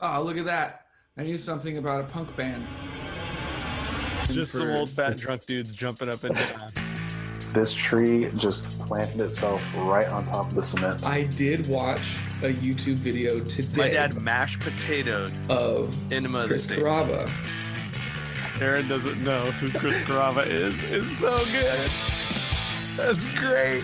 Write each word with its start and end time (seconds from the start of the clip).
Oh, 0.00 0.22
look 0.22 0.36
at 0.36 0.44
that. 0.44 0.86
I 1.16 1.24
knew 1.24 1.36
something 1.36 1.78
about 1.78 2.02
a 2.02 2.04
punk 2.04 2.36
band. 2.36 2.64
Just 4.30 4.52
some 4.52 4.70
old 4.70 4.88
fat 4.88 5.18
drunk 5.18 5.46
dudes 5.46 5.72
jumping 5.72 6.08
up 6.08 6.22
and 6.22 6.36
down. 6.36 6.70
This 7.52 7.74
tree 7.74 8.30
just 8.36 8.78
planted 8.80 9.20
itself 9.22 9.74
right 9.78 10.06
on 10.06 10.24
top 10.26 10.48
of 10.48 10.54
the 10.54 10.62
cement. 10.62 11.04
I 11.04 11.24
did 11.24 11.66
watch 11.68 12.16
a 12.42 12.52
YouTube 12.52 12.96
video 12.98 13.40
today 13.40 13.80
My 13.80 13.90
dad 13.90 14.20
mashed 14.22 14.60
potatoed 14.60 15.32
of 15.50 16.12
enema 16.12 16.40
of 16.40 16.42
the 16.44 16.48
Chris 16.50 16.64
state. 16.64 16.78
Carava. 16.78 17.28
Aaron 18.62 18.86
doesn't 18.86 19.20
know 19.22 19.50
who 19.52 19.70
Chris 19.76 20.00
Carrabba 20.04 20.46
is. 20.46 20.78
It's 20.92 21.18
so 21.18 21.36
good. 21.46 21.90
That's 22.96 23.26
great. 23.36 23.82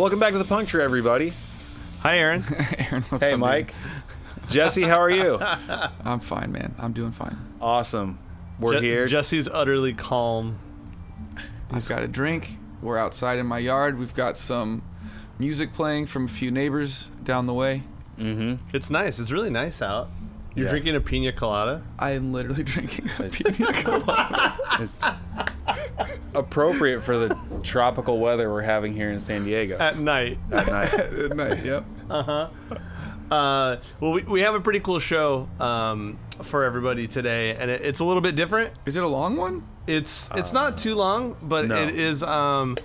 Welcome 0.00 0.18
back 0.18 0.32
to 0.32 0.38
the 0.38 0.46
Punk 0.46 0.66
Tree, 0.66 0.82
everybody. 0.82 1.34
Hi, 1.98 2.16
Aaron. 2.18 2.42
Aaron, 2.78 3.02
what's 3.10 3.22
Hey, 3.22 3.34
up, 3.34 3.38
Mike. 3.40 3.74
Jesse, 4.48 4.82
how 4.84 4.98
are 4.98 5.10
you? 5.10 5.38
I'm 6.04 6.20
fine, 6.20 6.52
man. 6.52 6.74
I'm 6.78 6.92
doing 6.94 7.12
fine. 7.12 7.36
Awesome. 7.60 8.18
We're 8.58 8.80
Je- 8.80 8.86
here. 8.86 9.06
Jesse's 9.06 9.46
utterly 9.46 9.92
calm. 9.92 10.58
I've 11.70 11.86
got 11.86 12.02
a 12.02 12.08
drink. 12.08 12.56
We're 12.80 12.96
outside 12.96 13.38
in 13.38 13.46
my 13.46 13.58
yard. 13.58 13.98
We've 13.98 14.14
got 14.14 14.38
some 14.38 14.82
music 15.38 15.74
playing 15.74 16.06
from 16.06 16.24
a 16.24 16.28
few 16.28 16.50
neighbors 16.50 17.10
down 17.22 17.44
the 17.46 17.52
way. 17.54 17.82
mm-hmm. 18.18 18.54
It's 18.74 18.88
nice. 18.88 19.18
It's 19.18 19.30
really 19.30 19.50
nice 19.50 19.82
out. 19.82 20.08
You're 20.54 20.64
Yeah. 20.64 20.70
drinking 20.70 20.96
a 20.96 21.00
pina 21.00 21.30
colada. 21.32 21.82
I 21.98 22.12
am 22.12 22.32
literally 22.32 22.62
drinking 22.64 23.10
a 23.18 23.24
pina 23.24 23.70
colada. 23.74 24.56
It's 25.76 26.10
appropriate 26.34 27.02
for 27.02 27.16
the 27.16 27.36
tropical 27.62 28.18
weather 28.18 28.50
we're 28.50 28.62
having 28.62 28.94
here 28.94 29.10
in 29.10 29.20
San 29.20 29.44
Diego 29.44 29.78
at 29.78 29.98
night. 29.98 30.38
at 30.50 30.66
night. 30.66 30.94
At 30.94 31.36
night, 31.36 31.64
yep. 31.64 31.84
Uh, 32.08 32.22
huh. 32.22 32.48
Uh 33.30 33.76
well, 34.00 34.12
we, 34.12 34.22
we 34.22 34.40
have 34.40 34.54
a 34.54 34.60
pretty 34.60 34.80
cool 34.80 34.98
show 34.98 35.48
um, 35.60 36.18
for 36.42 36.64
everybody 36.64 37.06
today, 37.06 37.54
and 37.54 37.70
it, 37.70 37.82
it's 37.82 38.00
a 38.00 38.04
little 38.04 38.20
bit 38.22 38.34
different. 38.34 38.72
Is 38.86 38.96
it 38.96 39.04
a 39.04 39.08
long 39.08 39.36
one? 39.36 39.62
It's 39.86 40.28
it's 40.34 40.52
not 40.52 40.78
too 40.78 40.94
long, 40.94 41.36
but 41.42 41.66
no. 41.66 41.76
it 41.76 41.94
is. 41.94 42.22
Um, 42.22 42.76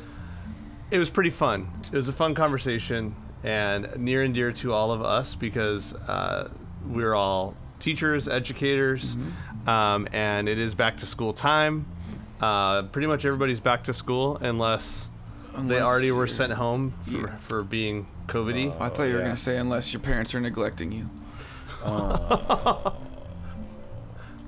it 0.91 0.99
was 0.99 1.09
pretty 1.09 1.31
fun. 1.31 1.67
It 1.91 1.95
was 1.95 2.07
a 2.07 2.13
fun 2.13 2.35
conversation 2.35 3.15
and 3.43 3.97
near 3.97 4.23
and 4.23 4.33
dear 4.33 4.51
to 4.51 4.73
all 4.73 4.91
of 4.91 5.01
us 5.01 5.35
because 5.35 5.93
uh, 5.93 6.49
we're 6.87 7.13
all 7.13 7.55
teachers, 7.79 8.27
educators, 8.27 9.15
um, 9.67 10.07
and 10.13 10.47
it 10.47 10.57
is 10.57 10.75
back 10.75 10.97
to 10.97 11.05
school 11.05 11.33
time. 11.33 11.85
Uh, 12.45 12.83
pretty 12.83 13.07
much 13.07 13.25
everybody's 13.25 13.59
back 13.59 13.83
to 13.85 13.91
school 13.91 14.37
unless, 14.37 15.07
they 15.57 15.81
already 15.81 16.11
were 16.11 16.27
sent 16.27 16.53
home 16.53 16.93
for, 17.05 17.11
Yeah. 17.11 17.37
for 17.37 17.63
being 17.63 18.05
COVIDy. 18.27 18.79
I 18.79 18.89
thought 18.89 19.03
you 19.03 19.13
were 19.13 19.19
yeah. 19.19 19.25
gonna 19.25 19.37
say 19.37 19.57
unless 19.57 19.91
your 19.93 19.99
parents 19.99 20.35
are 20.35 20.39
neglecting 20.39 20.91
you. 20.91 21.09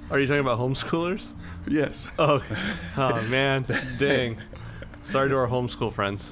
Are 0.10 0.20
you 0.20 0.28
talking 0.28 0.40
about 0.40 0.60
homeschoolers? 0.60 1.32
Yes. 1.68 2.12
Oh, 2.20 2.44
oh 2.98 3.22
man, 3.30 3.66
dang. 3.98 4.38
Sorry 5.04 5.30
to 5.30 5.36
our 5.36 5.48
homeschool 5.48 5.92
friends. 5.92 6.32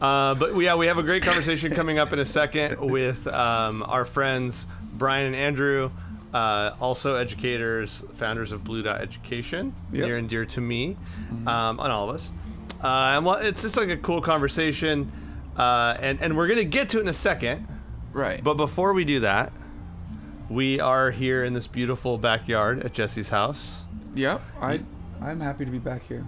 Uh, 0.00 0.34
but 0.36 0.56
yeah, 0.56 0.74
we 0.74 0.86
have 0.86 0.96
a 0.96 1.02
great 1.02 1.22
conversation 1.22 1.74
coming 1.74 1.98
up 1.98 2.14
in 2.14 2.18
a 2.18 2.24
second 2.24 2.80
with 2.80 3.26
um, 3.26 3.82
our 3.82 4.06
friends 4.06 4.64
Brian 4.94 5.26
and 5.26 5.36
Andrew, 5.36 5.90
uh, 6.34 6.72
also 6.80 7.14
educators, 7.16 8.02
founders 8.14 8.52
of 8.52 8.64
Blue 8.64 8.82
Dot 8.82 9.00
Education, 9.00 9.74
Yep. 9.92 10.06
near 10.06 10.16
and 10.16 10.28
dear 10.28 10.44
to 10.46 10.60
me, 10.60 10.96
um, 11.46 11.80
and 11.80 11.92
all 11.92 12.08
of 12.08 12.14
us. 12.14 12.30
Uh, 12.82 13.16
and 13.16 13.24
well, 13.26 13.36
it's 13.36 13.62
just 13.62 13.76
like 13.76 13.88
a 13.88 13.96
cool 13.96 14.20
conversation, 14.20 15.10
uh, 15.56 15.96
and 16.00 16.20
and 16.22 16.36
we're 16.36 16.48
gonna 16.48 16.64
get 16.64 16.90
to 16.90 16.98
it 16.98 17.02
in 17.02 17.08
a 17.08 17.12
second. 17.14 17.66
Right. 18.12 18.42
But 18.42 18.54
before 18.54 18.92
we 18.92 19.04
do 19.04 19.20
that, 19.20 19.52
we 20.48 20.80
are 20.80 21.10
here 21.10 21.44
in 21.44 21.52
this 21.52 21.66
beautiful 21.66 22.18
backyard 22.18 22.82
at 22.84 22.92
Jesse's 22.94 23.28
house. 23.30 23.82
yep. 24.14 24.40
I 24.60 24.80
I'm 25.20 25.40
happy 25.40 25.64
to 25.64 25.70
be 25.70 25.78
back 25.78 26.02
here. 26.06 26.24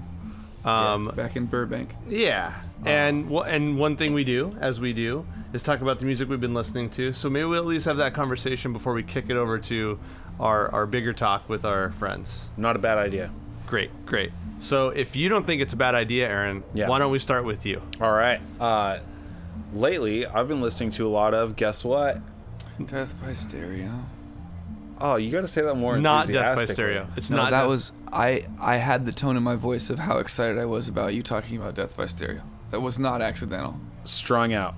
Um, 0.65 1.11
Back 1.17 1.37
in 1.37 1.47
Burbank. 1.47 1.91
Yeah, 2.09 2.53
and 2.85 3.31
wha- 3.31 3.43
and 3.45 3.79
one 3.79 3.97
thing 3.97 4.13
we 4.13 4.25
do, 4.25 4.55
as 4.61 4.79
we 4.81 4.93
do, 4.93 5.25
is 5.53 5.63
talk 5.63 5.81
about 5.81 5.99
the 5.99 6.07
music 6.07 6.29
we've 6.29 6.41
been 6.41 6.55
listening 6.55 6.91
to. 6.91 7.13
So 7.13 7.29
maybe 7.31 7.45
we'll 7.47 7.61
at 7.61 7.67
least 7.67 7.87
have 7.87 7.97
that 7.99 8.15
conversation 8.15 8.73
before 8.73 8.93
we 8.95 9.03
kick 9.03 9.27
it 9.29 9.37
over 9.37 9.59
to 9.59 9.99
our 10.39 10.73
our 10.73 10.87
bigger 10.87 11.13
talk 11.13 11.49
with 11.49 11.65
our 11.65 11.91
friends. 11.93 12.43
Not 12.57 12.77
a 12.77 12.79
bad 12.79 12.99
idea. 12.99 13.31
Great, 13.67 13.91
great. 14.07 14.33
So 14.59 14.89
if 14.89 15.17
you 15.17 15.29
don't 15.29 15.47
think 15.47 15.63
it's 15.63 15.73
a 15.73 15.77
bad 15.77 15.95
idea, 15.95 16.29
Aaron, 16.29 16.63
Yeah. 16.75 16.89
why 16.89 16.99
don't 16.99 17.11
we 17.13 17.19
start 17.19 17.45
with 17.45 17.65
you? 17.67 17.81
All 18.01 18.13
right. 18.13 18.41
Uh, 18.61 18.99
lately, 19.73 20.27
I've 20.27 20.49
been 20.49 20.61
listening 20.61 20.91
to 20.93 21.07
a 21.07 21.09
lot 21.09 21.35
of. 21.35 21.57
Guess 21.57 21.85
what? 21.85 22.19
Death 22.87 23.15
by 23.23 23.33
Stereo. 23.35 23.91
Oh, 25.03 25.17
you 25.17 25.31
got 25.31 25.41
to 25.43 25.47
say 25.47 25.63
that 25.63 25.75
more. 25.77 25.97
Not 25.99 26.27
Death 26.29 26.57
by. 26.57 26.65
Stereo. 26.67 27.07
It's 27.17 27.31
No, 27.31 27.37
not 27.39 27.51
that 27.53 27.61
Death- 27.63 27.69
was 27.69 27.93
I. 28.13 28.45
I 28.61 28.77
had 28.77 29.07
the 29.07 29.13
tone 29.13 29.37
in 29.37 29.43
my 29.43 29.57
voice 29.57 29.89
of 29.91 29.99
how 30.01 30.19
excited 30.19 30.59
I 30.59 30.67
was 30.67 30.89
about 30.89 31.15
you 31.15 31.23
talking 31.23 31.57
about 31.57 31.75
Death 31.75 31.97
by 31.97 32.07
Stereo. 32.07 32.43
That 32.71 32.81
was 32.81 32.99
not 32.99 33.23
accidental. 33.23 33.77
Strung 34.05 34.53
out. 34.53 34.75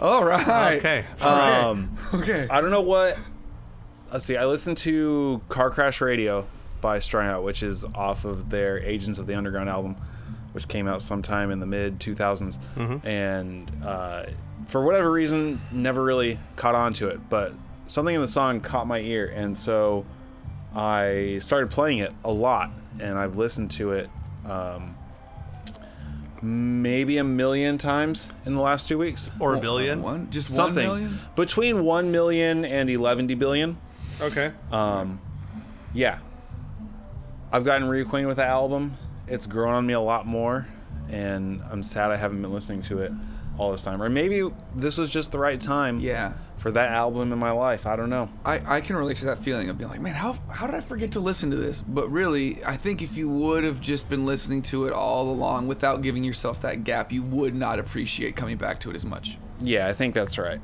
All 0.00 0.24
right. 0.24 0.78
okay. 0.78 1.04
Um, 1.20 1.96
Okay. 2.14 2.46
I 2.50 2.60
don't 2.60 2.70
know 2.70 2.80
what. 2.80 3.18
Let's 4.12 4.24
see. 4.24 4.36
I 4.36 4.46
listened 4.46 4.76
to 4.78 5.40
Car 5.48 5.70
Crash 5.70 6.00
Radio 6.00 6.46
by 6.80 6.98
Strung 6.98 7.26
Out, 7.28 7.44
which 7.44 7.62
is 7.62 7.84
off 7.94 8.24
of 8.24 8.50
their 8.50 8.78
Agents 8.80 9.18
of 9.18 9.26
the 9.26 9.34
Underground 9.36 9.68
album, 9.68 9.96
which 10.52 10.66
came 10.66 10.88
out 10.88 11.02
sometime 11.02 11.50
in 11.50 11.60
the 11.60 11.66
mid 11.66 12.00
2000s. 12.00 12.58
And 13.04 13.70
uh, 13.84 14.26
for 14.66 14.82
whatever 14.82 15.10
reason, 15.10 15.60
never 15.70 16.02
really 16.02 16.38
caught 16.56 16.74
on 16.74 16.92
to 16.94 17.08
it. 17.08 17.20
But 17.28 17.52
something 17.86 18.14
in 18.14 18.20
the 18.20 18.26
song 18.28 18.60
caught 18.60 18.86
my 18.86 18.98
ear. 18.98 19.26
And 19.26 19.56
so 19.56 20.04
I 20.74 21.38
started 21.40 21.70
playing 21.70 21.98
it 21.98 22.12
a 22.24 22.32
lot. 22.32 22.70
And 23.00 23.16
I've 23.18 23.36
listened 23.36 23.70
to 23.72 23.92
it 23.92 24.10
um, 24.44 24.96
maybe 26.42 27.18
a 27.18 27.24
million 27.24 27.76
times 27.78 28.28
in 28.46 28.54
the 28.54 28.62
last 28.62 28.88
two 28.88 28.98
weeks. 28.98 29.30
or 29.38 29.54
a 29.54 29.58
billion. 29.60 30.02
One, 30.02 30.30
just 30.30 30.48
Something 30.50 30.88
one 30.88 31.00
million. 31.02 31.18
between 31.36 31.84
1 31.84 32.10
million 32.12 32.64
and 32.64 32.88
11 32.90 33.26
billion. 33.38 33.76
Okay. 34.20 34.52
Um, 34.72 35.20
yeah. 35.94 36.18
I've 37.52 37.64
gotten 37.64 37.88
reacquainted 37.88 38.26
with 38.28 38.36
the 38.36 38.44
album. 38.46 38.96
It's 39.26 39.46
grown 39.46 39.74
on 39.74 39.86
me 39.86 39.92
a 39.94 40.00
lot 40.00 40.26
more, 40.26 40.66
and 41.10 41.62
I'm 41.70 41.82
sad 41.82 42.10
I 42.10 42.16
haven't 42.16 42.40
been 42.42 42.52
listening 42.52 42.82
to 42.82 42.98
it 42.98 43.12
all 43.58 43.70
this 43.72 43.82
time. 43.82 44.02
Or 44.02 44.08
maybe 44.08 44.48
this 44.74 44.98
was 44.98 45.10
just 45.10 45.32
the 45.32 45.38
right 45.38 45.60
time 45.60 46.00
Yeah. 46.00 46.32
For 46.60 46.70
that 46.70 46.90
album 46.90 47.32
in 47.32 47.38
my 47.38 47.50
life. 47.50 47.86
I 47.86 47.96
don't 47.96 48.10
know. 48.10 48.28
I, 48.44 48.76
I 48.76 48.80
can 48.82 48.94
relate 48.96 49.16
to 49.18 49.24
that 49.26 49.38
feeling 49.42 49.70
of 49.70 49.78
being 49.78 49.88
like, 49.88 50.00
man, 50.00 50.14
how, 50.14 50.34
how 50.50 50.66
did 50.66 50.74
I 50.74 50.80
forget 50.80 51.12
to 51.12 51.20
listen 51.20 51.50
to 51.50 51.56
this? 51.56 51.80
But 51.80 52.10
really, 52.10 52.62
I 52.64 52.76
think 52.76 53.00
if 53.00 53.16
you 53.16 53.30
would 53.30 53.64
have 53.64 53.80
just 53.80 54.10
been 54.10 54.26
listening 54.26 54.60
to 54.64 54.86
it 54.86 54.92
all 54.92 55.30
along 55.30 55.68
without 55.68 56.02
giving 56.02 56.22
yourself 56.22 56.60
that 56.60 56.84
gap, 56.84 57.12
you 57.12 57.22
would 57.22 57.54
not 57.54 57.78
appreciate 57.78 58.36
coming 58.36 58.58
back 58.58 58.78
to 58.80 58.90
it 58.90 58.94
as 58.94 59.06
much. 59.06 59.38
Yeah, 59.60 59.88
I 59.88 59.94
think 59.94 60.14
that's 60.14 60.36
right. 60.36 60.60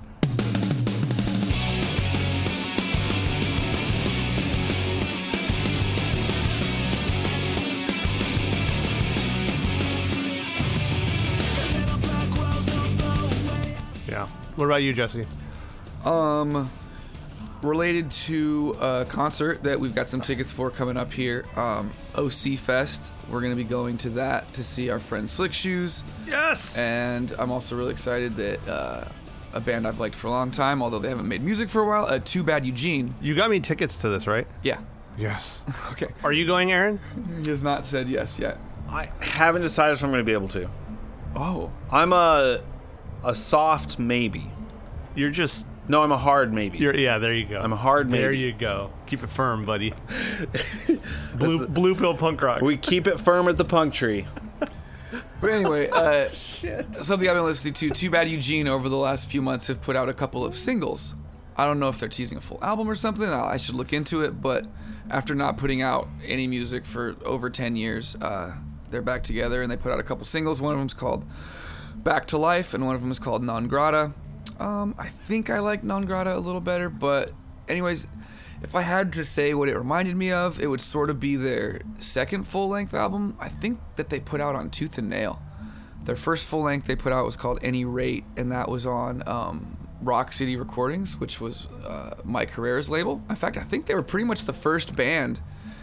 Yeah. 14.06 14.26
What 14.56 14.66
about 14.66 14.82
you, 14.82 14.92
Jesse? 14.92 15.26
Um, 16.06 16.70
related 17.62 18.10
to 18.12 18.76
a 18.80 19.04
concert 19.08 19.62
that 19.64 19.80
we've 19.80 19.94
got 19.94 20.06
some 20.08 20.20
tickets 20.20 20.52
for 20.52 20.70
coming 20.70 20.96
up 20.96 21.12
here, 21.12 21.44
um, 21.56 21.90
OC 22.14 22.56
Fest. 22.58 23.10
We're 23.30 23.40
going 23.40 23.52
to 23.52 23.56
be 23.56 23.64
going 23.64 23.98
to 23.98 24.10
that 24.10 24.52
to 24.54 24.62
see 24.62 24.88
our 24.90 25.00
friend 25.00 25.28
Slick 25.28 25.52
Shoes. 25.52 26.02
Yes. 26.26 26.78
And 26.78 27.32
I'm 27.38 27.50
also 27.50 27.76
really 27.76 27.90
excited 27.90 28.36
that 28.36 28.68
uh, 28.68 29.04
a 29.52 29.60
band 29.60 29.86
I've 29.86 29.98
liked 29.98 30.14
for 30.14 30.28
a 30.28 30.30
long 30.30 30.50
time, 30.50 30.82
although 30.82 30.98
they 31.00 31.08
haven't 31.08 31.26
made 31.26 31.42
music 31.42 31.68
for 31.68 31.80
a 31.82 31.86
while, 31.86 32.04
uh, 32.06 32.20
Too 32.20 32.44
Bad 32.44 32.64
Eugene. 32.64 33.14
you 33.20 33.34
got 33.34 33.50
me 33.50 33.58
tickets 33.58 34.00
to 34.02 34.08
this, 34.10 34.26
right? 34.26 34.46
Yeah. 34.62 34.78
Yes. 35.18 35.60
Okay. 35.92 36.08
Are 36.22 36.32
you 36.32 36.46
going, 36.46 36.72
Aaron? 36.72 37.00
He 37.42 37.48
has 37.48 37.64
not 37.64 37.86
said 37.86 38.06
yes 38.08 38.38
yet. 38.38 38.58
I 38.90 39.08
haven't 39.20 39.62
decided 39.62 39.94
if 39.94 40.04
I'm 40.04 40.10
going 40.10 40.20
to 40.20 40.24
be 40.26 40.34
able 40.34 40.48
to. 40.48 40.68
Oh. 41.34 41.72
I'm 41.90 42.12
a 42.12 42.60
a 43.24 43.34
soft 43.34 43.98
maybe. 43.98 44.44
You're 45.14 45.30
just. 45.30 45.66
No, 45.88 46.02
I'm 46.02 46.12
a 46.12 46.18
hard 46.18 46.52
maybe. 46.52 46.78
You're. 46.78 46.96
Yeah. 46.96 47.18
There 47.18 47.32
you 47.34 47.46
go. 47.46 47.60
I'm 47.60 47.72
a 47.72 47.76
hard 47.76 48.10
maybe. 48.10 48.22
There 48.22 48.32
you 48.32 48.52
go. 48.52 48.90
Keep 49.06 49.22
it 49.22 49.28
firm, 49.28 49.64
buddy. 49.64 49.94
blue 51.36 51.66
blue 51.66 51.94
pill 51.94 52.14
punk 52.14 52.42
rock. 52.42 52.60
we 52.60 52.76
keep 52.76 53.06
it 53.06 53.20
firm 53.20 53.48
at 53.48 53.56
the 53.56 53.64
punk 53.64 53.94
tree. 53.94 54.26
But 55.40 55.50
anyway, 55.50 55.88
uh, 55.92 56.30
something 57.02 57.28
I've 57.28 57.36
been 57.36 57.44
listening 57.44 57.74
to, 57.74 57.90
Too 57.90 58.10
Bad 58.10 58.28
Eugene, 58.28 58.66
over 58.68 58.88
the 58.88 58.96
last 58.96 59.30
few 59.30 59.42
months 59.42 59.66
have 59.66 59.80
put 59.80 59.94
out 59.94 60.08
a 60.08 60.14
couple 60.14 60.44
of 60.44 60.56
singles. 60.56 61.14
I 61.56 61.64
don't 61.64 61.78
know 61.78 61.88
if 61.88 61.98
they're 61.98 62.08
teasing 62.08 62.38
a 62.38 62.40
full 62.40 62.58
album 62.62 62.88
or 62.88 62.94
something. 62.94 63.28
I 63.28 63.52
I 63.52 63.56
should 63.56 63.74
look 63.74 63.92
into 63.92 64.22
it. 64.22 64.42
But 64.42 64.66
after 65.10 65.34
not 65.34 65.56
putting 65.56 65.82
out 65.82 66.08
any 66.24 66.46
music 66.46 66.84
for 66.84 67.16
over 67.24 67.48
10 67.48 67.76
years, 67.76 68.16
uh, 68.16 68.54
they're 68.90 69.02
back 69.02 69.22
together 69.22 69.62
and 69.62 69.70
they 69.70 69.76
put 69.76 69.92
out 69.92 70.00
a 70.00 70.02
couple 70.02 70.24
singles. 70.24 70.60
One 70.60 70.72
of 70.72 70.78
them's 70.78 70.94
called 70.94 71.24
Back 71.96 72.26
to 72.28 72.38
Life, 72.38 72.74
and 72.74 72.84
one 72.86 72.94
of 72.94 73.00
them 73.00 73.10
is 73.10 73.18
called 73.18 73.42
Non 73.42 73.68
Grata. 73.68 74.12
Um, 74.58 74.94
I 74.98 75.08
think 75.08 75.50
I 75.50 75.58
like 75.58 75.84
Non 75.84 76.04
Grata 76.04 76.36
a 76.36 76.38
little 76.38 76.60
better, 76.60 76.88
but 76.88 77.32
anyways, 77.68 78.06
if 78.62 78.74
I 78.74 78.82
had 78.82 79.12
to 79.14 79.24
say 79.24 79.54
what 79.54 79.68
it 79.68 79.76
reminded 79.76 80.16
me 80.16 80.32
of, 80.32 80.60
it 80.60 80.68
would 80.68 80.80
sort 80.80 81.10
of 81.10 81.20
be 81.20 81.36
their 81.36 81.82
second 81.98 82.44
full 82.44 82.68
length 82.68 82.94
album. 82.94 83.36
I 83.38 83.48
think 83.48 83.80
that 83.96 84.08
they 84.08 84.20
put 84.20 84.40
out 84.40 84.54
on 84.54 84.70
Tooth 84.70 84.98
and 84.98 85.08
Nail. 85.10 85.42
Their 86.04 86.16
first 86.16 86.46
full 86.46 86.62
length 86.62 86.86
they 86.86 86.96
put 86.96 87.12
out 87.12 87.24
was 87.24 87.36
called 87.36 87.58
Any 87.62 87.84
Rate, 87.84 88.24
and 88.36 88.50
that 88.52 88.70
was 88.70 88.86
on 88.86 89.22
um, 89.26 89.76
Rock 90.00 90.32
City 90.32 90.56
Recordings, 90.56 91.18
which 91.18 91.40
was 91.40 91.66
uh, 91.84 92.14
Mike 92.24 92.50
Herrera's 92.52 92.88
label. 92.88 93.22
In 93.28 93.36
fact, 93.36 93.56
I 93.56 93.62
think 93.62 93.86
they 93.86 93.94
were 93.94 94.02
pretty 94.02 94.24
much 94.24 94.44
the 94.44 94.52
first 94.52 94.94
band 94.96 95.40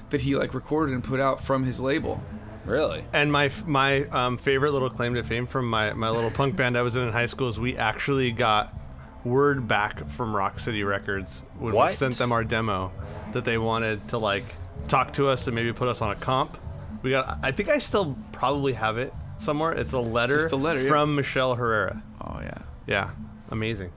that 0.09 0.21
he 0.21 0.35
like 0.35 0.53
recorded 0.53 0.93
and 0.93 1.03
put 1.03 1.19
out 1.19 1.43
from 1.43 1.63
his 1.63 1.79
label. 1.79 2.23
Really? 2.65 3.03
And 3.13 3.31
my 3.31 3.51
my 3.65 4.03
um, 4.05 4.37
favorite 4.37 4.71
little 4.71 4.89
claim 4.89 5.13
to 5.15 5.23
fame 5.23 5.47
from 5.47 5.69
my, 5.69 5.93
my 5.93 6.09
little 6.09 6.31
punk 6.31 6.55
band 6.57 6.77
I 6.77 6.81
was 6.81 6.95
in 6.95 7.03
in 7.03 7.11
high 7.11 7.25
school 7.25 7.49
is 7.49 7.59
we 7.59 7.77
actually 7.77 8.31
got 8.31 8.73
word 9.23 9.67
back 9.67 10.07
from 10.09 10.35
Rock 10.35 10.59
City 10.59 10.83
Records 10.83 11.41
when 11.59 11.75
we 11.75 11.89
sent 11.89 12.15
them 12.15 12.31
our 12.31 12.43
demo 12.43 12.91
that 13.31 13.45
they 13.45 13.57
wanted 13.57 14.07
to 14.09 14.17
like 14.17 14.43
talk 14.87 15.13
to 15.13 15.29
us 15.29 15.47
and 15.47 15.55
maybe 15.55 15.71
put 15.73 15.87
us 15.87 16.01
on 16.01 16.11
a 16.11 16.15
comp. 16.15 16.57
We 17.01 17.11
got 17.11 17.39
I 17.43 17.51
think 17.51 17.69
I 17.69 17.77
still 17.77 18.17
probably 18.31 18.73
have 18.73 18.97
it 18.97 19.13
somewhere. 19.37 19.73
It's 19.73 19.93
a 19.93 19.99
letter, 19.99 20.37
Just 20.37 20.51
a 20.51 20.57
letter, 20.57 20.81
yeah. 20.81 20.89
from 20.89 21.15
Michelle 21.15 21.55
Herrera. 21.55 22.01
Oh 22.21 22.39
yeah. 22.41 22.59
Yeah, 22.87 23.11
amazing. 23.49 23.91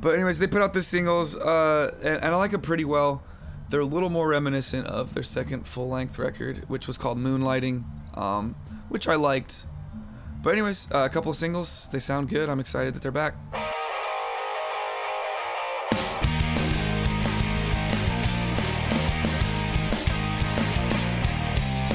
But 0.00 0.14
anyways, 0.14 0.38
they 0.38 0.46
put 0.46 0.60
out 0.60 0.74
the 0.74 0.82
singles, 0.82 1.36
uh, 1.36 1.94
and, 2.02 2.16
and 2.16 2.26
I 2.26 2.36
like 2.36 2.50
them 2.50 2.60
pretty 2.60 2.84
well. 2.84 3.22
They're 3.70 3.80
a 3.80 3.86
little 3.86 4.10
more 4.10 4.28
reminiscent 4.28 4.86
of 4.86 5.14
their 5.14 5.22
second 5.22 5.66
full-length 5.66 6.18
record, 6.18 6.68
which 6.68 6.86
was 6.86 6.98
called 6.98 7.16
Moonlighting, 7.16 7.84
um, 8.14 8.54
which 8.88 9.06
I 9.08 9.14
liked. 9.16 9.66
But 10.42 10.50
anyways, 10.50 10.88
uh, 10.92 10.98
a 10.98 11.08
couple 11.08 11.30
of 11.30 11.36
singles. 11.36 11.88
They 11.90 11.98
sound 11.98 12.28
good. 12.28 12.48
I'm 12.48 12.60
excited 12.60 12.94
that 12.94 13.02
they're 13.02 13.10
back. 13.10 13.34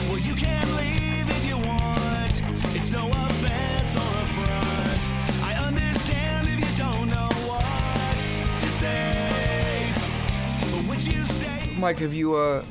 Well, 0.09 0.17
you 0.17 0.33
can 0.33 0.65
leave 0.75 1.29
if 1.29 1.45
you 1.47 1.57
want. 1.57 2.41
It's 2.75 2.91
no 2.91 3.07
offense 3.07 3.95
or 3.95 4.13
affront. 4.23 5.01
I 5.43 5.53
understand 5.67 6.47
if 6.47 6.59
you 6.59 6.77
don't 6.77 7.07
know 7.07 7.29
what 7.45 8.57
to 8.59 8.67
say. 8.67 9.91
But 10.71 10.87
would 10.89 11.03
you 11.05 11.23
stay? 11.25 11.75
Mike, 11.79 11.99
have 11.99 12.13
you? 12.15 12.35
Uh, 12.35 12.63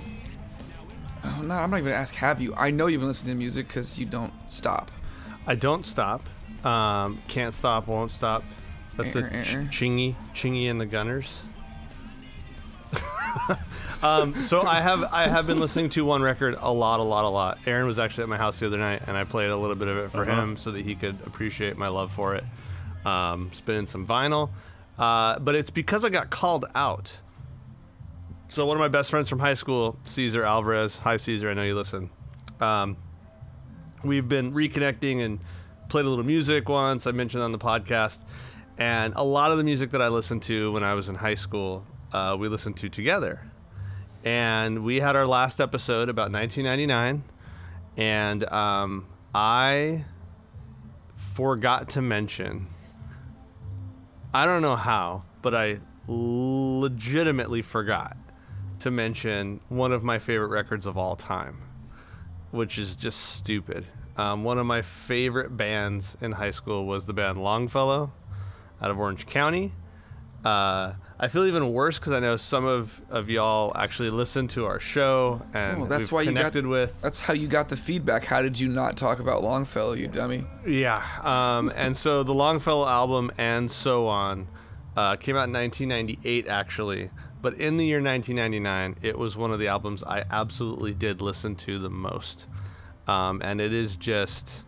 no, 1.48 1.54
I'm 1.54 1.70
not 1.70 1.78
even 1.78 1.90
gonna 1.90 2.00
ask. 2.02 2.14
Have 2.16 2.40
you? 2.40 2.54
I 2.56 2.70
know 2.70 2.86
you've 2.86 3.00
been 3.00 3.08
listening 3.08 3.34
to 3.34 3.38
music 3.38 3.66
because 3.68 3.98
you 3.98 4.06
don't 4.06 4.32
stop. 4.48 4.90
I 5.46 5.54
don't 5.54 5.84
stop. 5.84 6.22
Um, 6.64 7.18
can't 7.28 7.54
stop, 7.54 7.86
won't 7.86 8.12
stop. 8.12 8.44
That's 8.96 9.14
a 9.16 9.20
Eh, 9.24 9.28
eh, 9.32 9.44
ch- 9.44 9.54
eh. 9.54 9.58
Chingy, 9.70 10.14
Chingy 10.34 10.70
and 10.70 10.80
the 10.80 10.86
Gunners. 10.86 11.40
um, 14.02 14.42
so 14.42 14.62
I 14.62 14.80
have 14.80 15.04
I 15.12 15.28
have 15.28 15.46
been 15.46 15.60
listening 15.60 15.90
to 15.90 16.04
one 16.04 16.22
record 16.22 16.56
a 16.58 16.72
lot, 16.72 17.00
a 17.00 17.02
lot, 17.02 17.24
a 17.24 17.28
lot. 17.28 17.58
Aaron 17.66 17.86
was 17.86 17.98
actually 17.98 18.24
at 18.24 18.28
my 18.28 18.36
house 18.36 18.58
the 18.60 18.66
other 18.66 18.78
night, 18.78 19.02
and 19.06 19.16
I 19.16 19.24
played 19.24 19.50
a 19.50 19.56
little 19.56 19.76
bit 19.76 19.88
of 19.88 19.96
it 19.98 20.10
for 20.10 20.22
Uh-huh. 20.22 20.40
him 20.42 20.56
so 20.56 20.72
that 20.72 20.84
he 20.84 20.94
could 20.94 21.16
appreciate 21.26 21.76
my 21.76 21.88
love 21.88 22.10
for 22.12 22.34
it. 22.34 22.44
Um, 23.04 23.50
spinning 23.52 23.86
some 23.86 24.06
vinyl, 24.06 24.50
uh, 24.98 25.38
but 25.38 25.54
it's 25.54 25.70
because 25.70 26.04
I 26.04 26.08
got 26.08 26.30
called 26.30 26.64
out. 26.74 27.18
So 28.50 28.64
one 28.64 28.78
of 28.78 28.80
my 28.80 28.88
best 28.88 29.10
friends 29.10 29.28
from 29.28 29.40
high 29.40 29.54
school, 29.54 29.98
Caesar 30.06 30.42
Alvarez. 30.42 30.96
Hi, 30.98 31.18
Caesar. 31.18 31.50
I 31.50 31.54
know 31.54 31.64
you 31.64 31.74
listen. 31.74 32.08
Um, 32.60 32.96
we've 34.02 34.26
been 34.26 34.54
reconnecting 34.54 35.20
and 35.22 35.38
played 35.90 36.06
a 36.06 36.08
little 36.08 36.24
music 36.24 36.66
once. 36.66 37.06
I 37.06 37.10
mentioned 37.10 37.42
on 37.42 37.52
the 37.52 37.58
podcast, 37.58 38.24
and 38.78 39.12
a 39.16 39.22
lot 39.22 39.50
of 39.50 39.58
the 39.58 39.64
music 39.64 39.90
that 39.90 40.00
I 40.00 40.08
listened 40.08 40.42
to 40.44 40.72
when 40.72 40.82
I 40.82 40.94
was 40.94 41.10
in 41.10 41.14
high 41.14 41.34
school, 41.34 41.84
uh, 42.14 42.38
we 42.40 42.48
listened 42.48 42.78
to 42.78 42.88
together. 42.88 43.42
And 44.24 44.82
we 44.82 44.98
had 44.98 45.14
our 45.14 45.26
last 45.26 45.60
episode 45.60 46.08
about 46.08 46.32
1999, 46.32 47.24
and 47.98 48.44
um, 48.50 49.06
I 49.34 50.06
forgot 51.34 51.90
to 51.90 52.02
mention. 52.02 52.66
I 54.32 54.46
don't 54.46 54.62
know 54.62 54.76
how, 54.76 55.24
but 55.42 55.54
I 55.54 55.80
legitimately 56.06 57.60
forgot 57.60 58.16
to 58.80 58.90
mention 58.90 59.60
one 59.68 59.92
of 59.92 60.02
my 60.04 60.18
favorite 60.18 60.48
records 60.48 60.86
of 60.86 60.96
all 60.98 61.16
time 61.16 61.62
which 62.50 62.78
is 62.78 62.96
just 62.96 63.20
stupid. 63.34 63.84
Um, 64.16 64.42
one 64.42 64.58
of 64.58 64.64
my 64.64 64.80
favorite 64.80 65.54
bands 65.54 66.16
in 66.22 66.32
high 66.32 66.50
school 66.50 66.86
was 66.86 67.04
the 67.04 67.12
band 67.12 67.42
Longfellow 67.42 68.10
out 68.80 68.90
of 68.90 68.98
Orange 68.98 69.26
County. 69.26 69.72
Uh, 70.44 70.94
I 71.20 71.28
feel 71.28 71.44
even 71.44 71.74
worse 71.74 71.98
because 71.98 72.12
I 72.12 72.20
know 72.20 72.36
some 72.36 72.64
of, 72.64 73.02
of 73.10 73.28
y'all 73.28 73.76
actually 73.76 74.08
listen 74.08 74.48
to 74.48 74.64
our 74.64 74.80
show 74.80 75.42
and 75.52 75.82
Oh, 75.82 75.84
that's 75.84 76.04
we've 76.04 76.12
why 76.12 76.20
you 76.22 76.30
got- 76.32 76.36
connected 76.38 76.66
with. 76.66 76.98
That's 77.02 77.20
how 77.20 77.34
you 77.34 77.48
got 77.48 77.68
the 77.68 77.76
feedback. 77.76 78.24
How 78.24 78.40
did 78.40 78.58
you 78.58 78.68
not 78.68 78.96
talk 78.96 79.18
about 79.20 79.42
Longfellow, 79.42 79.92
you 79.92 80.08
dummy? 80.08 80.46
Yeah. 80.66 81.04
Um, 81.22 81.70
and 81.76 81.94
so 81.94 82.22
the 82.22 82.32
Longfellow 82.34 82.88
album 82.88 83.30
and 83.36 83.70
so 83.70 84.06
on 84.06 84.48
uh, 84.96 85.16
came 85.16 85.36
out 85.36 85.48
in 85.48 85.52
1998, 85.52 86.48
actually. 86.48 87.10
But 87.40 87.54
in 87.54 87.76
the 87.76 87.86
year 87.86 88.02
1999, 88.02 88.96
it 89.02 89.16
was 89.16 89.36
one 89.36 89.52
of 89.52 89.58
the 89.58 89.68
albums 89.68 90.02
I 90.02 90.24
absolutely 90.30 90.94
did 90.94 91.20
listen 91.20 91.54
to 91.56 91.78
the 91.78 91.90
most. 91.90 92.46
Um, 93.06 93.40
and 93.42 93.60
it 93.60 93.72
is 93.72 93.96
just, 93.96 94.64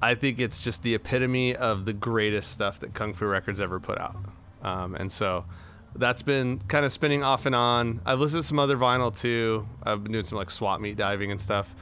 I 0.00 0.14
think 0.14 0.40
it's 0.40 0.60
just 0.60 0.82
the 0.82 0.94
epitome 0.94 1.54
of 1.54 1.84
the 1.84 1.92
greatest 1.92 2.50
stuff 2.50 2.80
that 2.80 2.94
Kung 2.94 3.12
Fu 3.12 3.26
Records 3.26 3.60
ever 3.60 3.78
put 3.78 3.98
out. 3.98 4.16
Um, 4.62 4.94
and 4.94 5.10
so 5.12 5.44
that's 5.94 6.22
been 6.22 6.60
kind 6.68 6.84
of 6.84 6.92
spinning 6.92 7.22
off 7.22 7.46
and 7.46 7.54
on. 7.54 8.00
I've 8.04 8.20
listened 8.20 8.42
to 8.42 8.48
some 8.48 8.58
other 8.58 8.76
vinyl 8.76 9.16
too. 9.16 9.66
I've 9.82 10.02
been 10.02 10.12
doing 10.12 10.24
some 10.24 10.38
like 10.38 10.50
swap 10.50 10.80
meet 10.80 10.96
diving 10.96 11.30
and 11.30 11.40
stuff. 11.40 11.74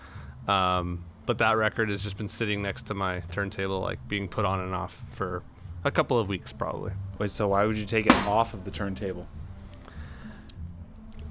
Um, 0.49 1.05
but 1.27 1.39
that 1.39 1.57
record 1.57 1.89
has 1.89 2.03
just 2.03 2.19
been 2.19 2.29
sitting 2.29 2.61
next 2.61 2.87
to 2.87 2.95
my 2.95 3.21
turntable, 3.33 3.81
like 3.81 4.07
being 4.09 4.29
put 4.29 4.45
on 4.45 4.61
and 4.61 4.75
off 4.75 5.01
for 5.13 5.43
a 5.85 5.91
couple 5.91 6.19
of 6.19 6.29
weeks 6.29 6.53
probably. 6.53 6.93
Wait, 7.19 7.31
so 7.31 7.49
why 7.49 7.65
would 7.65 7.79
you 7.79 7.87
take 7.87 8.07
it 8.07 8.13
off 8.27 8.55
of 8.55 8.65
the 8.65 8.71
turntable? 8.71 9.27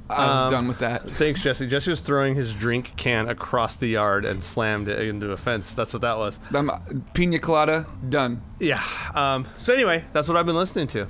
I 0.09 0.25
was 0.27 0.44
Um, 0.44 0.50
done 0.50 0.67
with 0.67 0.79
that. 0.79 1.09
Thanks, 1.11 1.41
Jesse. 1.41 1.65
Jesse 1.67 1.89
was 1.89 2.01
throwing 2.01 2.35
his 2.35 2.53
drink 2.53 2.91
can 2.97 3.29
across 3.29 3.77
the 3.77 3.88
yard 3.88 4.25
and 4.25 4.44
slammed 4.44 4.88
it 4.89 5.00
into 5.07 5.31
a 5.31 5.38
fence. 5.38 5.73
That's 5.73 5.94
what 5.94 6.01
that 6.01 6.17
was. 6.17 6.39
I'm, 6.53 7.03
pina 7.13 7.39
colada, 7.39 7.85
done. 8.09 8.41
Yeah. 8.59 8.83
Um, 9.15 9.47
so 9.57 9.73
anyway, 9.73 10.03
that's 10.13 10.27
what 10.27 10.38
I've 10.38 10.45
been 10.45 10.55
listening 10.55 10.87
to. 10.87 11.07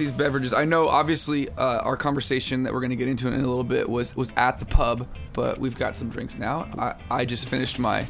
These 0.00 0.10
beverages? 0.10 0.52
I 0.52 0.64
know, 0.64 0.88
obviously, 0.88 1.48
uh, 1.50 1.82
our 1.82 1.96
conversation 1.96 2.64
that 2.64 2.72
we're 2.72 2.80
going 2.80 2.90
to 2.90 2.96
get 2.96 3.06
into 3.06 3.28
in 3.28 3.34
a 3.34 3.46
little 3.46 3.62
bit 3.62 3.88
was 3.88 4.16
was 4.16 4.32
at 4.36 4.58
the 4.58 4.64
pub, 4.64 5.06
but 5.32 5.60
we've 5.60 5.76
got 5.76 5.96
some 5.96 6.08
drinks 6.08 6.38
now. 6.38 6.68
I, 6.76 6.94
I 7.10 7.24
just 7.24 7.48
finished 7.48 7.78
my 7.78 8.06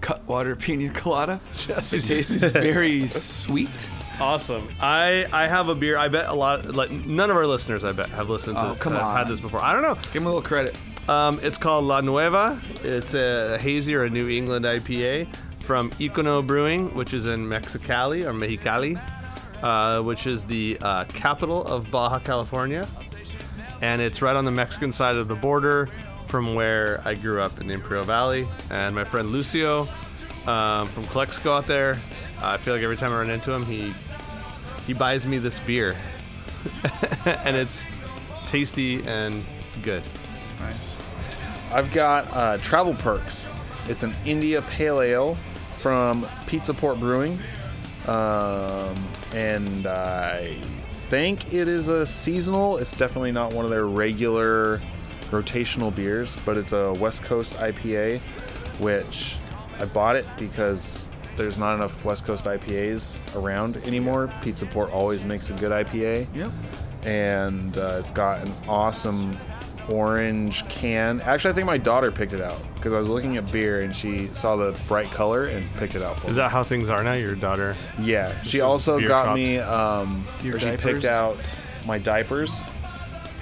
Cutwater 0.00 0.56
Pina 0.64 0.90
Colada. 0.92 1.38
It 1.68 1.82
tasted 1.82 2.40
very 2.52 3.06
sweet. 3.06 3.86
Awesome. 4.20 4.68
I 4.80 5.26
I 5.32 5.46
have 5.46 5.68
a 5.68 5.74
beer. 5.74 5.96
I 5.96 6.08
bet 6.08 6.28
a 6.28 6.34
lot. 6.34 6.74
Like 6.74 6.90
none 6.90 7.30
of 7.30 7.36
our 7.36 7.46
listeners, 7.46 7.84
I 7.84 7.92
bet, 7.92 8.08
have 8.10 8.28
listened 8.30 8.56
to. 8.56 8.70
Oh, 8.70 8.74
come 8.74 8.94
have 8.94 9.02
on. 9.02 9.16
Had 9.16 9.28
this 9.28 9.40
before. 9.40 9.62
I 9.62 9.72
don't 9.72 9.82
know. 9.82 9.94
Give 9.94 10.22
him 10.22 10.26
a 10.26 10.28
little 10.28 10.42
credit. 10.42 10.76
Um, 11.08 11.38
it's 11.42 11.58
called 11.58 11.84
La 11.84 12.00
Nueva. 12.00 12.60
It's 12.82 13.14
a 13.14 13.58
hazy 13.58 13.94
or 13.94 14.04
a 14.04 14.10
New 14.10 14.28
England 14.28 14.64
IPA 14.64 15.28
from 15.64 15.90
Icono 15.92 16.46
Brewing, 16.46 16.94
which 16.94 17.14
is 17.14 17.26
in 17.26 17.44
Mexicali 17.46 18.24
or 18.24 18.32
Mexicali, 18.32 19.00
uh, 19.64 20.02
which 20.02 20.26
is 20.26 20.44
the 20.44 20.76
uh, 20.82 21.04
capital 21.06 21.64
of 21.64 21.90
Baja 21.90 22.18
California. 22.18 22.86
And 23.80 24.00
it's 24.00 24.20
right 24.20 24.36
on 24.36 24.44
the 24.44 24.50
Mexican 24.50 24.92
side 24.92 25.16
of 25.16 25.26
the 25.26 25.34
border 25.34 25.88
from 26.26 26.54
where 26.54 27.00
I 27.04 27.14
grew 27.14 27.40
up 27.40 27.60
in 27.60 27.66
the 27.66 27.74
Imperial 27.74 28.04
Valley. 28.04 28.46
And 28.70 28.94
my 28.94 29.04
friend 29.04 29.30
Lucio 29.30 29.88
um, 30.46 30.86
from 30.88 31.04
Calexico 31.04 31.54
out 31.54 31.66
there, 31.66 31.98
I 32.42 32.58
feel 32.58 32.74
like 32.74 32.82
every 32.82 32.96
time 32.96 33.10
I 33.12 33.16
run 33.16 33.30
into 33.30 33.52
him, 33.52 33.64
he 33.64 33.94
he 34.86 34.92
buys 34.92 35.26
me 35.26 35.38
this 35.38 35.58
beer. 35.60 35.96
and 37.24 37.56
it's 37.56 37.86
tasty 38.46 39.02
and 39.06 39.42
good. 39.82 40.02
Nice. 40.60 40.98
I've 41.72 41.90
got 41.90 42.30
uh, 42.34 42.58
Travel 42.58 42.94
Perks. 42.94 43.48
It's 43.88 44.02
an 44.02 44.14
India 44.26 44.60
Pale 44.62 45.00
Ale 45.00 45.34
from 45.78 46.26
Pizza 46.46 46.74
Port 46.74 47.00
Brewing, 47.00 47.38
um, 48.06 48.94
and 49.32 49.86
I 49.86 50.56
think 51.08 51.52
it 51.52 51.68
is 51.68 51.88
a 51.88 52.06
seasonal. 52.06 52.76
It's 52.78 52.92
definitely 52.92 53.32
not 53.32 53.52
one 53.52 53.64
of 53.64 53.70
their 53.70 53.86
regular 53.86 54.80
rotational 55.30 55.94
beers, 55.94 56.36
but 56.44 56.56
it's 56.56 56.72
a 56.72 56.92
West 56.94 57.22
Coast 57.22 57.54
IPA, 57.54 58.20
which 58.80 59.36
I 59.80 59.84
bought 59.86 60.16
it 60.16 60.26
because 60.38 61.06
there's 61.36 61.58
not 61.58 61.74
enough 61.74 62.04
West 62.04 62.24
Coast 62.24 62.44
IPAs 62.44 63.16
around 63.36 63.76
anymore. 63.78 64.32
Pizza 64.42 64.66
Port 64.66 64.90
always 64.92 65.24
makes 65.24 65.50
a 65.50 65.52
good 65.54 65.72
IPA 65.72 66.26
Yep. 66.34 66.50
and 67.04 67.76
uh, 67.76 67.96
it's 67.98 68.12
got 68.12 68.40
an 68.46 68.52
awesome 68.68 69.36
orange 69.90 70.66
can. 70.68 71.20
Actually, 71.22 71.50
I 71.52 71.54
think 71.54 71.66
my 71.66 71.78
daughter 71.78 72.10
picked 72.10 72.32
it 72.32 72.40
out 72.40 72.60
because 72.74 72.92
I 72.92 72.98
was 72.98 73.08
looking 73.08 73.36
at 73.36 73.50
beer 73.52 73.82
and 73.82 73.94
she 73.94 74.26
saw 74.28 74.56
the 74.56 74.78
bright 74.88 75.10
color 75.10 75.46
and 75.46 75.64
picked 75.76 75.94
it 75.94 76.02
out 76.02 76.18
for 76.18 76.26
Is 76.26 76.32
me. 76.32 76.36
that 76.42 76.50
how 76.50 76.62
things 76.62 76.88
are 76.88 77.02
now? 77.04 77.12
Your 77.14 77.34
daughter? 77.34 77.76
Yeah, 78.00 78.40
she 78.42 78.60
also 78.60 78.98
beer 78.98 79.08
got 79.08 79.24
shops. 79.26 79.36
me. 79.36 79.58
Um, 79.58 80.24
Your 80.42 80.56
or 80.56 80.58
she 80.58 80.66
diapers? 80.66 80.92
picked 80.94 81.04
out 81.04 81.62
my 81.86 81.98
diapers, 81.98 82.60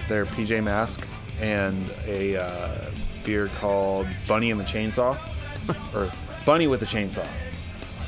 their 0.09 0.27
PJ 0.27 0.63
Mask, 0.63 1.07
and 1.41 1.91
a 2.07 2.37
uh, 2.37 2.91
beer 3.25 3.49
called 3.59 4.07
Bunny 4.27 4.51
and 4.51 4.59
the 4.61 4.65
Chainsaw, 4.65 5.17
or 5.95 6.11
Bunny 6.45 6.67
with 6.67 6.83
a 6.83 6.87
Chainsaw. 6.87 7.27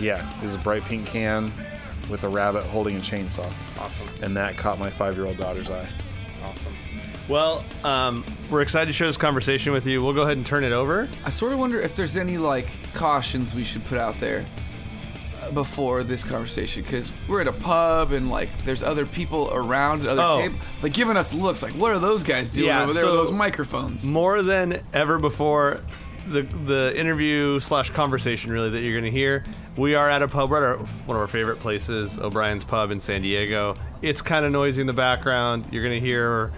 Yeah, 0.01 0.29
this 0.41 0.51
is 0.51 0.57
a 0.57 0.59
bright 0.59 0.83
pink 0.83 1.07
can 1.07 1.53
with 2.11 2.25
a 2.25 2.29
rabbit 2.29 2.65
holding 2.65 2.97
a 2.97 3.01
chainsaw, 3.01 3.47
Awesome. 3.79 4.09
and 4.23 4.37
that 4.37 4.57
caught 4.59 4.79
my 4.79 4.91
five-year-old 4.91 5.39
daughter's 5.39 5.71
eye. 5.71 5.89
Awesome. 6.45 6.75
Well, 7.29 7.65
um, 7.85 8.25
we're 8.51 8.61
excited 8.63 8.87
to 8.87 8.93
share 8.93 9.07
this 9.07 9.17
conversation 9.17 9.73
with 9.73 9.87
you. 9.87 10.03
We'll 10.03 10.13
go 10.13 10.23
ahead 10.23 10.37
and 10.37 10.47
turn 10.47 10.63
it 10.63 10.73
over. 10.73 11.09
I 11.25 11.31
sort 11.31 11.53
of 11.53 11.59
wonder 11.59 11.81
if 11.81 11.95
there's 11.95 12.17
any 12.17 12.37
like 12.37 12.69
cautions 12.93 13.55
we 13.55 13.65
should 13.65 13.85
put 13.87 13.99
out 13.99 14.19
there 14.21 14.45
before 15.53 16.03
this 16.05 16.25
conversation 16.25 16.83
because 16.83 17.13
we're 17.29 17.41
at 17.43 17.47
a 17.47 17.53
pub 17.53 18.13
and 18.13 18.31
like 18.31 18.49
there's 18.65 18.83
other 18.83 19.05
people 19.05 19.51
around 19.53 20.01
at 20.01 20.07
other 20.09 20.23
Oh. 20.23 20.41
table 20.41 20.55
like 20.83 20.95
giving 20.95 21.19
us 21.19 21.35
looks 21.35 21.63
like 21.63 21.75
what 21.75 21.93
are 21.93 21.99
those 21.99 22.23
guys 22.23 22.51
doing 22.51 22.69
Yeah, 22.69 22.83
over 22.85 22.95
there 22.95 23.05
with 23.05 23.15
those 23.15 23.31
microphones 23.31 24.07
More 24.07 24.41
than 24.43 24.83
ever 24.95 25.19
before, 25.19 25.81
the 26.29 26.43
the 26.43 26.99
interview 26.99 27.61
slash 27.61 27.91
conversation 27.91 28.51
really 28.53 28.71
that 28.71 28.81
you're 28.81 28.99
going 28.99 29.05
to 29.05 29.17
hear. 29.19 29.45
We 29.77 29.95
are 29.97 30.09
at 30.09 30.23
a 30.23 30.29
pub. 30.29 30.51
We're 30.51 30.57
at 30.73 30.79
our, 30.79 30.87
one 31.05 31.17
of 31.17 31.21
our 31.21 31.27
favorite 31.27 31.59
places, 31.59 32.17
O'Brien's 32.17 32.65
Pub 32.65 32.91
in 32.91 32.99
San 33.01 33.21
Diego. 33.21 33.75
It's 34.01 34.23
kind 34.23 34.47
of 34.47 34.53
noisy 34.53 34.81
in 34.81 34.87
the 34.87 34.93
background. 34.95 35.67
You're 35.73 35.83
going 35.83 36.01
to 36.01 36.07
hear 36.07 36.53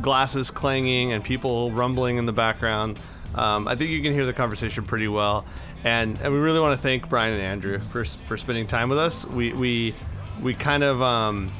glasses 0.00 0.50
clanging 0.50 1.12
and 1.12 1.22
people 1.22 1.70
rumbling 1.70 2.16
in 2.16 2.26
the 2.26 2.32
background. 2.32 2.98
Um, 3.34 3.66
I 3.66 3.76
think 3.76 3.90
you 3.90 4.02
can 4.02 4.12
hear 4.12 4.26
the 4.26 4.32
conversation 4.32 4.84
pretty 4.84 5.08
well, 5.08 5.44
and, 5.84 6.18
and 6.20 6.32
we 6.32 6.38
really 6.38 6.60
want 6.60 6.78
to 6.78 6.82
thank 6.82 7.08
Brian 7.08 7.32
and 7.32 7.42
Andrew 7.42 7.78
for 7.78 8.04
for 8.04 8.36
spending 8.36 8.66
time 8.66 8.88
with 8.88 8.98
us. 8.98 9.24
We 9.24 9.52
we 9.52 9.94
we 10.42 10.54
kind 10.54 10.82
of 10.82 11.02
um, 11.02 11.50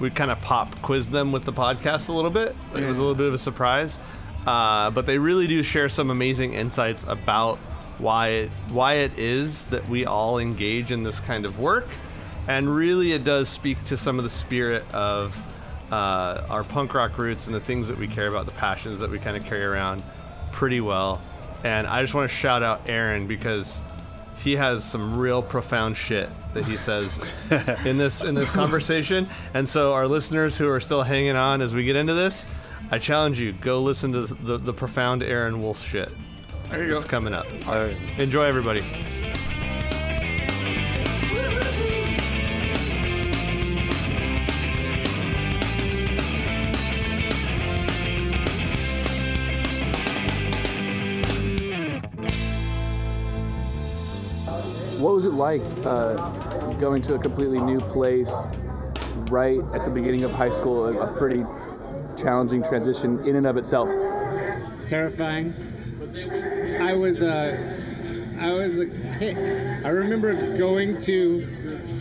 we 0.00 0.10
kind 0.10 0.30
of 0.30 0.40
pop 0.40 0.80
quiz 0.82 1.10
them 1.10 1.32
with 1.32 1.44
the 1.44 1.52
podcast 1.52 2.08
a 2.08 2.12
little 2.12 2.30
bit. 2.30 2.54
It 2.74 2.86
was 2.86 2.98
a 2.98 3.00
little 3.00 3.14
bit 3.14 3.26
of 3.26 3.34
a 3.34 3.38
surprise, 3.38 3.98
uh, 4.46 4.90
but 4.90 5.06
they 5.06 5.18
really 5.18 5.46
do 5.46 5.62
share 5.62 5.88
some 5.88 6.10
amazing 6.10 6.54
insights 6.54 7.04
about 7.04 7.58
why 7.98 8.28
it, 8.28 8.50
why 8.68 8.94
it 8.94 9.18
is 9.18 9.66
that 9.66 9.88
we 9.88 10.06
all 10.06 10.38
engage 10.38 10.92
in 10.92 11.02
this 11.02 11.18
kind 11.18 11.44
of 11.44 11.58
work, 11.58 11.88
and 12.46 12.72
really 12.72 13.12
it 13.12 13.24
does 13.24 13.48
speak 13.48 13.82
to 13.84 13.96
some 13.96 14.18
of 14.18 14.24
the 14.24 14.30
spirit 14.30 14.84
of 14.94 15.36
uh, 15.90 16.44
our 16.50 16.64
punk 16.64 16.94
rock 16.94 17.18
roots 17.18 17.46
and 17.46 17.54
the 17.54 17.60
things 17.60 17.88
that 17.88 17.98
we 17.98 18.06
care 18.06 18.26
about, 18.28 18.46
the 18.46 18.52
passions 18.52 19.00
that 19.00 19.10
we 19.10 19.18
kind 19.18 19.36
of 19.36 19.44
carry 19.44 19.64
around 19.64 20.02
pretty 20.52 20.80
well. 20.80 21.20
And 21.64 21.86
I 21.86 22.02
just 22.02 22.14
want 22.14 22.30
to 22.30 22.36
shout 22.36 22.62
out 22.62 22.88
Aaron 22.88 23.26
because 23.26 23.80
he 24.38 24.56
has 24.56 24.84
some 24.84 25.18
real 25.18 25.42
profound 25.42 25.96
shit 25.96 26.28
that 26.54 26.64
he 26.64 26.76
says 26.76 27.18
in 27.84 27.96
this 27.96 28.22
in 28.22 28.34
this 28.34 28.50
conversation. 28.50 29.26
And 29.54 29.68
so 29.68 29.92
our 29.92 30.06
listeners 30.06 30.56
who 30.56 30.68
are 30.68 30.80
still 30.80 31.02
hanging 31.02 31.36
on 31.36 31.62
as 31.62 31.74
we 31.74 31.84
get 31.84 31.96
into 31.96 32.14
this, 32.14 32.46
I 32.90 32.98
challenge 32.98 33.40
you 33.40 33.52
go 33.52 33.80
listen 33.80 34.12
to 34.12 34.20
the, 34.22 34.58
the 34.58 34.72
profound 34.72 35.22
Aaron 35.22 35.60
Wolf 35.62 35.84
shit. 35.84 36.10
there 36.70 36.84
you 36.86 36.94
It's 36.96 37.04
go 37.04 37.10
coming 37.10 37.32
up. 37.34 37.46
All 37.66 37.74
right. 37.74 37.96
Enjoy 38.18 38.44
everybody. 38.44 38.82
Was 55.26 55.34
it 55.34 55.38
like 55.38 55.62
uh, 55.84 56.14
going 56.74 57.02
to 57.02 57.14
a 57.14 57.18
completely 57.18 57.60
new 57.60 57.80
place 57.80 58.32
right 59.28 59.58
at 59.74 59.84
the 59.84 59.90
beginning 59.90 60.22
of 60.22 60.32
high 60.32 60.50
school? 60.50 60.86
A, 60.86 60.92
a 60.98 61.16
pretty 61.16 61.44
challenging 62.16 62.62
transition 62.62 63.18
in 63.26 63.36
and 63.36 63.46
of 63.46 63.56
itself. 63.56 63.88
terrifying. 64.86 65.52
I 66.80 66.94
was 66.94 67.22
a, 67.22 67.58
I 68.38 68.52
was 68.52 68.78
a 68.78 68.86
hick. 68.86 69.36
I 69.84 69.88
remember 69.88 70.56
going 70.56 71.00
to 71.02 71.40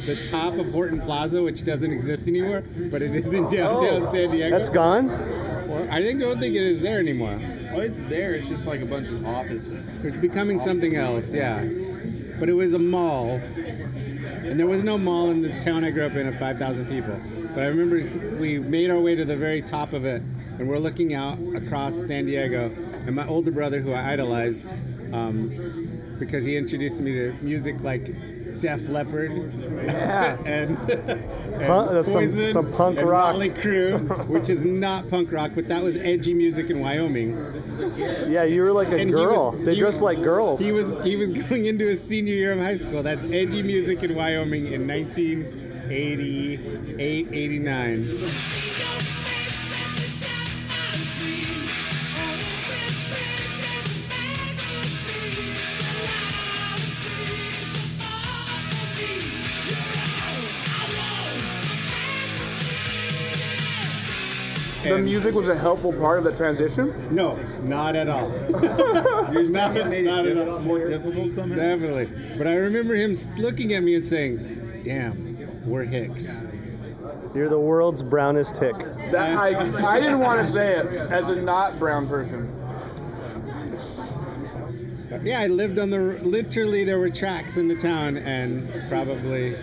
the 0.06 0.28
top 0.30 0.54
of 0.54 0.72
Horton 0.72 1.02
Plaza, 1.02 1.42
which 1.42 1.66
doesn't 1.66 1.92
exist 1.92 2.28
anymore, 2.28 2.64
but 2.92 3.02
it 3.02 3.16
is 3.16 3.34
in 3.34 3.50
downtown 3.50 4.06
San 4.06 4.30
Diego. 4.30 4.56
That's 4.56 4.70
gone. 4.70 5.10
Or 5.10 5.88
I 5.90 6.02
think 6.02 6.20
don't 6.20 6.40
think 6.40 6.56
it 6.56 6.62
is 6.62 6.82
there 6.82 7.00
anymore. 7.00 7.40
Oh, 7.74 7.80
it's 7.80 8.04
there. 8.04 8.36
It's 8.36 8.48
just 8.48 8.68
like 8.68 8.82
a 8.82 8.86
bunch 8.86 9.10
of 9.10 9.26
office. 9.26 9.84
It's 10.04 10.16
becoming 10.16 10.60
something 10.60 10.96
else, 10.96 11.34
yeah. 11.34 11.68
But 12.40 12.50
it 12.50 12.54
was 12.54 12.74
a 12.74 12.80
mall, 12.80 13.40
and 13.58 14.60
there 14.60 14.68
was 14.68 14.84
no 14.84 14.98
mall 14.98 15.32
in 15.32 15.42
the 15.42 15.50
town 15.62 15.84
I 15.86 15.92
grew 15.92 16.06
up 16.06 16.14
in 16.16 16.28
of 16.28 16.38
5,000 16.38 16.86
people. 16.88 17.18
But 17.54 17.64
I 17.64 17.68
remember 17.68 18.02
we 18.38 18.60
made 18.60 18.90
our 18.92 19.00
way 19.00 19.16
to 19.16 19.24
the 19.26 19.38
very 19.38 19.62
top 19.62 19.94
of 19.94 20.06
it, 20.06 20.22
and 20.60 20.68
we're 20.68 20.78
looking 20.80 21.14
out 21.14 21.38
across 21.56 21.96
San 21.96 22.26
Diego. 22.26 22.72
And 23.08 23.16
my 23.16 23.26
older 23.28 23.52
brother, 23.52 23.80
who 23.80 23.94
I 23.94 24.12
idolized, 24.14 24.68
um, 25.14 26.16
because 26.20 26.44
he 26.44 26.58
introduced 26.58 27.00
me 27.02 27.14
to 27.14 27.34
music 27.42 27.82
like 27.82 28.14
Def 28.60 28.88
Leppard 28.90 29.32
Yeah. 29.84 30.38
and, 30.46 30.78
and 30.90 31.68
Punk- 31.68 31.92
that's 31.92 32.12
some- 32.12 32.32
some 32.52 32.72
punk 32.74 32.98
and 33.00 33.08
rock. 33.10 33.34
Motley 33.34 33.50
Crue, 33.50 34.28
which 34.28 34.50
is 34.50 34.66
not 34.66 35.10
punk 35.10 35.32
rock, 35.32 35.52
but 35.56 35.68
that 35.70 35.82
was 35.84 35.98
edgy 35.98 36.34
music 36.34 36.70
in 36.70 36.80
Wyoming. 36.80 37.36
Yeah, 38.30 38.44
you 38.44 38.62
were 38.64 38.72
like 38.72 38.90
a 38.90 38.98
And 38.98 39.12
girl. 39.12 39.52
was- 39.52 39.66
they 39.66 39.74
he- 39.74 39.80
dressed 39.80 40.02
like 40.02 40.22
girls. 40.24 40.60
He 40.60 40.72
was 40.72 40.96
he 41.04 41.16
was 41.16 41.32
going 41.34 41.66
into 41.66 41.86
his 41.86 42.02
senior 42.04 42.34
year 42.34 42.54
of 42.54 42.60
high 42.60 42.78
school. 42.78 43.04
That's 43.04 43.30
edgy 43.32 43.62
music 43.64 44.04
in 44.04 44.16
Wyoming 44.16 44.72
in 44.72 44.88
1988, 44.88 47.28
89. 47.32 48.08
The 64.90 64.98
music 65.00 65.36
was 65.36 65.48
a 65.48 65.56
helpful 65.56 65.92
part 65.94 66.18
of 66.20 66.24
the 66.24 66.36
transition. 66.36 66.94
No, 67.14 67.38
not 67.64 67.96
at 67.96 68.08
all. 68.10 68.30
You're 69.32 69.50
Not- 69.50 69.74
saying 69.74 69.76
it 69.78 69.88
made 69.88 70.06
not 70.06 70.26
it 70.26 70.38
at 70.38 70.48
all. 70.48 70.60
more 70.60 70.84
difficult 70.86 71.34
somehow? 71.34 71.56
Definitely. 71.56 72.10
But 72.38 72.48
I 72.48 72.56
remember 72.56 72.96
him 72.96 73.16
looking 73.38 73.74
at 73.74 73.84
me 73.84 73.96
and 73.96 74.06
saying, 74.06 74.82
"Damn, 74.84 75.68
we're 75.70 75.84
Hicks." 75.84 76.42
You're 77.34 77.50
the 77.50 77.60
world's 77.60 78.02
brownest 78.02 78.58
hick. 78.60 78.78
That, 79.12 79.38
I, 79.38 79.48
I 79.86 80.00
didn't 80.00 80.20
want 80.20 80.40
to 80.40 80.46
say 80.52 80.78
it 80.78 80.86
as 81.12 81.28
a 81.28 81.42
not 81.42 81.78
brown 81.78 82.08
person. 82.08 82.50
Yeah, 85.24 85.40
I 85.42 85.48
lived 85.48 85.80
on 85.80 85.90
the 85.90 85.98
literally 86.24 86.84
there 86.84 87.00
were 87.00 87.10
tracks 87.10 87.58
in 87.58 87.68
the 87.68 87.76
town 87.76 88.18
and 88.18 88.70
probably 88.90 89.56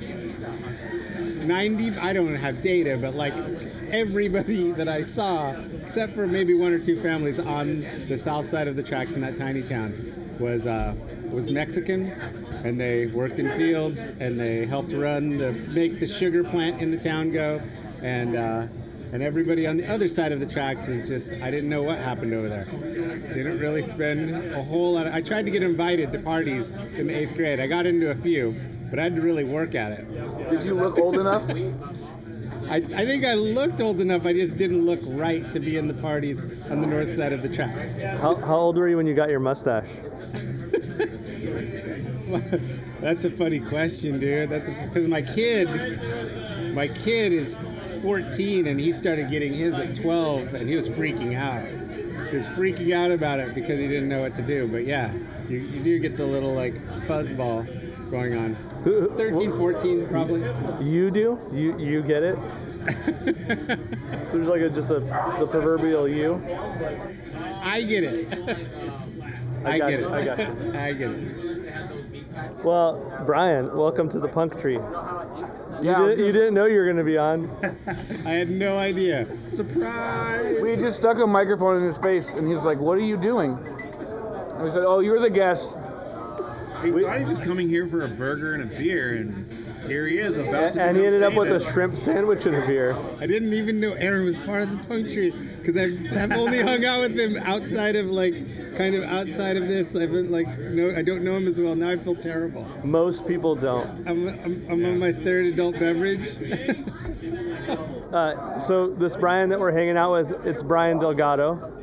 90 1.46 1.90
I 1.98 2.12
don't 2.12 2.34
have 2.34 2.62
data 2.62 2.98
but 3.00 3.14
like 3.14 3.34
everybody 3.92 4.70
that 4.72 4.88
I 4.88 5.02
saw 5.02 5.54
except 5.82 6.14
for 6.14 6.26
maybe 6.26 6.54
one 6.54 6.72
or 6.72 6.78
two 6.78 6.96
families 6.96 7.38
on 7.38 7.82
the 8.08 8.16
south 8.16 8.48
side 8.48 8.66
of 8.66 8.74
the 8.74 8.82
tracks 8.82 9.14
in 9.14 9.20
that 9.20 9.36
tiny 9.36 9.62
town 9.62 9.92
was 10.40 10.66
uh, 10.66 10.94
was 11.30 11.50
Mexican 11.50 12.10
and 12.64 12.80
they 12.80 13.06
worked 13.06 13.38
in 13.38 13.50
fields 13.50 14.06
and 14.18 14.40
they 14.40 14.64
helped 14.64 14.92
run 14.92 15.36
the 15.36 15.52
make 15.68 16.00
the 16.00 16.06
sugar 16.06 16.42
plant 16.42 16.80
in 16.80 16.90
the 16.90 16.96
town 16.96 17.32
go 17.32 17.60
and 18.02 18.34
uh, 18.34 18.66
and 19.12 19.22
everybody 19.22 19.66
on 19.66 19.76
the 19.76 19.86
other 19.86 20.08
side 20.08 20.32
of 20.32 20.40
the 20.40 20.46
tracks 20.46 20.86
was 20.86 21.06
just 21.06 21.30
I 21.30 21.50
didn't 21.50 21.68
know 21.68 21.82
what 21.82 21.98
happened 21.98 22.32
over 22.32 22.48
there. 22.48 22.64
Didn't 22.64 23.58
really 23.58 23.82
spend 23.82 24.54
a 24.54 24.62
whole 24.62 24.94
lot. 24.94 25.06
Of, 25.06 25.14
I 25.14 25.20
tried 25.20 25.44
to 25.44 25.50
get 25.50 25.62
invited 25.62 26.12
to 26.12 26.18
parties 26.18 26.70
in 26.96 27.08
the 27.08 27.14
eighth 27.14 27.36
grade. 27.36 27.60
I 27.60 27.66
got 27.66 27.84
into 27.84 28.10
a 28.10 28.14
few, 28.14 28.58
but 28.88 28.98
I 28.98 29.02
had 29.02 29.16
to 29.16 29.20
really 29.20 29.44
work 29.44 29.74
at 29.74 29.92
it. 29.92 30.48
Did 30.48 30.64
you 30.64 30.72
look 30.74 30.98
old 30.98 31.16
enough? 31.16 31.46
I, 32.72 32.76
I 32.76 33.04
think 33.04 33.24
I 33.26 33.34
looked 33.34 33.82
old 33.82 34.00
enough. 34.00 34.24
I 34.24 34.32
just 34.32 34.56
didn't 34.56 34.86
look 34.86 35.00
right 35.04 35.44
to 35.52 35.60
be 35.60 35.76
in 35.76 35.88
the 35.88 35.94
parties 35.94 36.40
on 36.70 36.80
the 36.80 36.86
north 36.86 37.14
side 37.14 37.34
of 37.34 37.42
the 37.42 37.54
tracks. 37.54 37.98
How, 37.98 38.34
how 38.34 38.56
old 38.56 38.78
were 38.78 38.88
you 38.88 38.96
when 38.96 39.06
you 39.06 39.12
got 39.12 39.28
your 39.28 39.40
mustache? 39.40 39.90
That's 43.02 43.26
a 43.26 43.30
funny 43.30 43.60
question, 43.60 44.18
dude. 44.18 44.48
That's 44.48 44.70
because 44.70 45.06
my 45.06 45.20
kid, 45.20 45.68
my 46.74 46.88
kid 46.88 47.34
is 47.34 47.60
14 48.00 48.66
and 48.66 48.80
he 48.80 48.90
started 48.94 49.28
getting 49.28 49.52
his 49.52 49.74
at 49.74 49.94
12 49.94 50.54
and 50.54 50.66
he 50.66 50.74
was 50.74 50.88
freaking 50.88 51.36
out. 51.36 51.68
He 52.30 52.36
was 52.36 52.48
freaking 52.48 52.96
out 52.96 53.10
about 53.10 53.38
it 53.38 53.54
because 53.54 53.80
he 53.80 53.86
didn't 53.86 54.08
know 54.08 54.22
what 54.22 54.34
to 54.36 54.42
do. 54.42 54.66
But 54.66 54.86
yeah, 54.86 55.12
you, 55.46 55.58
you 55.58 55.82
do 55.82 55.98
get 55.98 56.16
the 56.16 56.24
little 56.24 56.54
like 56.54 56.76
fuzzball 57.06 57.66
going 58.10 58.34
on. 58.34 58.56
13, 58.84 59.58
14 59.58 60.08
probably. 60.08 60.40
You 60.82 61.10
do? 61.10 61.38
You 61.52 61.78
you 61.78 62.02
get 62.02 62.22
it? 62.22 62.38
There's 64.32 64.48
like 64.48 64.62
a 64.62 64.70
just 64.70 64.90
a 64.90 65.00
the 65.38 65.46
proverbial 65.48 66.08
you. 66.08 66.42
I 67.64 67.82
get 67.82 68.04
it. 68.04 68.38
I 69.64 69.72
I, 69.74 69.78
got 69.78 69.90
get 69.90 70.00
you, 70.00 70.06
it. 70.06 70.12
I 70.12 70.24
got 70.24 70.38
you. 70.38 70.72
I 70.78 70.92
get 70.92 71.10
it. 71.10 72.64
Well, 72.64 73.22
Brian, 73.24 73.76
welcome 73.76 74.08
to 74.08 74.18
the 74.18 74.28
Punk 74.28 74.58
Tree. 74.58 74.74
Yeah, 74.74 76.00
You, 76.00 76.08
didn't, 76.08 76.26
you 76.26 76.32
didn't 76.32 76.54
know 76.54 76.64
you 76.66 76.78
were 76.78 76.84
going 76.84 76.96
to 76.96 77.04
be 77.04 77.18
on. 77.18 77.48
I 78.24 78.30
had 78.30 78.50
no 78.50 78.76
idea. 78.78 79.26
Surprise! 79.44 80.58
we 80.60 80.76
just 80.76 80.98
stuck 81.00 81.18
a 81.18 81.26
microphone 81.26 81.76
in 81.76 81.82
his 81.82 81.98
face, 81.98 82.34
and 82.34 82.46
he 82.46 82.54
was 82.54 82.64
like, 82.64 82.78
"What 82.78 82.98
are 82.98 83.02
you 83.02 83.16
doing?" 83.16 83.52
And 83.52 84.62
we 84.62 84.70
said, 84.70 84.84
"Oh, 84.84 85.00
you're 85.00 85.20
the 85.20 85.30
guest." 85.30 85.70
He 86.82 86.90
thought 86.90 87.16
he 87.16 87.22
was 87.22 87.30
just 87.30 87.44
coming 87.44 87.68
here 87.68 87.86
for 87.86 88.04
a 88.04 88.08
burger 88.08 88.54
and 88.54 88.62
a 88.64 88.66
beer, 88.66 89.14
and 89.16 89.46
here 89.86 90.06
he 90.06 90.18
is 90.18 90.38
about 90.38 90.72
to. 90.74 90.82
And 90.82 90.96
he 90.96 91.04
ended 91.04 91.22
up 91.22 91.34
with 91.34 91.50
a 91.50 91.60
shrimp 91.60 91.96
sandwich 91.96 92.46
and 92.46 92.56
a 92.56 92.66
beer. 92.66 92.96
I 93.20 93.26
didn't 93.26 93.52
even 93.52 93.80
know 93.80 93.92
Aaron 93.92 94.24
was 94.24 94.36
part 94.36 94.62
of 94.62 94.70
the 94.70 94.88
punk 94.88 95.10
tree 95.10 95.32
because 95.58 95.76
I've, 95.76 96.16
I've 96.16 96.38
only 96.38 96.60
hung 96.62 96.84
out 96.84 97.00
with 97.00 97.18
him 97.18 97.36
outside 97.38 97.96
of 97.96 98.06
like, 98.10 98.34
kind 98.76 98.94
of 98.94 99.04
outside 99.04 99.56
of 99.56 99.68
this. 99.68 99.94
I've 99.94 100.12
been 100.12 100.30
like, 100.30 100.46
no, 100.58 100.94
I 100.96 101.02
don't 101.02 101.22
know 101.22 101.36
him 101.36 101.46
as 101.46 101.60
well. 101.60 101.74
Now 101.74 101.90
I 101.90 101.96
feel 101.96 102.14
terrible. 102.14 102.66
Most 102.84 103.26
people 103.26 103.54
don't. 103.54 103.86
I'm, 104.08 104.28
I'm, 104.28 104.66
I'm 104.70 104.84
on 104.84 104.98
my 104.98 105.12
third 105.12 105.46
adult 105.46 105.78
beverage. 105.78 106.28
Uh, 108.12 108.58
so 108.58 108.88
this 108.88 109.16
Brian 109.16 109.48
that 109.48 109.58
we're 109.58 109.72
hanging 109.72 109.96
out 109.96 110.12
with, 110.12 110.46
it's 110.46 110.62
Brian 110.62 110.98
Delgado. 110.98 111.82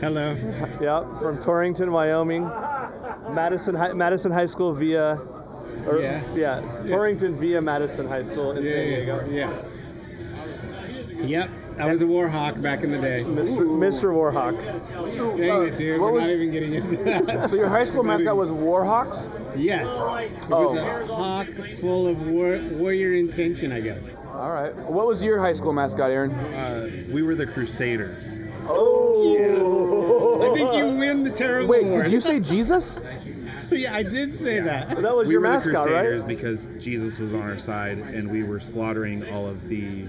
Hello. 0.00 0.36
Yep, 0.80 1.18
from 1.18 1.40
Torrington, 1.40 1.90
Wyoming. 1.90 2.44
Madison 3.30 3.74
High, 3.74 3.92
Madison 3.92 4.30
High 4.30 4.46
School 4.46 4.72
via. 4.72 5.20
Or, 5.86 5.98
Yeah. 6.00 6.20
yeah. 6.34 6.60
Torrington 6.86 7.34
via 7.34 7.60
Madison 7.60 8.06
High 8.08 8.22
School 8.22 8.52
in 8.52 8.64
Yeah, 8.64 8.70
San 8.72 8.86
Diego. 8.88 9.24
yeah. 9.30 9.50
Yep. 11.26 11.50
I 11.78 11.90
was 11.90 12.02
a 12.02 12.04
Warhawk 12.04 12.60
back 12.62 12.84
in 12.84 12.92
the 12.92 12.98
day. 12.98 13.24
Mr. 13.26 13.64
Mr. 13.66 14.12
Warhawk. 14.14 14.56
Dang 15.36 15.62
it, 15.66 15.78
dude. 15.78 16.00
What 16.00 16.12
We're 16.12 16.18
was- 16.18 16.24
not 16.24 16.30
even 16.30 16.50
getting 16.52 16.74
into 16.74 16.96
that. 17.04 17.50
So 17.50 17.56
your 17.56 17.68
high 17.68 17.84
school 17.84 18.02
mascot 18.04 18.36
was 18.36 18.50
Warhawks. 18.52 19.28
Yes. 19.56 19.84
It 19.86 20.52
Oh. 20.52 20.68
was 20.70 20.78
a 20.78 21.06
hawk 21.12 21.46
full 21.80 22.06
of 22.06 22.28
war, 22.28 22.60
warrior 22.74 23.14
intention, 23.14 23.72
I 23.72 23.80
guess. 23.80 24.12
All 24.34 24.50
right. 24.50 24.74
What 24.76 25.06
was 25.06 25.24
your 25.24 25.40
high 25.40 25.52
school 25.52 25.72
mascot, 25.72 26.10
Aaron? 26.10 26.32
Uh, 26.32 26.88
we 27.12 27.22
were 27.22 27.34
the 27.34 27.46
Crusaders. 27.46 28.38
Oh. 28.68 30.40
I 30.42 30.54
think 30.54 30.74
you 30.76 30.86
win 30.98 31.24
the 31.24 31.30
terrible 31.30 31.70
Wait, 31.70 31.84
award. 31.86 32.04
did 32.04 32.12
you 32.12 32.20
say 32.20 32.38
Jesus? 32.40 33.00
yeah, 33.70 33.94
I 33.94 34.02
did 34.02 34.34
say 34.34 34.60
that. 34.60 35.00
That 35.02 35.16
was 35.16 35.28
we 35.28 35.34
your 35.34 35.40
were 35.40 35.48
mascot, 35.48 35.84
the 35.84 35.90
Crusaders 35.90 36.20
right? 36.20 36.28
because 36.28 36.68
Jesus 36.78 37.18
was 37.18 37.34
on 37.34 37.42
our 37.42 37.58
side, 37.58 37.98
and 37.98 38.30
we 38.30 38.42
were 38.42 38.60
slaughtering 38.60 39.28
all 39.32 39.46
of 39.46 39.68
the 39.68 40.06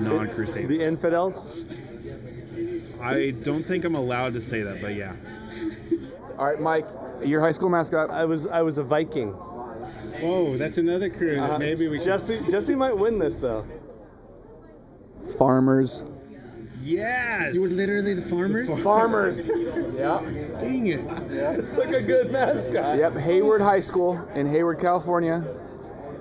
non-Crusaders. 0.00 0.68
The 0.68 0.82
infidels. 0.82 1.64
I 3.00 3.30
don't 3.42 3.62
think 3.62 3.84
I'm 3.84 3.94
allowed 3.94 4.34
to 4.34 4.40
say 4.40 4.62
that, 4.62 4.80
but 4.80 4.94
yeah. 4.94 5.14
All 6.38 6.46
right, 6.46 6.60
Mike. 6.60 6.86
Your 7.24 7.40
high 7.40 7.52
school 7.52 7.68
mascot. 7.68 8.10
I 8.10 8.24
was 8.24 8.46
I 8.46 8.62
was 8.62 8.78
a 8.78 8.84
Viking. 8.84 9.30
Whoa, 10.20 10.56
that's 10.56 10.78
another 10.78 11.10
crew 11.10 11.36
that 11.36 11.50
uh-huh. 11.50 11.58
maybe 11.58 11.88
we 11.88 11.98
should. 11.98 12.06
Jesse 12.06 12.40
Jesse 12.50 12.74
might 12.74 12.96
win 12.96 13.18
this 13.18 13.38
though. 13.38 13.66
Farmers. 15.36 16.04
Yes. 16.82 17.54
You 17.54 17.62
were 17.62 17.68
literally 17.68 18.14
the 18.14 18.22
farmers? 18.22 18.82
Farmers. 18.82 19.46
yeah. 19.96 20.20
Dang 20.60 20.86
it. 20.86 21.00
It's 21.30 21.78
like 21.78 21.90
a 21.90 22.02
good 22.02 22.30
mascot. 22.30 22.98
Yep. 22.98 23.16
Hayward 23.16 23.60
High 23.60 23.80
School 23.80 24.20
in 24.34 24.46
Hayward, 24.48 24.78
California. 24.80 25.44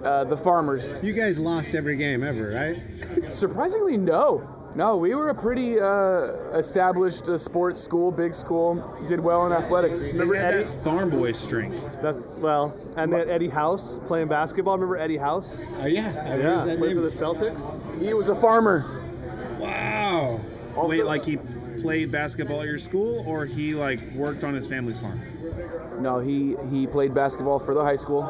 Uh, 0.04 0.24
the 0.24 0.38
Farmers. 0.38 0.94
You 1.02 1.12
guys 1.14 1.40
lost 1.40 1.74
every 1.76 1.96
game 1.98 2.24
ever, 2.24 2.50
right? 2.52 3.32
Surprisingly, 3.34 3.98
no. 3.98 4.48
No, 4.76 4.96
we 4.96 5.16
were 5.16 5.30
a 5.30 5.36
pretty 5.36 5.80
uh, 5.80 6.56
established 6.56 7.28
uh, 7.28 7.38
sports 7.38 7.80
school, 7.80 8.12
big 8.12 8.36
school. 8.36 8.96
Did 9.08 9.20
well 9.20 9.48
in 9.48 9.52
athletics. 9.54 10.04
They 10.04 10.12
had 10.38 10.68
that 10.68 10.70
farm 10.84 11.10
boy 11.10 11.32
strength. 11.32 11.98
That's 12.00 12.20
well, 12.38 12.78
and 12.96 13.12
they 13.12 13.18
had 13.18 13.28
Eddie 13.30 13.50
House 13.50 13.98
playing 14.06 14.28
basketball. 14.28 14.76
Remember 14.76 14.98
Eddie 14.98 15.18
House? 15.18 15.66
Oh, 15.82 15.88
yeah. 15.88 15.88
I 15.88 15.88
Yeah, 15.88 16.04
heard 16.60 16.68
that 16.68 16.78
played 16.78 16.96
name. 16.96 16.98
for 16.98 17.02
the 17.02 17.10
Celtics. 17.10 18.00
He 18.00 18.14
was 18.14 18.30
a 18.30 18.36
farmer. 18.36 18.86
Wow. 20.18 20.88
Wait, 20.88 21.06
like 21.06 21.26
he 21.26 21.38
played 21.82 22.12
basketball 22.12 22.62
at 22.62 22.68
your 22.68 22.78
school, 22.78 23.24
or 23.28 23.46
he 23.46 23.74
like 23.74 24.00
worked 24.14 24.44
on 24.44 24.54
his 24.54 24.68
family's 24.68 25.00
farm? 25.00 25.20
No, 26.00 26.20
he 26.20 26.56
he 26.70 26.88
played 26.88 27.14
basketball 27.14 27.60
for 27.60 27.74
the 27.74 27.84
high 27.84 27.96
school, 27.96 28.24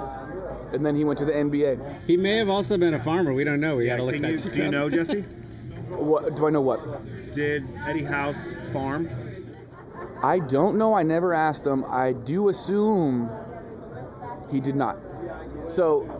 and 0.71 0.85
then 0.85 0.95
he 0.95 1.03
went 1.03 1.19
to 1.19 1.25
the 1.25 1.33
NBA. 1.33 2.05
He 2.05 2.17
may 2.17 2.37
have 2.37 2.49
also 2.49 2.77
been 2.77 2.93
a 2.93 2.99
farmer. 2.99 3.33
We 3.33 3.43
don't 3.43 3.59
know. 3.59 3.75
We 3.75 3.87
got 3.87 3.97
to 3.97 4.03
look 4.03 4.19
that 4.19 4.31
you, 4.31 4.51
do 4.51 4.63
you 4.63 4.71
know 4.71 4.89
Jesse? 4.89 5.25
What 5.87 6.35
do 6.35 6.45
I 6.45 6.49
know? 6.49 6.61
What? 6.61 7.31
Did 7.31 7.65
Eddie 7.87 8.03
House 8.03 8.53
farm? 8.73 9.09
I 10.21 10.39
don't 10.39 10.77
know. 10.77 10.93
I 10.93 11.03
never 11.03 11.33
asked 11.33 11.65
him. 11.65 11.85
I 11.85 12.11
do 12.11 12.49
assume 12.49 13.29
he 14.51 14.59
did 14.59 14.75
not. 14.75 14.97
So, 15.63 16.16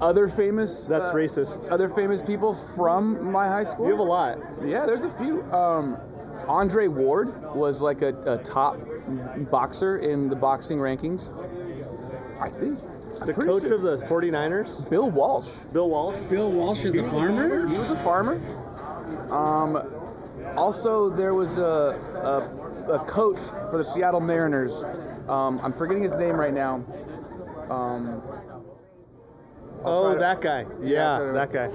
other 0.00 0.28
famous. 0.28 0.84
That's 0.84 1.08
uh, 1.08 1.14
racist. 1.14 1.70
Other 1.70 1.88
famous 1.88 2.20
people 2.22 2.54
from 2.54 3.30
my 3.30 3.48
high 3.48 3.64
school. 3.64 3.86
You 3.86 3.92
have 3.92 4.00
a 4.00 4.02
lot. 4.02 4.38
Yeah, 4.64 4.86
there's 4.86 5.04
a 5.04 5.10
few. 5.10 5.42
Um, 5.52 5.98
Andre 6.48 6.88
Ward 6.88 7.54
was 7.54 7.80
like 7.80 8.02
a, 8.02 8.08
a 8.24 8.38
top 8.38 8.78
boxer 9.50 9.98
in 9.98 10.28
the 10.28 10.36
boxing 10.36 10.78
rankings. 10.78 11.32
I 12.40 12.48
think. 12.48 12.78
I'm 13.20 13.26
The 13.26 13.34
coach 13.34 13.64
sure. 13.64 13.74
of 13.74 13.82
the 13.82 13.98
49ers, 13.98 14.88
Bill 14.88 15.10
Walsh. 15.10 15.50
Bill 15.72 15.90
Walsh. 15.90 16.16
Bill 16.30 16.50
Walsh 16.50 16.84
is 16.84 16.96
a 16.96 17.02
farmer? 17.10 17.68
He 17.68 17.76
was 17.76 17.90
a 17.90 17.96
farmer. 17.96 18.40
Um, 19.30 19.76
also, 20.56 21.10
there 21.10 21.34
was 21.34 21.58
a, 21.58 21.62
a, 22.88 22.94
a 22.94 22.98
coach 23.00 23.38
for 23.70 23.76
the 23.76 23.84
Seattle 23.84 24.20
Mariners. 24.20 24.82
Um, 25.28 25.60
I'm 25.62 25.72
forgetting 25.72 26.02
his 26.02 26.14
name 26.14 26.36
right 26.36 26.54
now. 26.54 26.82
Um, 27.68 28.22
Oh, 29.84 30.04
try 30.04 30.14
to- 30.14 30.20
that 30.20 30.40
guy. 30.40 30.66
Yeah, 30.82 30.88
Yeah, 30.88 31.12
I'll 31.12 31.18
try 31.18 31.32
that 31.32 31.52
to- 31.52 31.58
guy. 31.58 31.70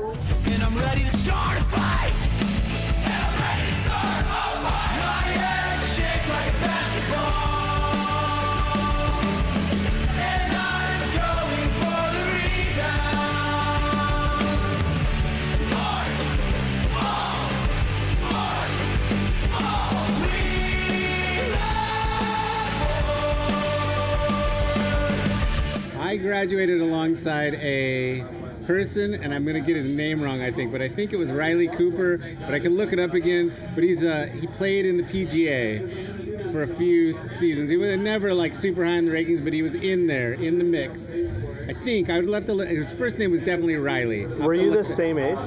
Graduated 26.25 26.81
alongside 26.81 27.53
a 27.55 28.23
person, 28.65 29.13
and 29.13 29.31
I'm 29.31 29.43
going 29.45 29.53
to 29.61 29.65
get 29.65 29.75
his 29.75 29.88
name 29.88 30.21
wrong, 30.23 30.41
I 30.41 30.49
think, 30.49 30.71
but 30.71 30.81
I 30.81 30.88
think 30.88 31.13
it 31.13 31.17
was 31.17 31.31
Riley 31.31 31.67
Cooper, 31.67 32.17
but 32.41 32.53
I 32.55 32.59
can 32.59 32.75
look 32.75 32.91
it 32.93 32.99
up 32.99 33.13
again. 33.13 33.53
But 33.75 33.83
he's 33.83 34.03
uh, 34.03 34.27
he 34.33 34.47
played 34.47 34.88
in 34.88 34.97
the 34.97 35.03
PGA 35.03 36.51
for 36.51 36.63
a 36.63 36.67
few 36.67 37.11
seasons. 37.11 37.69
He 37.69 37.77
was 37.77 37.95
never 37.97 38.33
like 38.33 38.55
super 38.55 38.83
high 38.83 38.93
in 38.93 39.05
the 39.05 39.11
rankings, 39.11 39.43
but 39.43 39.53
he 39.53 39.61
was 39.61 39.75
in 39.75 40.07
there, 40.07 40.33
in 40.33 40.57
the 40.57 40.65
mix. 40.65 41.21
I 41.67 41.73
think 41.73 42.09
I 42.09 42.17
would 42.17 42.27
love 42.27 42.45
to. 42.47 42.53
Look, 42.55 42.67
his 42.69 42.91
first 42.93 43.19
name 43.19 43.29
was 43.29 43.41
definitely 43.43 43.75
Riley. 43.75 44.25
I'll 44.25 44.31
Were 44.47 44.53
you 44.55 44.71
the 44.71 44.83
same 44.83 45.19
age? 45.19 45.38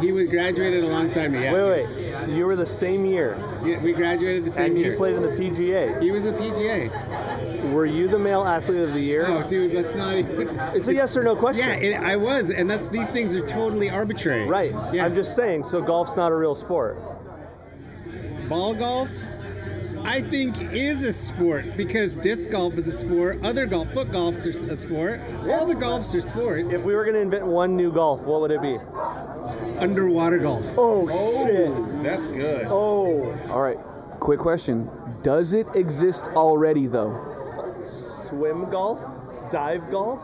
He 0.00 0.12
was 0.12 0.28
graduated 0.28 0.84
alongside 0.84 1.32
me. 1.32 1.42
Yeah. 1.42 1.52
Wait, 1.52 1.84
wait. 1.84 2.28
You 2.28 2.46
were 2.46 2.56
the 2.56 2.66
same 2.66 3.04
year, 3.04 3.36
Yeah, 3.64 3.80
we 3.82 3.92
graduated 3.92 4.44
the 4.44 4.50
same 4.50 4.70
and 4.72 4.78
year. 4.78 4.92
you 4.92 4.96
played 4.96 5.16
in 5.16 5.22
the 5.22 5.28
PGA. 5.30 6.00
he 6.00 6.10
was 6.12 6.22
the 6.24 6.32
PGA. 6.32 6.90
Were 7.78 7.86
you 7.86 8.08
the 8.08 8.18
male 8.18 8.42
athlete 8.44 8.82
of 8.82 8.92
the 8.92 9.00
year? 9.00 9.24
Oh, 9.28 9.46
dude, 9.46 9.72
let's 9.72 9.94
not 9.94 10.16
even. 10.16 10.48
It's 10.74 10.88
a 10.88 10.94
yes 10.94 11.16
or 11.16 11.22
no 11.22 11.36
question. 11.36 11.64
Yeah, 11.64 11.76
it, 11.76 11.94
I 11.94 12.16
was, 12.16 12.50
and 12.50 12.68
that's 12.68 12.88
these 12.88 13.06
things 13.06 13.36
are 13.36 13.46
totally 13.46 13.88
arbitrary. 13.88 14.48
Right. 14.48 14.72
Yeah. 14.92 15.04
I'm 15.04 15.14
just 15.14 15.36
saying. 15.36 15.62
So 15.62 15.80
golf's 15.80 16.16
not 16.16 16.32
a 16.32 16.34
real 16.34 16.56
sport. 16.56 16.98
ball 18.48 18.74
golf. 18.74 19.08
I 20.04 20.20
think 20.22 20.60
is 20.72 21.04
a 21.04 21.12
sport 21.12 21.76
because 21.76 22.16
disc 22.16 22.50
golf 22.50 22.76
is 22.78 22.88
a 22.88 22.92
sport. 22.92 23.44
Other 23.44 23.64
golf, 23.64 23.92
foot 23.92 24.10
golf's 24.10 24.44
are 24.44 24.50
a 24.72 24.76
sport. 24.76 25.20
All 25.48 25.64
the 25.64 25.76
golfs 25.76 26.12
are 26.16 26.20
sports. 26.20 26.74
If 26.74 26.82
we 26.84 26.94
were 26.96 27.04
going 27.04 27.14
to 27.14 27.20
invent 27.20 27.46
one 27.46 27.76
new 27.76 27.92
golf, 27.92 28.22
what 28.22 28.40
would 28.40 28.50
it 28.50 28.60
be? 28.60 28.76
underwater 29.78 30.38
golf. 30.38 30.66
Oh, 30.76 31.08
Oh, 31.12 32.02
that's 32.02 32.26
good. 32.26 32.66
Oh. 32.68 33.38
All 33.50 33.62
right. 33.62 33.78
Quick 34.18 34.40
question. 34.40 34.90
Does 35.22 35.52
it 35.52 35.68
exist 35.76 36.26
already, 36.34 36.88
though? 36.88 37.36
Swim 38.28 38.68
golf? 38.70 39.00
Dive 39.50 39.90
golf? 39.90 40.22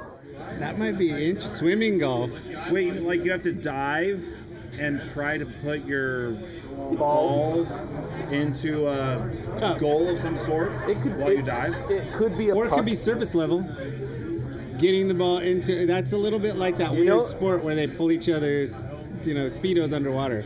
That 0.58 0.78
might 0.78 0.98
be 0.98 1.30
inch 1.30 1.40
swimming 1.40 1.98
golf. 1.98 2.30
Wait, 2.70 3.02
like 3.02 3.24
you 3.24 3.30
have 3.30 3.42
to 3.42 3.52
dive 3.52 4.24
and 4.78 5.00
try 5.00 5.38
to 5.38 5.46
put 5.46 5.84
your 5.84 6.32
balls 6.96 7.80
into 8.30 8.86
a 8.88 9.30
oh. 9.62 9.78
goal 9.78 10.08
of 10.08 10.18
some 10.18 10.36
sort 10.36 10.72
It 10.88 11.00
could. 11.00 11.16
while 11.16 11.28
it, 11.28 11.38
you 11.38 11.42
dive. 11.42 11.74
It 11.90 12.12
could 12.12 12.36
be 12.36 12.48
a. 12.50 12.54
Or 12.54 12.66
it 12.66 12.70
puck. 12.70 12.78
could 12.78 12.86
be 12.86 12.94
surface 12.94 13.34
level. 13.34 13.60
Getting 14.78 15.08
the 15.08 15.14
ball 15.14 15.38
into 15.38 15.86
that's 15.86 16.12
a 16.12 16.18
little 16.18 16.40
bit 16.40 16.56
like 16.56 16.76
that 16.76 16.90
weird 16.92 17.06
know- 17.06 17.22
sport 17.22 17.62
where 17.64 17.74
they 17.74 17.86
pull 17.86 18.10
each 18.10 18.28
other's, 18.28 18.86
you 19.22 19.34
know, 19.34 19.46
speedos 19.46 19.94
underwater. 19.94 20.44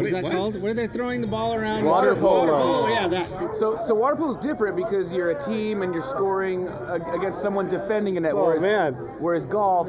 What 0.00 0.06
is 0.08 0.14
Wait, 0.14 0.22
that 0.22 0.24
what? 0.28 0.32
called? 0.36 0.62
Where 0.62 0.72
they're 0.72 0.86
throwing 0.86 1.20
the 1.20 1.26
ball 1.26 1.54
around? 1.54 1.84
Water 1.84 2.14
polo. 2.14 2.52
Oh 2.54 2.88
yeah, 2.88 3.06
that. 3.08 3.54
So, 3.54 3.78
so 3.82 3.94
water 3.94 4.16
polo 4.16 4.30
is 4.30 4.36
different 4.36 4.76
because 4.76 5.12
you're 5.12 5.30
a 5.30 5.38
team 5.38 5.82
and 5.82 5.92
you're 5.92 6.02
scoring 6.02 6.68
against 7.12 7.42
someone 7.42 7.68
defending 7.68 8.16
a 8.16 8.20
net. 8.20 8.32
Oh, 8.32 8.46
whereas, 8.46 8.62
man. 8.62 8.94
whereas 9.18 9.44
golf, 9.44 9.88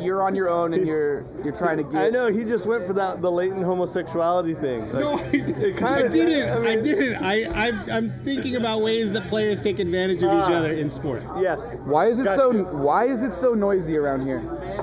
you're 0.00 0.22
on 0.22 0.34
your 0.34 0.48
own 0.48 0.72
and 0.72 0.86
you're 0.86 1.26
you're 1.44 1.54
trying 1.54 1.76
to 1.76 1.82
get. 1.82 2.00
I 2.00 2.08
know 2.08 2.32
he 2.32 2.44
just 2.44 2.66
went 2.66 2.86
for 2.86 2.94
that 2.94 3.20
the 3.20 3.30
latent 3.30 3.62
homosexuality 3.62 4.54
thing. 4.54 4.80
Like, 4.90 5.04
No, 5.04 5.12
I, 5.18 5.22
it 5.32 5.76
kinda- 5.76 5.86
I 5.86 6.08
didn't. 6.08 6.48
I 6.66 6.70
I, 6.70 6.74
didn't. 6.76 7.22
I, 7.22 7.68
I 7.68 7.96
I'm 7.98 8.10
thinking 8.22 8.56
about 8.56 8.80
ways 8.80 9.12
that 9.12 9.28
players 9.28 9.60
take 9.60 9.78
advantage 9.80 10.22
of 10.22 10.30
each 10.30 10.48
Ah. 10.48 10.54
other 10.54 10.72
in 10.72 10.90
sport. 10.90 11.22
Yes. 11.38 11.76
Why 11.84 12.06
is 12.06 12.18
it 12.20 12.24
Got 12.24 12.36
so? 12.38 12.52
Why 12.64 13.04
is 13.04 13.22
it 13.22 13.34
so 13.34 13.52
noisy 13.52 13.98
around 13.98 14.22
here? 14.24 14.40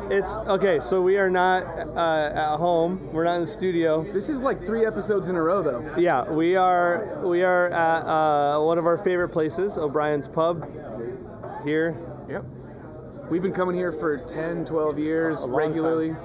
It's 0.10 0.36
okay. 0.36 0.80
So 0.80 1.02
we 1.02 1.17
are 1.17 1.30
not 1.30 1.65
uh, 1.65 2.32
at 2.34 2.58
home. 2.58 3.12
We're 3.12 3.26
not 3.26 3.36
in 3.36 3.41
the 3.41 3.48
studio. 3.48 4.04
This 4.12 4.30
is 4.30 4.41
like 4.41 4.65
three 4.65 4.86
episodes 4.86 5.28
in 5.28 5.36
a 5.36 5.41
row, 5.41 5.62
though. 5.62 5.96
Yeah, 5.98 6.24
we 6.30 6.56
are. 6.56 7.22
We 7.26 7.43
are 7.43 7.67
at 7.70 8.02
uh, 8.04 8.62
one 8.62 8.78
of 8.78 8.86
our 8.86 8.98
favorite 8.98 9.30
places, 9.30 9.78
O'Brien's 9.78 10.28
Pub. 10.28 10.65
Here. 11.63 11.98
Yep. 12.30 12.46
We've 13.30 13.41
been 13.41 13.54
coming 13.54 13.76
here 13.76 13.91
for 13.91 14.17
10, 14.17 14.63
12 14.63 15.00
years 15.00 15.41
long 15.41 15.52
regularly. 15.52 16.15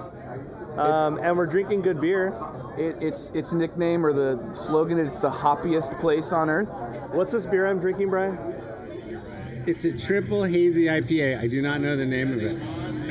Um, 0.77 1.19
and 1.19 1.37
we're 1.37 1.47
drinking 1.47 1.83
good 1.83 2.01
beer. 2.01 2.35
It, 2.79 2.97
it's 3.01 3.31
its 3.33 3.53
nickname 3.53 4.07
or 4.07 4.13
the 4.13 4.53
slogan 4.53 4.99
is 4.99 5.19
the 5.19 5.31
hoppiest 5.31 5.99
place 5.99 6.33
on 6.33 6.49
earth. 6.49 6.71
What's 7.13 7.33
this 7.33 7.47
beer 7.47 7.67
I'm 7.67 7.81
drinking, 7.81 8.11
Brian? 8.11 8.39
It's 9.67 9.85
a 9.85 9.97
triple 9.97 10.45
hazy 10.45 10.85
IPA. 10.85 11.41
I 11.41 11.47
do 11.47 11.61
not 11.61 11.81
know 11.81 11.97
the 11.97 12.07
name 12.07 12.33
of 12.33 12.43
it. 12.43 12.57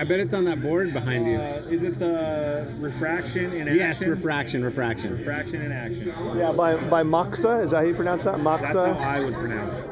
I 0.02 0.04
bet 0.04 0.20
it's 0.20 0.34
on 0.34 0.46
that 0.46 0.60
board 0.64 0.94
behind 0.94 1.28
you. 1.28 1.36
Uh, 1.38 1.62
is 1.70 1.84
it 1.84 2.00
the 2.00 2.68
refraction 2.80 3.54
in 3.54 3.68
action? 3.68 3.76
yes, 3.78 4.04
refraction, 4.04 4.64
refraction. 4.66 5.16
Refraction 5.16 5.62
in 5.62 5.72
action. 5.72 6.08
Yeah, 6.36 6.52
by 6.54 6.76
by 6.90 7.04
Moksa. 7.04 7.64
Is 7.64 7.70
that 7.70 7.78
how 7.78 7.84
you 7.84 7.94
pronounce 7.94 8.24
that? 8.24 8.38
Moksa? 8.40 8.74
That's 8.74 8.98
how 9.00 9.10
I 9.10 9.24
would 9.24 9.36
pronounce 9.36 9.76
it. 9.76 9.86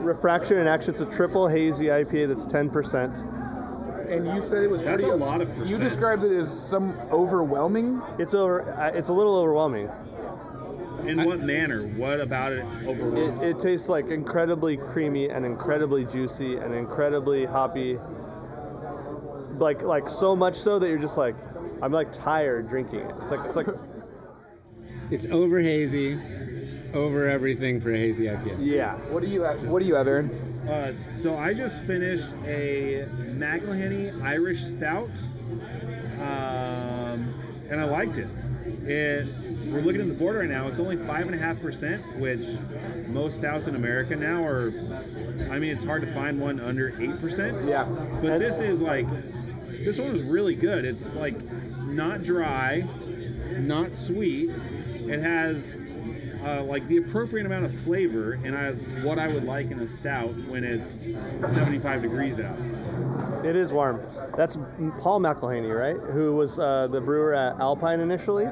Refraction 0.00 0.58
and 0.58 0.68
action. 0.68 0.90
It's 0.90 1.02
a 1.02 1.06
triple 1.06 1.46
hazy 1.46 1.84
IPA 1.86 2.26
that's 2.28 2.48
10%. 2.48 4.10
And 4.10 4.26
you 4.26 4.40
said 4.40 4.64
it 4.64 4.70
was 4.70 4.82
That's 4.82 5.04
pretty. 5.04 5.16
a 5.16 5.24
lot 5.24 5.40
of 5.40 5.48
You 5.70 5.78
described 5.78 6.24
it 6.24 6.32
as 6.36 6.50
some 6.52 6.90
overwhelming. 7.12 8.02
It's 8.18 8.34
over. 8.34 8.68
uh, 8.72 8.88
It's 8.92 9.08
a 9.08 9.12
little 9.12 9.36
overwhelming. 9.36 9.88
In 11.06 11.22
what 11.24 11.40
manner? 11.40 11.82
What 11.96 12.18
about 12.20 12.52
it 12.52 12.64
It, 12.82 12.88
overwhelms? 12.88 13.40
it 13.40 13.60
tastes 13.60 13.88
like 13.88 14.08
incredibly 14.08 14.76
creamy 14.78 15.28
and 15.30 15.46
incredibly 15.46 16.04
juicy 16.06 16.56
and 16.56 16.74
incredibly 16.74 17.44
hoppy. 17.44 18.00
Like 19.58 19.82
like 19.82 20.08
so 20.08 20.34
much 20.34 20.56
so 20.56 20.78
that 20.78 20.88
you're 20.88 20.98
just 20.98 21.18
like, 21.18 21.36
I'm 21.82 21.92
like 21.92 22.12
tired 22.12 22.68
drinking 22.68 23.00
it. 23.00 23.14
It's 23.20 23.30
like 23.30 23.40
it's 23.46 23.56
like 23.56 23.66
It's 25.10 25.26
over 25.26 25.60
hazy, 25.60 26.18
over 26.94 27.28
everything 27.28 27.80
for 27.80 27.92
a 27.92 27.96
hazy 27.96 28.24
IPA. 28.26 28.56
yeah. 28.60 28.96
What 29.10 29.22
do 29.22 29.28
you 29.28 29.42
have? 29.42 29.62
What 29.64 29.80
do 29.80 29.86
you 29.86 29.94
have, 29.94 30.06
Aaron? 30.06 30.30
Uh, 30.68 30.92
so 31.12 31.36
I 31.36 31.52
just 31.54 31.84
finished 31.84 32.32
a 32.46 33.06
McIlhenney 33.36 34.22
Irish 34.22 34.60
Stout, 34.60 35.10
um, 36.20 37.34
and 37.70 37.80
I 37.80 37.84
liked 37.84 38.18
it. 38.18 38.28
It 38.86 39.26
we're 39.70 39.80
looking 39.80 40.00
at 40.00 40.08
the 40.08 40.14
board 40.14 40.36
right 40.36 40.48
now. 40.48 40.68
It's 40.68 40.78
only 40.80 40.96
five 40.96 41.26
and 41.26 41.34
a 41.34 41.38
half 41.38 41.60
percent, 41.60 42.02
which 42.18 42.46
most 43.08 43.38
stouts 43.38 43.66
in 43.66 43.74
America 43.74 44.16
now 44.16 44.42
are. 44.44 44.70
I 45.50 45.58
mean, 45.58 45.70
it's 45.70 45.84
hard 45.84 46.02
to 46.02 46.08
find 46.12 46.40
one 46.40 46.60
under 46.60 46.94
eight 47.00 47.18
percent. 47.20 47.56
Yeah. 47.66 47.84
But 48.22 48.38
this 48.38 48.60
is 48.60 48.80
like, 48.80 49.06
this 49.84 49.98
one 49.98 50.12
was 50.12 50.22
really 50.22 50.54
good. 50.54 50.84
It's 50.84 51.14
like 51.14 51.34
not 51.82 52.22
dry, 52.24 52.86
not 53.58 53.92
sweet. 53.92 54.50
It 55.06 55.20
has 55.20 55.83
uh, 56.44 56.62
like 56.62 56.86
the 56.88 56.98
appropriate 56.98 57.46
amount 57.46 57.64
of 57.64 57.74
flavor, 57.74 58.38
and 58.44 58.56
I 58.56 58.72
what 59.02 59.18
I 59.18 59.28
would 59.28 59.44
like 59.44 59.70
in 59.70 59.78
a 59.80 59.88
stout 59.88 60.34
when 60.48 60.64
it's 60.64 60.98
75 61.54 62.02
degrees 62.02 62.40
out. 62.40 62.56
It 63.44 63.56
is 63.56 63.72
warm. 63.72 64.00
That's 64.36 64.56
Paul 64.98 65.20
McIlhenney, 65.20 65.74
right? 65.74 65.96
Who 66.12 66.36
was 66.36 66.58
uh, 66.58 66.88
the 66.88 67.00
brewer 67.00 67.34
at 67.34 67.58
Alpine 67.60 68.00
initially? 68.00 68.46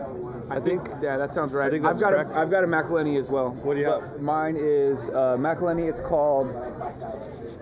I 0.51 0.61
think. 0.61 0.87
Yeah, 1.01 1.17
that 1.17 1.33
sounds 1.33 1.55
right. 1.55 1.69
I 1.69 1.71
think 1.71 1.85
I've 1.85 1.99
got 1.99 2.13
correct. 2.13 2.33
a, 2.33 2.39
I've 2.39 2.51
got 2.51 2.63
a 2.65 2.67
McIlhenney 2.67 3.19
as 3.19 3.31
well. 3.31 3.51
What 3.51 3.75
do 3.75 3.81
you 3.81 3.87
But 3.87 4.01
have? 4.03 4.21
Mine 4.21 4.57
is 4.59 5.09
uh, 5.09 5.37
McIlhenney. 5.39 5.89
It's 5.89 6.01
called 6.01 6.49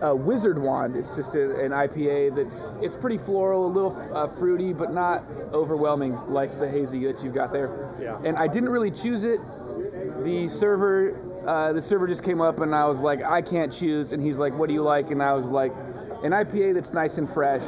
uh, 0.02 0.14
Wizard 0.14 0.58
Wand. 0.58 0.96
It's 0.96 1.14
just 1.14 1.36
a, 1.36 1.60
an 1.60 1.70
IPA 1.70 2.34
that's 2.34 2.74
it's 2.82 2.96
pretty 2.96 3.18
floral, 3.18 3.66
a 3.66 3.68
little 3.68 3.96
uh, 4.14 4.26
fruity, 4.26 4.72
but 4.72 4.92
not 4.92 5.24
overwhelming 5.52 6.16
like 6.32 6.58
the 6.58 6.68
hazy 6.68 7.04
that 7.06 7.22
you've 7.22 7.34
got 7.34 7.52
there. 7.52 7.94
Yeah. 8.00 8.18
And 8.24 8.36
I 8.36 8.48
didn't 8.48 8.70
really 8.70 8.90
choose 8.90 9.24
it. 9.24 9.40
The 10.24 10.48
server, 10.48 11.18
uh, 11.46 11.72
the 11.72 11.82
server 11.82 12.06
just 12.06 12.22
came 12.22 12.40
up, 12.40 12.60
and 12.60 12.74
I 12.74 12.86
was 12.86 13.02
like, 13.02 13.24
I 13.24 13.42
can't 13.42 13.72
choose. 13.72 14.12
And 14.12 14.22
he's 14.22 14.38
like, 14.38 14.52
What 14.58 14.68
do 14.68 14.74
you 14.74 14.82
like? 14.82 15.10
And 15.10 15.22
I 15.22 15.32
was 15.32 15.48
like, 15.48 15.72
An 16.22 16.32
IPA 16.32 16.74
that's 16.74 16.92
nice 16.92 17.18
and 17.18 17.28
fresh. 17.28 17.64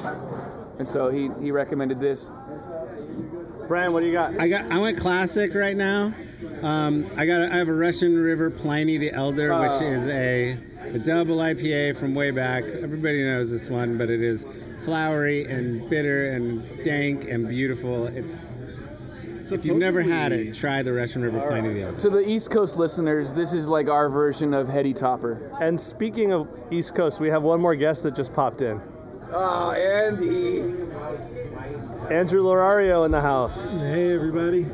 And 0.78 0.88
so 0.88 1.10
he 1.10 1.30
he 1.40 1.50
recommended 1.50 2.00
this. 2.00 2.30
Brian, 3.68 3.92
what 3.92 4.00
do 4.00 4.06
you 4.06 4.12
got? 4.12 4.38
I 4.38 4.48
got. 4.48 4.70
I 4.70 4.78
went 4.78 4.98
classic 4.98 5.54
right 5.54 5.76
now. 5.76 6.12
Um, 6.62 7.06
I 7.16 7.24
got. 7.24 7.50
I 7.50 7.56
have 7.56 7.68
a 7.68 7.74
Russian 7.74 8.16
River 8.18 8.50
Pliny 8.50 8.98
the 8.98 9.12
Elder, 9.12 9.58
which 9.58 9.80
is 9.80 10.06
a, 10.08 10.58
a 10.82 10.98
double 10.98 11.36
IPA 11.36 11.96
from 11.96 12.14
way 12.14 12.30
back. 12.30 12.64
Everybody 12.64 13.24
knows 13.24 13.50
this 13.50 13.70
one, 13.70 13.96
but 13.96 14.10
it 14.10 14.20
is 14.20 14.46
flowery 14.84 15.44
and 15.44 15.88
bitter 15.88 16.32
and 16.32 16.84
dank 16.84 17.24
and 17.28 17.48
beautiful. 17.48 18.06
It's. 18.08 18.51
If 19.50 19.64
you've 19.64 19.78
never 19.78 20.02
had 20.02 20.32
it, 20.32 20.54
try 20.54 20.82
the 20.82 20.92
Russian 20.92 21.22
River 21.22 21.40
Pliny 21.40 21.72
the 21.72 21.82
Elder. 21.82 22.00
To 22.00 22.10
the 22.10 22.28
East 22.28 22.50
Coast 22.50 22.76
listeners, 22.76 23.32
this 23.32 23.52
is 23.52 23.68
like 23.68 23.88
our 23.88 24.08
version 24.08 24.54
of 24.54 24.68
Heady 24.68 24.92
Topper. 24.92 25.50
And 25.60 25.80
speaking 25.80 26.32
of 26.32 26.48
East 26.70 26.94
Coast, 26.94 27.18
we 27.20 27.28
have 27.30 27.42
one 27.42 27.60
more 27.60 27.74
guest 27.74 28.02
that 28.04 28.14
just 28.14 28.32
popped 28.32 28.62
in. 28.62 28.80
Oh, 29.32 29.72
Andy. 29.72 30.60
Andrew 32.10 32.42
Lorario 32.42 33.04
in 33.06 33.10
the 33.10 33.20
house. 33.20 33.76
Hey 33.78 34.12
everybody. 34.12 34.66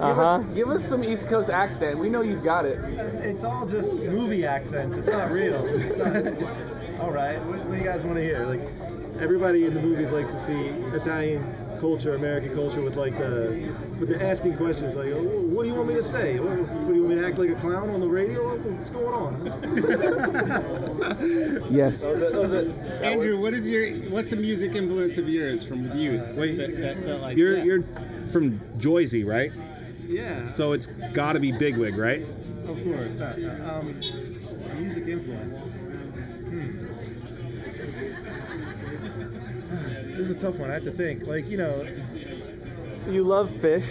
Uh 0.00 0.14
huh. 0.14 0.38
Give 0.54 0.68
us 0.68 0.84
some 0.84 1.04
East 1.04 1.28
Coast 1.28 1.50
accent. 1.50 1.98
We 1.98 2.08
know 2.08 2.22
you've 2.22 2.44
got 2.44 2.64
it. 2.64 2.78
It's 3.22 3.44
all 3.44 3.66
just 3.66 3.92
movie 3.92 4.46
accents. 4.46 4.96
It's 4.96 5.08
not 5.08 5.30
real. 5.30 5.66
It's 5.66 5.96
not, 5.98 7.00
all 7.00 7.10
right. 7.10 7.38
What, 7.44 7.58
what 7.66 7.72
do 7.72 7.78
you 7.78 7.84
guys 7.84 8.06
want 8.06 8.16
to 8.18 8.24
hear? 8.24 8.46
Like 8.46 8.60
everybody 9.20 9.66
in 9.66 9.74
the 9.74 9.82
movies 9.82 10.12
likes 10.12 10.30
to 10.30 10.36
see 10.36 10.68
Italian 10.96 11.44
culture, 11.80 12.14
American 12.14 12.54
culture 12.54 12.80
with 12.80 12.96
like 12.96 13.16
the 13.18 13.68
with 13.98 14.08
the 14.10 14.24
asking 14.24 14.56
questions 14.56 14.94
like, 14.96 15.08
oh, 15.12 15.22
what 15.22 15.64
do 15.64 15.70
you 15.70 15.74
want 15.74 15.88
me 15.88 15.94
to 15.94 16.02
say? 16.02 16.38
What, 16.38 16.58
what 16.58 16.88
do 16.88 16.94
you 16.94 17.02
want 17.02 17.16
me 17.16 17.20
to 17.20 17.26
act 17.26 17.38
like 17.38 17.50
a 17.50 17.54
clown 17.56 17.90
on 17.90 18.00
the 18.00 18.08
radio? 18.08 18.56
What's 18.56 18.90
going 18.90 19.14
on? 19.14 19.48
Yes. 21.70 22.06
Andrew, 22.06 23.40
what 23.40 23.52
is 23.52 23.68
your 23.68 23.90
what's 24.10 24.32
a 24.32 24.36
music 24.36 24.74
influence 24.74 25.18
of 25.18 25.28
yours 25.28 25.62
from 25.64 25.90
youth? 25.92 26.34
Wait, 26.34 26.56
that, 26.56 26.76
that, 26.76 27.04
that, 27.04 27.20
like, 27.20 27.36
You're 27.36 27.58
yeah. 27.58 27.64
you're 27.64 27.82
from 28.32 28.58
Joyzy, 28.78 29.26
right? 29.26 29.52
Yeah. 30.06 30.46
So 30.48 30.72
it's 30.72 30.86
got 30.86 31.34
to 31.34 31.40
be 31.40 31.52
Bigwig, 31.52 31.96
right? 31.96 32.24
Of 32.66 32.82
course. 32.84 33.16
Not, 33.16 33.34
um, 33.68 34.00
music 34.78 35.06
influence. 35.08 35.66
Hmm. 35.66 36.86
This 40.18 40.30
is 40.30 40.42
a 40.42 40.46
tough 40.46 40.58
one. 40.58 40.70
I 40.70 40.74
have 40.74 40.82
to 40.82 40.90
think. 40.90 41.26
Like 41.28 41.48
you 41.48 41.58
know, 41.58 41.86
You 43.08 43.24
love 43.24 43.50
fish. 43.50 43.88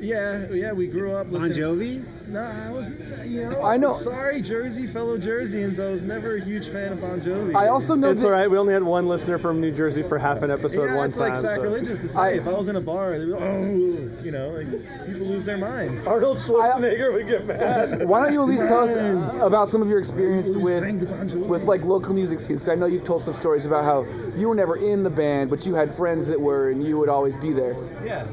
yeah, 0.00 0.46
yeah. 0.52 0.72
We 0.72 0.86
grew 0.86 1.12
up 1.12 1.30
Bon 1.30 1.40
listening. 1.40 1.58
Jovi? 1.58 2.04
No, 2.28 2.40
I 2.40 2.72
was, 2.72 2.90
you 3.24 3.44
know, 3.44 3.62
I 3.62 3.76
know- 3.76 3.90
Sorry, 3.92 4.40
Jersey, 4.42 4.86
fellow 4.88 5.16
Jerseyans. 5.16 5.78
I 5.78 5.90
was 5.90 6.02
never 6.02 6.34
a 6.36 6.40
huge 6.40 6.68
fan 6.68 6.92
of 6.92 7.00
Bon 7.00 7.20
Jovi. 7.20 7.54
I 7.54 7.68
also 7.68 7.94
know 7.94 8.10
It's 8.10 8.22
that 8.22 8.26
all 8.28 8.32
right. 8.32 8.50
We 8.50 8.58
only 8.58 8.74
had 8.74 8.82
one 8.82 9.06
listener 9.06 9.38
from 9.38 9.60
New 9.60 9.70
Jersey 9.70 10.02
for 10.02 10.18
half 10.18 10.42
an 10.42 10.50
episode 10.50 10.86
yeah, 10.90 10.96
one 10.96 11.06
it's 11.06 11.16
time. 11.16 11.26
like 11.28 11.36
so- 11.36 11.42
sacrilegious 11.42 12.00
to 12.00 12.08
say. 12.08 12.20
I- 12.20 12.30
if 12.30 12.48
I 12.48 12.52
was 12.52 12.68
in 12.68 12.74
a 12.74 12.80
bar, 12.80 13.16
they'd 13.16 13.26
be, 13.26 13.32
oh, 13.32 14.10
you 14.24 14.32
know, 14.32 14.48
like, 14.48 14.66
people 15.06 15.26
lose 15.28 15.44
their 15.44 15.56
minds. 15.56 16.04
Arnold 16.06 16.38
Schwarzenegger 16.38 17.12
would 17.12 17.28
get 17.28 17.46
mad. 17.46 18.08
Why 18.08 18.20
don't 18.24 18.32
you 18.32 18.42
at 18.42 18.48
least 18.48 18.66
tell 18.66 18.80
us 18.88 18.96
about 19.40 19.68
some 19.68 19.80
of 19.80 19.88
your 19.88 20.00
experience 20.00 20.48
Always 20.48 20.80
Bon 20.80 21.24
with 21.26 21.36
with 21.48 21.62
like 21.64 21.84
local 21.84 22.12
music 22.12 22.40
scenes? 22.40 22.62
'Cause 22.62 22.68
I 22.70 22.74
know 22.74 22.86
you've 22.86 23.04
told 23.04 23.22
some 23.22 23.34
stories 23.34 23.66
about 23.66 23.84
how 23.84 24.04
you 24.36 24.48
were 24.48 24.54
never 24.56 24.74
in 24.76 25.04
the 25.04 25.10
band, 25.10 25.48
but 25.48 25.64
you 25.64 25.76
had 25.76 25.92
friends 25.92 26.26
that 26.26 26.40
were, 26.40 26.70
and 26.70 26.82
you 26.84 26.98
would 26.98 27.08
always 27.08 27.36
be 27.36 27.52
there. 27.52 27.76
Yeah. 28.04 28.24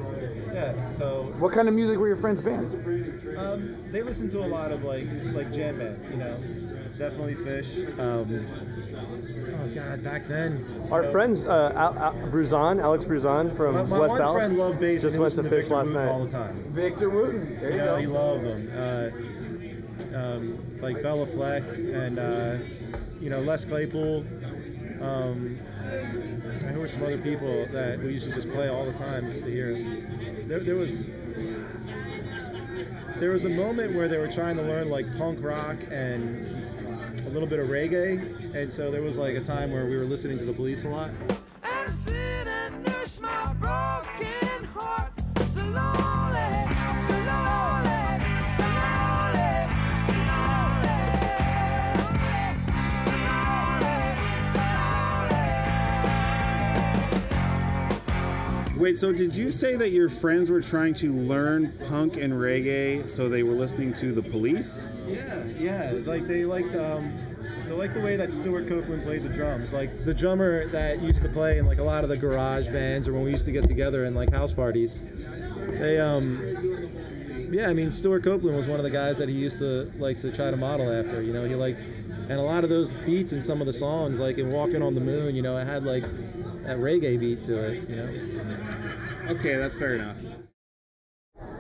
Yeah. 0.54 0.88
So 0.88 1.34
What 1.40 1.52
kind 1.54 1.68
of 1.68 1.74
music 1.74 1.98
were 1.98 2.08
your 2.08 2.16
friends' 2.16 2.42
bands? 2.42 2.76
um, 3.38 3.76
they 3.92 4.02
listen 4.02 4.28
to 4.30 4.40
a 4.40 4.48
lot 4.48 4.72
of 4.72 4.84
like 4.84 5.08
like 5.34 5.52
jam 5.52 5.78
bands. 5.80 6.12
You 6.12 6.18
know, 6.18 6.38
definitely 6.98 7.36
Phish. 7.36 7.88
Um, 8.00 8.46
oh 9.56 9.68
God, 9.76 10.04
back 10.04 10.26
then. 10.26 10.64
Our 10.92 11.04
know, 11.04 11.12
friends, 11.12 11.46
uh, 11.48 11.72
Al- 11.76 11.98
Al- 11.98 12.14
Bruzon, 12.30 12.80
Alex 12.82 13.06
Bruzon 13.06 13.56
from 13.56 13.74
My, 13.76 13.84
my 13.84 14.00
West 14.00 14.10
one 14.12 14.18
Dallas, 14.20 14.38
friend 14.44 14.58
loved 14.58 14.80
bass 14.80 15.02
just 15.02 15.18
went 15.18 15.34
to 15.34 15.42
listened 15.42 15.48
Phish 15.48 15.62
Victor 15.62 15.76
last 15.76 15.86
Wooten 15.88 16.02
night. 16.04 16.12
all 16.12 16.24
the 16.26 16.30
time. 16.32 16.54
Victor 16.70 17.10
Wooten. 17.10 17.60
There 17.60 17.70
you, 17.72 17.76
You 17.78 17.78
know, 17.82 17.96
go. 17.96 18.02
he 18.02 18.08
loved 18.08 18.44
them. 18.44 18.70
Uh, 20.14 20.18
um, 20.18 20.60
like 20.82 20.98
Béla 20.98 21.28
Fleck 21.28 21.64
and 21.94 22.20
uh, 22.20 22.58
you 23.20 23.30
know 23.32 23.40
Les 23.40 23.66
Claypool. 23.66 24.24
Um, 25.02 25.58
and 25.92 26.62
there 26.62 26.80
were 26.80 26.88
some 26.88 27.04
other 27.04 27.18
people 27.18 27.66
that 27.74 28.00
we 28.00 28.14
used 28.14 28.28
to 28.30 28.34
just 28.34 28.50
play 28.50 28.70
all 28.70 28.86
the 28.86 28.94
time 28.94 29.26
just 29.26 29.44
to 29.44 29.50
hear. 29.52 29.72
There, 30.48 30.60
there 30.60 30.76
was 30.76 31.08
there 33.18 33.32
was 33.32 33.46
a 33.46 33.50
moment 33.50 33.96
where 33.96 34.08
they 34.08 34.18
were 34.18 34.28
trying 34.28 34.58
to 34.58 34.62
learn 34.62 34.90
like 34.90 35.06
punk 35.18 35.40
rock 35.42 35.78
and 35.92 36.46
a 37.26 37.30
little 37.30 37.48
bit 37.48 37.60
of 37.60 37.70
reggae, 37.70 38.54
and 38.54 38.72
so 38.72 38.92
there 38.92 39.02
was 39.02 39.18
like 39.18 39.36
a 39.36 39.42
time 39.42 39.72
where 39.72 39.86
we 39.86 39.96
were 39.96 40.04
listening 40.04 40.38
to 40.40 40.46
the 40.46 40.54
Police 40.54 40.86
a 40.86 40.90
lot. 40.90 41.10
Wait, 58.84 59.00
so 59.00 59.14
did 59.14 59.34
you 59.34 59.50
say 59.50 59.78
that 59.78 59.92
your 59.92 60.10
friends 60.10 60.52
were 60.52 60.60
trying 60.60 60.94
to 60.94 61.14
learn 61.14 61.72
punk 61.88 62.18
and 62.18 62.34
reggae 62.34 63.08
so 63.08 63.30
they 63.30 63.42
were 63.42 63.54
listening 63.54 63.94
to 63.94 64.12
the 64.12 64.22
police? 64.22 64.90
Yeah, 65.08 65.46
yeah. 65.58 65.94
Like 66.06 66.28
they 66.28 66.44
liked 66.44 66.76
um, 66.76 67.14
they 67.66 67.72
liked 67.72 67.94
the 67.94 68.02
way 68.02 68.18
that 68.18 68.30
Stewart 68.30 68.68
Copeland 68.68 69.04
played 69.04 69.24
the 69.24 69.30
drums. 69.30 69.74
Like 69.74 70.04
the 70.04 70.14
drummer 70.14 70.68
that 70.68 71.02
used 71.02 71.22
to 71.22 71.30
play 71.30 71.60
in 71.60 71.66
like 71.66 71.78
a 71.78 71.84
lot 71.84 72.04
of 72.04 72.10
the 72.10 72.18
garage 72.18 72.68
bands 72.68 73.08
or 73.08 73.14
when 73.14 73.24
we 73.24 73.32
used 73.32 73.46
to 73.46 73.54
get 73.54 73.64
together 73.64 74.04
in 74.04 74.16
like 74.16 74.34
house 74.34 74.54
parties. 74.54 75.10
They 75.80 76.02
um 76.02 76.38
yeah, 77.54 77.70
I 77.70 77.74
mean 77.74 77.90
Stewart 77.90 78.22
Copeland 78.22 78.58
was 78.58 78.68
one 78.68 78.82
of 78.82 78.84
the 78.84 78.92
guys 78.92 79.18
that 79.18 79.30
he 79.30 79.36
used 79.36 79.60
to 79.60 79.90
like 79.98 80.20
to 80.20 80.36
try 80.36 80.52
to 80.52 80.58
model 80.58 80.92
after. 80.92 81.22
You 81.22 81.32
know, 81.32 81.46
he 81.46 81.56
liked 81.56 81.88
and 82.28 82.34
a 82.34 82.42
lot 82.42 82.66
of 82.66 82.70
those 82.70 82.96
beats 82.96 83.32
in 83.32 83.40
some 83.40 83.62
of 83.62 83.68
the 83.68 83.72
songs, 83.72 84.20
like 84.20 84.40
in 84.40 84.52
Walking 84.52 84.82
on 84.82 84.94
the 84.94 85.02
Moon, 85.02 85.36
you 85.36 85.42
know, 85.42 85.58
it 85.58 85.64
had 85.64 85.86
like 85.86 86.04
that 86.64 86.78
reggae 86.78 87.20
beat 87.20 87.42
to 87.42 87.72
it, 87.72 87.90
you 87.90 87.96
know. 87.96 88.10
Okay, 89.30 89.56
that's 89.56 89.78
fair 89.78 89.96
enough. 89.96 90.18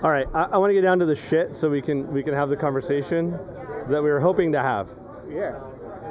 All 0.01 0.11
right, 0.11 0.27
I, 0.33 0.43
I 0.43 0.57
want 0.57 0.69
to 0.69 0.73
get 0.73 0.81
down 0.81 0.99
to 0.99 1.05
the 1.05 1.15
shit 1.15 1.55
so 1.55 1.69
we 1.69 1.81
can 1.81 2.11
we 2.11 2.23
can 2.23 2.33
have 2.33 2.49
the 2.49 2.57
conversation 2.57 3.31
that 3.87 4.01
we 4.01 4.09
were 4.09 4.19
hoping 4.19 4.51
to 4.51 4.59
have. 4.59 4.93
Yeah. 5.29 5.59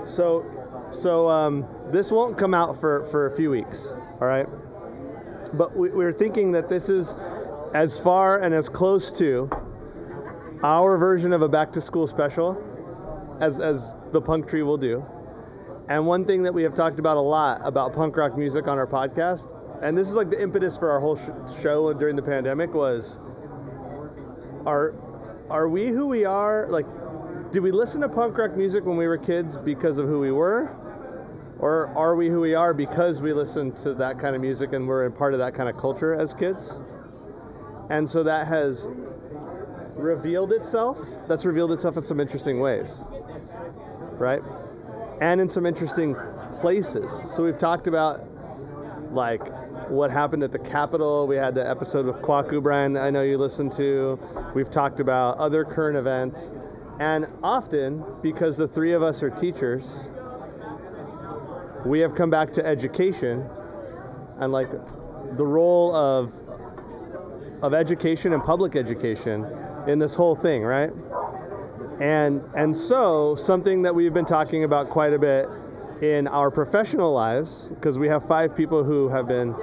So, 0.05 0.45
so 0.91 1.29
um, 1.29 1.67
this 1.89 2.11
won't 2.11 2.37
come 2.37 2.55
out 2.55 2.75
for 2.79 3.05
for 3.07 3.27
a 3.27 3.37
few 3.37 3.51
weeks. 3.51 3.93
All 4.21 4.29
right, 4.29 4.47
but 5.55 5.77
we, 5.77 5.91
we 5.91 6.05
were 6.05 6.13
thinking 6.13 6.53
that 6.53 6.69
this 6.69 6.89
is 6.89 7.17
as 7.75 7.99
far 7.99 8.41
and 8.41 8.55
as 8.55 8.69
close 8.69 9.13
to 9.13 9.51
our 10.63 10.97
version 10.99 11.33
of 11.33 11.43
a 11.43 11.49
back 11.49 11.73
to 11.73 11.81
school 11.81 12.07
special 12.07 12.57
as 13.41 13.61
as 13.61 13.95
the 14.11 14.21
Punk 14.21 14.49
Tree 14.49 14.63
will 14.63 14.79
do. 14.79 15.05
And 15.89 16.07
one 16.07 16.25
thing 16.25 16.45
that 16.45 16.55
we 16.55 16.63
have 16.63 16.75
talked 16.75 16.99
about 16.99 17.17
a 17.17 17.21
lot 17.21 17.61
about 17.65 17.93
punk 17.93 18.17
rock 18.17 18.37
music 18.37 18.69
on 18.69 18.79
our 18.79 18.87
podcast, 18.87 19.55
and 19.83 19.99
this 19.99 20.09
is 20.09 20.15
like 20.15 20.31
the 20.31 20.41
impetus 20.41 20.79
for 20.79 20.91
our 20.91 21.01
whole 21.01 21.17
sh- 21.17 21.31
show 21.61 21.93
during 21.93 22.17
the 22.17 22.23
pandemic 22.23 22.73
was 22.73 23.19
are 24.65 24.95
are 25.51 25.69
we 25.69 25.89
who 25.89 26.07
we 26.07 26.25
are? 26.25 26.69
Like 26.69 26.87
did 27.51 27.63
we 27.63 27.71
listen 27.71 28.01
to 28.01 28.09
punk 28.09 28.39
rock 28.39 28.57
music 28.57 28.85
when 28.87 28.97
we 28.97 29.07
were 29.07 29.19
kids 29.19 29.59
because 29.59 29.99
of 29.99 30.09
who 30.09 30.21
we 30.21 30.33
were? 30.33 30.77
Or 31.59 31.89
are 31.97 32.17
we 32.17 32.29
who 32.29 32.41
we 32.41 32.55
are 32.55 32.73
because 32.73 33.21
we 33.21 33.33
listened 33.33 33.77
to 33.79 33.95
that 33.95 34.19
kind 34.19 34.35
of 34.35 34.41
music 34.41 34.73
and 34.73 34.89
we're 34.89 35.05
a 35.05 35.11
part 35.11 35.33
of 35.33 35.39
that 35.41 35.55
kind 35.55 35.69
of 35.69 35.77
culture 35.77 36.15
as 36.15 36.33
kids? 36.33 36.81
And 37.91 38.09
so 38.09 38.23
that 38.23 38.47
has 38.47 38.89
revealed 39.95 40.53
itself 40.53 40.99
that's 41.29 41.45
revealed 41.45 41.71
itself 41.73 41.97
in 41.97 42.03
some 42.03 42.19
interesting 42.19 42.61
ways 42.61 43.03
right 44.19 44.43
and 45.23 45.41
in 45.41 45.49
some 45.49 45.65
interesting 45.65 46.15
places 46.61 47.11
so 47.35 47.43
we've 47.43 47.59
talked 47.59 47.87
about 47.87 48.27
like 49.13 49.43
what 49.93 50.11
happened 50.11 50.43
at 50.43 50.53
the 50.53 50.59
Capitol. 50.59 51.27
We 51.27 51.37
had 51.37 51.55
the 51.55 51.69
episode 51.69 52.07
with 52.07 52.19
Kwaku 52.19 52.63
Brian 52.63 52.95
that 52.95 53.03
I 53.03 53.11
know 53.11 53.23
you 53.23 53.37
listened 53.37 53.73
to. 53.73 54.19
We've 54.55 54.71
talked 54.71 55.01
about 55.01 55.37
other 55.37 55.65
current 55.65 55.97
events. 55.97 56.55
And 56.99 57.27
often, 57.43 58.05
because 58.23 58.57
the 58.57 58.67
three 58.67 58.93
of 58.93 59.03
us 59.03 59.23
are 59.23 59.31
teachers, 59.31 60.07
we 61.85 62.01
have 62.01 62.15
come 62.15 62.31
back 62.31 62.53
to 62.55 62.65
education 62.65 63.49
and 64.39 64.53
like 64.53 64.71
the 65.37 65.47
role 65.47 65.95
of 65.95 66.33
of 67.63 67.75
education 67.75 68.33
and 68.33 68.43
public 68.43 68.75
education 68.75 69.47
in 69.87 69.99
this 69.99 70.15
whole 70.17 70.35
thing, 70.35 70.63
right? 70.63 70.91
And 72.01 72.43
and 72.55 72.77
so 72.77 73.35
something 73.35 73.83
that 73.83 73.95
we've 73.95 74.15
been 74.15 74.25
talking 74.25 74.65
about 74.65 74.91
quite 74.91 75.13
a 75.13 75.19
bit 75.19 75.49
in 76.01 76.27
our 76.27 76.51
professional 76.51 77.13
lives, 77.13 77.69
because 77.69 77.99
we 77.99 78.09
have 78.09 78.27
five 78.27 78.57
people 78.57 78.83
who 78.83 79.09
have 79.09 79.29
been 79.29 79.55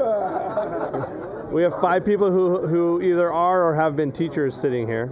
we 1.50 1.62
have 1.62 1.74
five 1.80 2.04
people 2.04 2.30
who, 2.30 2.66
who 2.66 3.02
either 3.02 3.32
are 3.32 3.64
or 3.64 3.74
have 3.74 3.96
been 3.96 4.12
teachers 4.12 4.54
sitting 4.54 4.86
here. 4.86 5.06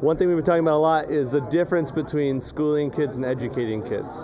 One 0.00 0.16
thing 0.16 0.28
we've 0.28 0.36
been 0.36 0.44
talking 0.44 0.60
about 0.60 0.76
a 0.76 0.78
lot 0.78 1.10
is 1.10 1.32
the 1.32 1.40
difference 1.40 1.90
between 1.90 2.40
schooling 2.40 2.90
kids 2.90 3.16
and 3.16 3.24
educating 3.24 3.82
kids. 3.82 4.22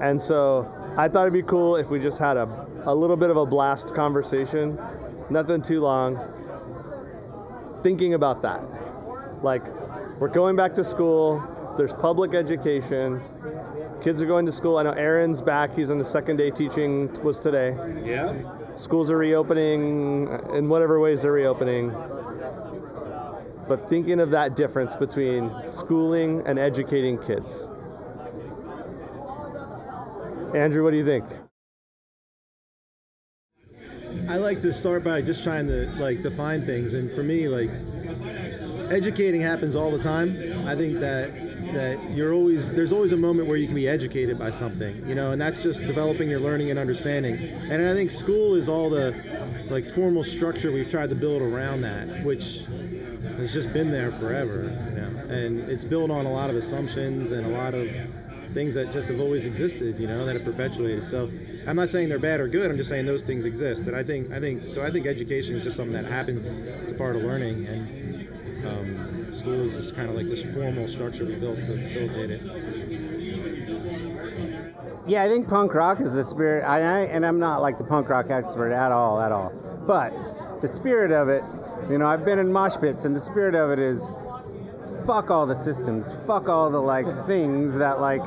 And 0.00 0.20
so 0.20 0.66
I 0.96 1.06
thought 1.08 1.22
it'd 1.22 1.32
be 1.32 1.42
cool 1.42 1.76
if 1.76 1.90
we 1.90 2.00
just 2.00 2.18
had 2.18 2.36
a, 2.36 2.66
a 2.84 2.94
little 2.94 3.16
bit 3.16 3.30
of 3.30 3.36
a 3.36 3.46
blast 3.46 3.94
conversation, 3.94 4.76
nothing 5.30 5.62
too 5.62 5.80
long, 5.80 6.18
thinking 7.82 8.14
about 8.14 8.42
that. 8.42 8.62
Like, 9.42 9.66
we're 10.20 10.28
going 10.28 10.56
back 10.56 10.74
to 10.74 10.84
school, 10.84 11.42
there's 11.76 11.92
public 11.92 12.34
education, 12.34 13.20
kids 14.00 14.22
are 14.22 14.26
going 14.26 14.46
to 14.46 14.52
school. 14.52 14.78
I 14.78 14.82
know 14.82 14.92
Aaron's 14.92 15.42
back, 15.42 15.74
he's 15.74 15.90
on 15.90 15.98
the 15.98 16.04
second 16.04 16.36
day 16.36 16.50
teaching, 16.50 17.12
was 17.22 17.40
today. 17.40 17.76
Yeah. 18.04 18.34
Schools 18.76 19.10
are 19.10 19.18
reopening 19.18 20.28
in 20.54 20.68
whatever 20.68 20.98
ways 21.00 21.22
they're 21.22 21.32
reopening. 21.32 21.90
But 23.68 23.88
thinking 23.88 24.20
of 24.20 24.30
that 24.30 24.56
difference 24.56 24.96
between 24.96 25.50
schooling 25.62 26.42
and 26.46 26.58
educating 26.58 27.18
kids. 27.18 27.68
Andrew, 30.54 30.82
what 30.82 30.90
do 30.90 30.96
you 30.98 31.04
think? 31.04 31.24
I 34.32 34.36
like 34.36 34.62
to 34.62 34.72
start 34.72 35.04
by 35.04 35.20
just 35.20 35.44
trying 35.44 35.66
to 35.66 35.86
like 35.98 36.22
define 36.22 36.64
things, 36.64 36.94
and 36.94 37.10
for 37.12 37.22
me, 37.22 37.48
like 37.48 37.68
educating 38.90 39.42
happens 39.42 39.76
all 39.76 39.90
the 39.90 39.98
time. 39.98 40.30
I 40.66 40.74
think 40.74 41.00
that 41.00 41.34
that 41.74 42.12
you're 42.12 42.32
always 42.32 42.72
there's 42.72 42.94
always 42.94 43.12
a 43.12 43.16
moment 43.18 43.46
where 43.46 43.58
you 43.58 43.66
can 43.66 43.74
be 43.74 43.86
educated 43.86 44.38
by 44.38 44.50
something, 44.50 45.06
you 45.06 45.14
know, 45.14 45.32
and 45.32 45.40
that's 45.40 45.62
just 45.62 45.86
developing 45.86 46.30
your 46.30 46.40
learning 46.40 46.70
and 46.70 46.78
understanding. 46.78 47.34
And 47.70 47.84
I 47.84 47.92
think 47.92 48.10
school 48.10 48.54
is 48.54 48.70
all 48.70 48.88
the 48.88 49.14
like 49.68 49.84
formal 49.84 50.24
structure 50.24 50.72
we've 50.72 50.90
tried 50.90 51.10
to 51.10 51.14
build 51.14 51.42
around 51.42 51.82
that, 51.82 52.24
which 52.24 52.64
has 53.36 53.52
just 53.52 53.70
been 53.74 53.90
there 53.90 54.10
forever, 54.10 54.62
you 54.88 54.96
know, 54.96 55.10
and 55.28 55.58
it's 55.68 55.84
built 55.84 56.10
on 56.10 56.24
a 56.24 56.32
lot 56.32 56.48
of 56.48 56.56
assumptions 56.56 57.32
and 57.32 57.44
a 57.44 57.50
lot 57.50 57.74
of 57.74 57.90
things 58.48 58.72
that 58.76 58.94
just 58.94 59.10
have 59.10 59.20
always 59.20 59.46
existed, 59.46 59.98
you 59.98 60.06
know, 60.06 60.24
that 60.24 60.36
have 60.36 60.44
perpetuated. 60.44 61.04
So 61.04 61.30
I'm 61.66 61.76
not 61.76 61.88
saying 61.88 62.08
they're 62.08 62.18
bad 62.18 62.40
or 62.40 62.48
good. 62.48 62.70
I'm 62.70 62.76
just 62.76 62.88
saying 62.88 63.06
those 63.06 63.22
things 63.22 63.44
exist, 63.44 63.86
and 63.86 63.96
I 63.96 64.02
think 64.02 64.32
I 64.32 64.40
think 64.40 64.68
so. 64.68 64.82
I 64.82 64.90
think 64.90 65.06
education 65.06 65.54
is 65.56 65.62
just 65.62 65.76
something 65.76 65.94
that 65.94 66.10
happens. 66.10 66.52
It's 66.52 66.92
a 66.92 66.94
part 66.94 67.16
of 67.16 67.22
learning, 67.22 67.66
and 67.66 68.66
um, 68.66 69.32
school 69.32 69.60
is 69.60 69.76
just 69.76 69.94
kind 69.94 70.08
of 70.08 70.16
like 70.16 70.26
this 70.26 70.42
formal 70.54 70.88
structure 70.88 71.24
we 71.24 71.36
built 71.36 71.58
to 71.58 71.78
facilitate 71.78 72.30
it. 72.30 72.42
Yeah, 75.06 75.24
I 75.24 75.28
think 75.28 75.48
punk 75.48 75.74
rock 75.74 76.00
is 76.00 76.12
the 76.12 76.24
spirit. 76.24 76.64
I, 76.64 76.80
I 76.80 77.00
and 77.06 77.24
I'm 77.24 77.38
not 77.38 77.60
like 77.60 77.78
the 77.78 77.84
punk 77.84 78.08
rock 78.08 78.30
expert 78.30 78.72
at 78.72 78.92
all, 78.92 79.20
at 79.20 79.32
all. 79.32 79.52
But 79.86 80.12
the 80.60 80.68
spirit 80.68 81.10
of 81.10 81.28
it, 81.28 81.42
you 81.90 81.98
know, 81.98 82.06
I've 82.06 82.24
been 82.24 82.38
in 82.38 82.52
mosh 82.52 82.76
pits, 82.76 83.04
and 83.04 83.14
the 83.14 83.20
spirit 83.20 83.54
of 83.54 83.70
it 83.70 83.78
is, 83.78 84.12
fuck 85.06 85.30
all 85.30 85.46
the 85.46 85.54
systems, 85.54 86.16
fuck 86.26 86.48
all 86.48 86.70
the 86.70 86.80
like 86.80 87.06
things 87.26 87.74
that 87.74 88.00
like 88.00 88.22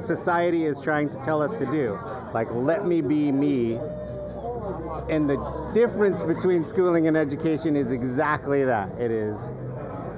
society 0.00 0.64
is 0.64 0.80
trying 0.80 1.08
to 1.10 1.18
tell 1.24 1.42
us 1.42 1.56
to 1.58 1.66
do. 1.70 1.98
Like, 2.32 2.50
let 2.52 2.86
me 2.86 3.00
be 3.00 3.32
me. 3.32 3.78
And 5.10 5.28
the 5.28 5.70
difference 5.74 6.22
between 6.22 6.64
schooling 6.64 7.06
and 7.06 7.16
education 7.16 7.76
is 7.76 7.90
exactly 7.92 8.64
that. 8.64 8.90
It 8.98 9.10
is 9.10 9.50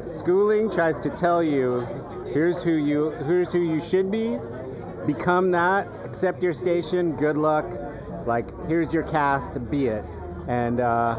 schooling 0.09 0.71
tries 0.71 0.99
to 1.01 1.11
tell 1.11 1.43
you, 1.43 1.87
here's 2.33 2.63
who 2.63 2.73
you, 2.73 3.11
here's 3.11 3.53
who 3.53 3.61
you 3.61 3.81
should 3.81 4.11
be, 4.11 4.39
become 5.07 5.51
that, 5.53 5.89
accept 6.05 6.43
your 6.43 6.53
station, 6.53 7.17
good 7.17 7.37
luck, 7.37 7.67
like 8.27 8.47
here's 8.69 8.93
your 8.95 9.03
cast, 9.03 9.71
be 9.71 9.87
it. 9.87 10.05
and 10.49 10.81
uh, 10.81 11.19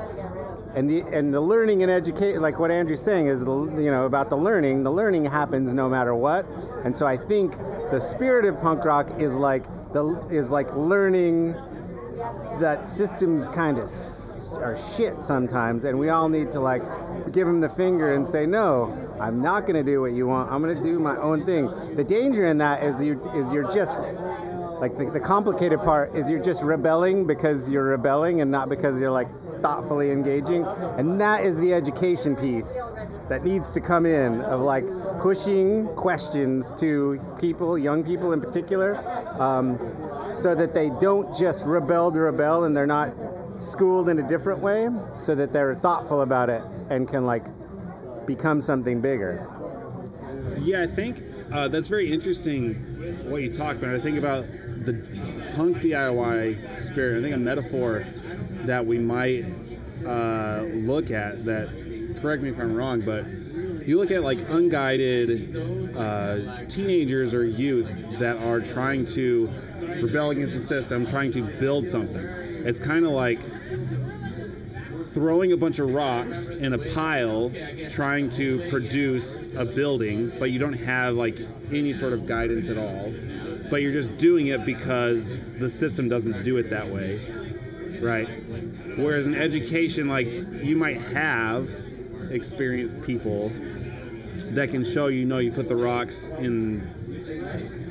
and 0.75 0.89
the 0.89 1.01
and 1.01 1.33
the 1.33 1.41
learning 1.41 1.81
and 1.83 1.91
educate 1.91 2.37
like 2.39 2.59
what 2.59 2.69
Andrew's 2.69 3.01
saying 3.01 3.27
is 3.27 3.41
you 3.41 3.91
know 3.91 4.05
about 4.05 4.29
the 4.29 4.37
learning. 4.37 4.83
The 4.83 4.91
learning 4.91 5.25
happens 5.25 5.73
no 5.73 5.89
matter 5.89 6.13
what, 6.13 6.45
and 6.83 6.95
so 6.95 7.05
I 7.07 7.17
think 7.17 7.57
the 7.91 7.99
spirit 7.99 8.45
of 8.45 8.59
punk 8.61 8.85
rock 8.85 9.19
is 9.19 9.33
like 9.33 9.65
the 9.95 10.27
is 10.29 10.49
like 10.49 10.71
learning 10.75 11.53
that 12.59 12.87
systems 12.87 13.49
kind 13.49 13.79
of 13.79 13.89
are 14.61 14.77
shit 14.95 15.21
sometimes, 15.21 15.83
and 15.83 15.97
we 15.97 16.09
all 16.09 16.29
need 16.29 16.51
to 16.51 16.59
like 16.59 16.83
give 17.31 17.47
them 17.47 17.61
the 17.61 17.69
finger 17.69 18.13
and 18.13 18.27
say, 18.27 18.45
no, 18.45 18.93
I'm 19.19 19.41
not 19.41 19.65
going 19.65 19.75
to 19.83 19.91
do 19.91 20.01
what 20.01 20.11
you 20.11 20.27
want. 20.27 20.51
I'm 20.51 20.61
going 20.61 20.75
to 20.75 20.83
do 20.83 20.99
my 20.99 21.17
own 21.17 21.45
thing. 21.45 21.71
The 21.95 22.03
danger 22.03 22.45
in 22.45 22.57
that 22.59 22.83
is 22.83 23.01
you 23.01 23.21
is 23.33 23.51
you're 23.51 23.71
just 23.71 23.97
like 24.79 24.97
the, 24.97 25.09
the 25.09 25.19
complicated 25.19 25.79
part 25.79 26.15
is 26.15 26.29
you're 26.29 26.43
just 26.43 26.61
rebelling 26.61 27.25
because 27.25 27.69
you're 27.69 27.85
rebelling 27.85 28.41
and 28.41 28.51
not 28.51 28.69
because 28.69 28.99
you're 28.99 29.11
like 29.11 29.27
thoughtfully 29.61 30.11
engaging, 30.11 30.65
and 30.97 31.19
that 31.21 31.43
is 31.43 31.59
the 31.59 31.73
education 31.73 32.35
piece 32.35 32.79
that 33.29 33.43
needs 33.43 33.73
to 33.73 33.81
come 33.81 34.05
in 34.05 34.41
of 34.41 34.61
like 34.61 34.83
pushing 35.19 35.87
questions 35.95 36.71
to 36.73 37.19
people, 37.39 37.77
young 37.77 38.03
people 38.03 38.33
in 38.33 38.41
particular, 38.41 38.95
um, 39.41 39.79
so 40.33 40.53
that 40.53 40.73
they 40.73 40.89
don't 40.99 41.35
just 41.35 41.63
rebel 41.65 42.11
to 42.11 42.19
rebel 42.19 42.65
and 42.65 42.75
they're 42.75 42.85
not 42.85 43.13
schooled 43.59 44.09
in 44.09 44.19
a 44.19 44.27
different 44.27 44.59
way, 44.59 44.89
so 45.17 45.33
that 45.33 45.53
they're 45.53 45.73
thoughtful 45.73 46.21
about 46.21 46.49
it 46.49 46.61
and 46.89 47.07
can 47.07 47.25
like 47.25 47.45
become 48.25 48.61
something 48.61 49.01
bigger. 49.01 49.47
Yeah, 50.59 50.81
I 50.81 50.87
think 50.87 51.23
uh, 51.53 51.67
that's 51.67 51.87
very 51.87 52.11
interesting 52.11 52.73
what 53.29 53.41
you 53.41 53.53
talk 53.53 53.77
about. 53.77 53.95
I 53.95 53.99
think 53.99 54.17
about 54.17 54.45
the 54.85 54.93
punk 55.55 55.77
DIY 55.77 56.79
spirit. 56.79 57.19
I 57.19 57.21
think 57.21 57.35
a 57.35 57.39
metaphor 57.39 58.05
that 58.65 58.85
we 58.85 58.97
might 58.97 59.45
uh, 60.05 60.63
look 60.73 61.11
at 61.11 61.45
that, 61.45 62.17
correct 62.21 62.43
me 62.43 62.49
if 62.49 62.59
I'm 62.59 62.75
wrong, 62.75 63.01
but 63.01 63.25
you 63.87 63.97
look 63.97 64.11
at 64.11 64.23
like 64.23 64.39
unguided 64.49 65.95
uh, 65.95 66.65
teenagers 66.65 67.33
or 67.33 67.45
youth 67.45 68.19
that 68.19 68.37
are 68.37 68.59
trying 68.59 69.05
to 69.07 69.49
rebel 70.01 70.31
against 70.31 70.55
the 70.55 70.61
system, 70.61 71.05
trying 71.05 71.31
to 71.31 71.43
build 71.43 71.87
something. 71.87 72.23
It's 72.65 72.79
kind 72.79 73.05
of 73.05 73.11
like 73.11 73.39
throwing 75.15 75.53
a 75.53 75.57
bunch 75.57 75.79
of 75.79 75.93
rocks 75.93 76.49
in 76.49 76.73
a 76.73 76.77
pile 76.77 77.49
trying 77.89 78.29
to 78.29 78.67
produce 78.69 79.39
a 79.55 79.63
building 79.63 80.29
but 80.39 80.51
you 80.51 80.59
don't 80.59 80.73
have 80.73 81.15
like 81.15 81.39
any 81.71 81.93
sort 81.93 82.11
of 82.11 82.27
guidance 82.27 82.67
at 82.67 82.77
all 82.77 83.13
but 83.69 83.81
you're 83.81 83.91
just 83.91 84.17
doing 84.17 84.47
it 84.47 84.65
because 84.65 85.47
the 85.57 85.69
system 85.69 86.09
doesn't 86.09 86.43
do 86.43 86.57
it 86.57 86.69
that 86.69 86.87
way 86.87 87.19
right 88.01 88.27
whereas 88.97 89.27
in 89.27 89.35
education 89.35 90.07
like 90.07 90.27
you 90.27 90.75
might 90.75 90.99
have 90.99 91.69
experienced 92.31 93.01
people 93.01 93.49
that 94.51 94.69
can 94.69 94.83
show 94.83 95.07
you 95.07 95.25
know 95.25 95.37
you 95.37 95.51
put 95.51 95.67
the 95.67 95.75
rocks 95.75 96.27
in 96.39 96.79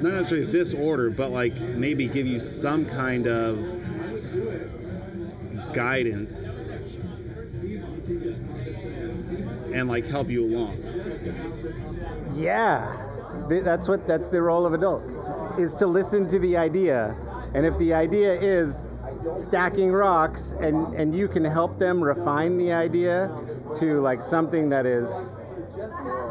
not 0.00 0.12
necessarily 0.12 0.46
this 0.46 0.74
order 0.74 1.10
but 1.10 1.30
like 1.30 1.58
maybe 1.76 2.06
give 2.06 2.26
you 2.26 2.38
some 2.38 2.84
kind 2.86 3.26
of 3.26 3.58
guidance 5.74 6.60
and 9.74 9.88
like 9.88 10.06
help 10.06 10.28
you 10.28 10.44
along. 10.44 10.76
Yeah, 12.34 13.03
Th- 13.48 13.62
that's 13.62 13.88
what 13.88 14.06
that's 14.06 14.28
the 14.28 14.42
role 14.42 14.66
of 14.66 14.72
adults 14.72 15.26
is 15.58 15.74
to 15.76 15.86
listen 15.86 16.26
to 16.28 16.38
the 16.38 16.56
idea, 16.56 17.16
and 17.54 17.66
if 17.66 17.76
the 17.78 17.92
idea 17.92 18.32
is 18.32 18.84
stacking 19.36 19.92
rocks, 19.92 20.52
and 20.60 20.94
and 20.94 21.14
you 21.14 21.28
can 21.28 21.44
help 21.44 21.78
them 21.78 22.02
refine 22.02 22.56
the 22.56 22.72
idea 22.72 23.30
to 23.76 24.00
like 24.00 24.22
something 24.22 24.68
that 24.70 24.86
is 24.86 25.28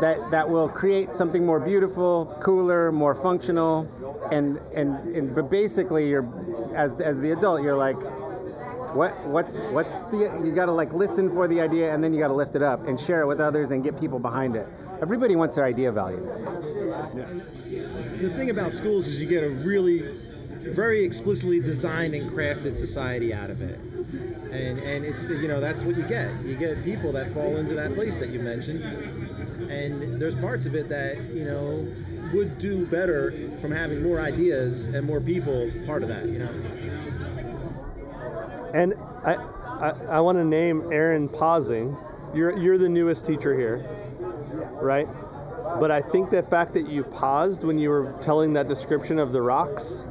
that 0.02 0.18
that 0.32 0.50
will 0.50 0.70
create 0.70 1.14
something 1.14 1.46
more 1.46 1.60
beautiful, 1.60 2.38
cooler, 2.42 2.92
more 2.92 3.16
functional, 3.16 3.88
and 4.32 4.58
and, 4.74 4.98
and 5.16 5.36
but 5.36 5.50
basically 5.50 6.10
you're 6.10 6.28
as 6.76 7.00
as 7.00 7.20
the 7.20 7.32
adult 7.32 7.62
you're 7.62 7.76
like 7.76 7.98
what 8.96 9.20
what's 9.26 9.60
what's 9.72 9.96
the 10.12 10.42
you 10.44 10.52
got 10.52 10.68
to 10.68 10.72
like 10.72 10.94
listen 10.94 11.30
for 11.30 11.48
the 11.48 11.60
idea 11.60 11.94
and 11.94 12.04
then 12.04 12.14
you 12.14 12.20
got 12.20 12.28
to 12.28 12.34
lift 12.34 12.56
it 12.56 12.62
up 12.62 12.88
and 12.88 13.00
share 13.00 13.22
it 13.22 13.28
with 13.28 13.40
others 13.40 13.72
and 13.72 13.84
get 13.84 14.00
people 14.00 14.20
behind 14.20 14.56
it. 14.56 14.68
Everybody 15.02 15.36
wants 15.36 15.56
their 15.56 15.66
idea 15.66 15.92
valued. 15.92 16.24
The 17.12 18.30
thing 18.30 18.50
about 18.50 18.72
schools 18.72 19.08
is 19.08 19.22
you 19.22 19.28
get 19.28 19.44
a 19.44 19.50
really 19.50 20.00
very 20.64 21.04
explicitly 21.04 21.60
designed 21.60 22.14
and 22.14 22.30
crafted 22.30 22.76
society 22.76 23.34
out 23.34 23.50
of 23.50 23.62
it. 23.62 23.78
And 24.52 24.80
and 24.80 25.04
it's 25.04 25.28
you 25.30 25.48
know 25.48 25.60
that's 25.60 25.84
what 25.84 25.98
you 25.98 26.04
get. 26.04 26.32
You 26.44 26.56
get 26.56 26.84
people 26.84 27.12
that 27.14 27.30
fall 27.30 27.58
into 27.58 27.74
that 27.76 27.94
place 27.96 28.20
that 28.20 28.30
you 28.30 28.40
mentioned. 28.40 28.84
And 29.70 30.22
there's 30.22 30.36
parts 30.36 30.66
of 30.66 30.76
it 30.76 30.88
that, 30.90 31.18
you 31.34 31.46
know, 31.46 31.88
would 32.34 32.60
do 32.60 32.86
better 32.86 33.32
from 33.60 33.72
having 33.72 34.04
more 34.04 34.20
ideas 34.20 34.88
and 34.88 35.06
more 35.06 35.20
people 35.20 35.70
part 35.86 36.04
of 36.04 36.10
that, 36.10 36.26
you 36.26 36.40
know. 36.40 36.50
And 38.74 38.94
I, 39.24 39.36
I, 39.36 39.90
I 40.10 40.20
want 40.20 40.38
to 40.38 40.44
name 40.44 40.92
Aaron 40.92 41.30
pausing. 41.30 41.98
You're, 42.36 42.58
you're 42.58 42.78
the 42.78 42.90
newest 42.90 43.26
teacher 43.26 43.56
here, 43.58 43.86
right? 44.82 45.08
But 45.80 45.92
I 45.92 46.02
think 46.02 46.30
the 46.30 46.44
fact 46.44 46.74
that 46.76 46.88
you 46.88 47.04
paused 47.04 47.64
when 47.64 47.78
you 47.78 47.90
were 47.90 48.14
telling 48.22 48.54
that 48.54 48.68
description 48.68 49.20
of 49.20 49.32
the 49.32 49.42
rocks, 49.42 50.06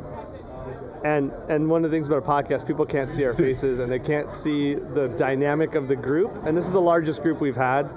and 1.04 1.32
and 1.48 1.68
one 1.68 1.84
of 1.84 1.90
the 1.90 1.96
things 1.96 2.06
about 2.08 2.24
a 2.24 2.26
podcast, 2.26 2.66
people 2.66 2.86
can't 2.86 3.10
see 3.10 3.24
our 3.24 3.34
faces 3.34 3.78
and 3.78 3.90
they 3.90 3.98
can't 3.98 4.30
see 4.30 4.74
the 4.74 5.08
dynamic 5.08 5.74
of 5.74 5.88
the 5.88 5.96
group. 5.96 6.44
And 6.44 6.56
this 6.56 6.66
is 6.66 6.72
the 6.72 6.80
largest 6.80 7.22
group 7.22 7.40
we've 7.40 7.56
had, 7.56 7.90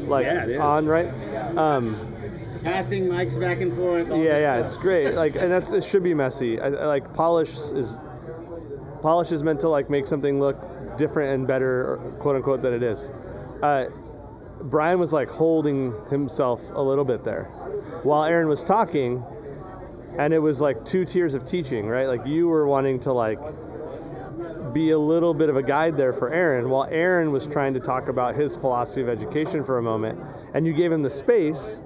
like 0.00 0.26
Yeah, 0.26 0.58
on 0.60 0.86
right. 0.86 1.08
Um, 1.56 1.96
Passing 2.64 3.04
mics 3.04 3.38
back 3.40 3.60
and 3.60 3.72
forth. 3.72 4.08
yeah, 4.08 4.16
yeah, 4.16 4.52
stuff. 4.56 4.64
it's 4.66 4.76
great. 4.76 5.14
Like, 5.14 5.36
and 5.36 5.50
that's 5.50 5.70
it 5.72 5.84
should 5.84 6.02
be 6.02 6.12
messy. 6.12 6.60
I, 6.60 6.66
I 6.66 6.86
like 6.86 7.14
polish 7.14 7.54
is 7.72 8.00
polish 9.00 9.30
is 9.30 9.42
meant 9.44 9.60
to 9.60 9.68
like 9.68 9.88
make 9.88 10.06
something 10.06 10.40
look 10.40 10.56
different 10.98 11.30
and 11.34 11.46
better, 11.46 11.98
quote 12.18 12.34
unquote, 12.36 12.60
than 12.62 12.74
it 12.74 12.82
is. 12.82 13.10
Uh, 13.62 13.86
Brian 14.62 14.98
was 14.98 15.12
like 15.12 15.30
holding 15.30 15.94
himself 16.10 16.70
a 16.72 16.80
little 16.80 17.04
bit 17.04 17.24
there 17.24 17.44
while 18.02 18.24
Aaron 18.24 18.48
was 18.48 18.64
talking, 18.64 19.24
and 20.18 20.34
it 20.34 20.38
was 20.38 20.60
like 20.60 20.84
two 20.84 21.04
tiers 21.04 21.34
of 21.34 21.44
teaching, 21.44 21.88
right? 21.88 22.06
Like 22.06 22.26
you 22.26 22.48
were 22.48 22.66
wanting 22.66 23.00
to 23.00 23.12
like 23.12 23.40
be 24.72 24.90
a 24.90 24.98
little 24.98 25.32
bit 25.32 25.48
of 25.48 25.56
a 25.56 25.62
guide 25.62 25.96
there 25.96 26.12
for 26.12 26.32
Aaron, 26.32 26.68
while 26.68 26.86
Aaron 26.90 27.32
was 27.32 27.46
trying 27.46 27.74
to 27.74 27.80
talk 27.80 28.08
about 28.08 28.34
his 28.34 28.56
philosophy 28.56 29.00
of 29.00 29.08
education 29.08 29.64
for 29.64 29.78
a 29.78 29.82
moment, 29.82 30.20
and 30.54 30.66
you 30.66 30.72
gave 30.72 30.92
him 30.92 31.02
the 31.02 31.10
space 31.10 31.82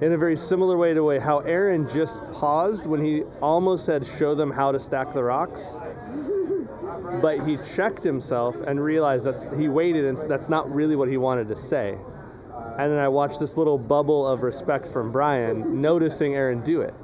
in 0.00 0.12
a 0.12 0.18
very 0.18 0.36
similar 0.36 0.76
way 0.76 0.92
to 0.92 1.02
way 1.02 1.18
how 1.18 1.38
Aaron 1.40 1.88
just 1.88 2.30
paused 2.32 2.86
when 2.86 3.02
he 3.02 3.22
almost 3.40 3.84
said, 3.84 4.04
"Show 4.04 4.34
them 4.34 4.50
how 4.50 4.72
to 4.72 4.78
stack 4.78 5.14
the 5.14 5.24
rocks." 5.24 5.76
But 7.22 7.46
he 7.46 7.56
checked 7.58 8.04
himself 8.04 8.60
and 8.60 8.82
realized 8.82 9.26
that's 9.26 9.48
he 9.56 9.68
waited, 9.68 10.04
and 10.04 10.18
that's 10.28 10.48
not 10.48 10.70
really 10.74 10.96
what 10.96 11.08
he 11.08 11.16
wanted 11.16 11.48
to 11.48 11.56
say. 11.56 11.98
And 12.78 12.92
then 12.92 12.98
I 12.98 13.08
watched 13.08 13.40
this 13.40 13.56
little 13.56 13.78
bubble 13.78 14.26
of 14.26 14.42
respect 14.42 14.86
from 14.86 15.10
Brian, 15.10 15.80
noticing 15.80 16.34
Aaron 16.34 16.60
do 16.60 16.82
it. 16.82 16.94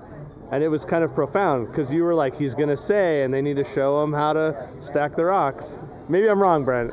And 0.51 0.63
it 0.63 0.69
was 0.69 0.85
kind 0.85 1.03
of 1.03 1.15
profound 1.15 1.69
because 1.69 1.93
you 1.93 2.05
were 2.05 2.15
like, 2.15 2.37
he's 2.37 2.55
going 2.55 2.69
to 2.69 2.77
say, 2.77 3.23
and 3.23 3.33
they 3.33 3.41
need 3.41 3.57
to 3.57 3.65
show 3.65 4.03
him 4.03 4.13
how 4.13 4.35
to 4.35 4.69
stack 4.81 5.17
the 5.17 5.25
rocks. 5.25 5.81
Maybe 6.11 6.29
I'm 6.29 6.43
wrong, 6.43 6.63
Brent. 6.63 6.93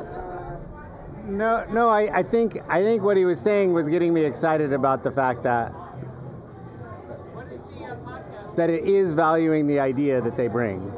No, 1.26 1.66
no. 1.72 1.90
I, 1.90 2.20
I 2.20 2.24
think 2.24 2.58
I 2.70 2.82
think 2.82 3.04
what 3.04 3.18
he 3.18 3.26
was 3.26 3.40
saying 3.40 3.74
was 3.74 3.90
getting 3.90 4.14
me 4.14 4.24
excited 4.24 4.72
about 4.72 5.04
the 5.04 5.12
fact 5.12 5.44
that 5.44 5.74
that 8.56 8.70
it 8.70 8.86
is 8.86 9.14
valuing 9.14 9.68
the 9.68 9.80
idea 9.80 10.22
that 10.22 10.36
they 10.38 10.48
bring. 10.48 10.92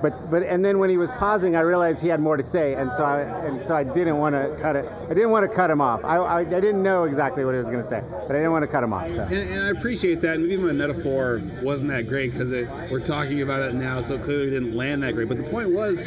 But 0.00 0.30
but 0.30 0.42
and 0.42 0.64
then 0.64 0.78
when 0.78 0.90
he 0.90 0.96
was 0.96 1.12
pausing, 1.12 1.56
I 1.56 1.60
realized 1.60 2.00
he 2.02 2.08
had 2.08 2.20
more 2.20 2.36
to 2.36 2.42
say, 2.42 2.74
and 2.74 2.92
so 2.92 3.04
I 3.04 3.20
and 3.20 3.64
so 3.64 3.74
I 3.74 3.84
didn't 3.84 4.18
want 4.18 4.34
to 4.34 4.56
cut 4.60 4.76
it. 4.76 4.90
I 5.04 5.14
didn't 5.14 5.30
want 5.30 5.48
to 5.48 5.54
cut 5.54 5.70
him 5.70 5.80
off. 5.80 6.04
I, 6.04 6.16
I, 6.16 6.38
I 6.40 6.44
didn't 6.44 6.82
know 6.82 7.04
exactly 7.04 7.44
what 7.44 7.52
he 7.52 7.58
was 7.58 7.68
going 7.68 7.80
to 7.80 7.86
say, 7.86 8.02
but 8.10 8.30
I 8.30 8.38
didn't 8.38 8.52
want 8.52 8.62
to 8.62 8.68
cut 8.68 8.84
him 8.84 8.92
off. 8.92 9.10
So. 9.10 9.22
And, 9.22 9.34
and 9.34 9.62
I 9.62 9.70
appreciate 9.70 10.20
that. 10.20 10.38
Maybe 10.38 10.56
my 10.56 10.72
metaphor 10.72 11.42
wasn't 11.62 11.90
that 11.90 12.08
great 12.08 12.32
because 12.32 12.50
we're 12.90 13.00
talking 13.00 13.42
about 13.42 13.62
it 13.62 13.74
now, 13.74 14.00
so 14.00 14.18
clearly 14.18 14.48
it 14.48 14.50
didn't 14.50 14.76
land 14.76 15.02
that 15.02 15.14
great. 15.14 15.28
But 15.28 15.38
the 15.38 15.50
point 15.50 15.70
was, 15.70 16.04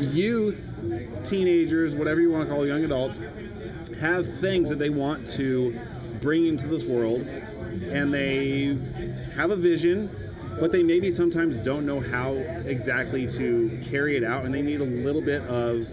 youth, 0.00 0.68
teenagers, 1.24 1.94
whatever 1.94 2.20
you 2.20 2.30
want 2.30 2.48
to 2.48 2.54
call 2.54 2.66
young 2.66 2.84
adults, 2.84 3.20
have 4.00 4.26
things 4.26 4.68
that 4.68 4.78
they 4.80 4.90
want 4.90 5.26
to 5.28 5.78
bring 6.20 6.46
into 6.46 6.66
this 6.66 6.84
world, 6.84 7.20
and 7.88 8.12
they 8.12 8.76
have 9.36 9.50
a 9.50 9.56
vision, 9.56 10.10
but 10.60 10.72
they 10.72 10.82
maybe 10.82 11.10
sometimes 11.10 11.56
don't 11.56 11.86
know 11.86 12.00
how 12.00 12.32
exactly 12.66 13.26
to 13.26 13.78
carry 13.90 14.16
it 14.16 14.24
out, 14.24 14.44
and 14.44 14.54
they 14.54 14.62
need 14.62 14.80
a 14.80 14.84
little 14.84 15.22
bit 15.22 15.42
of 15.42 15.88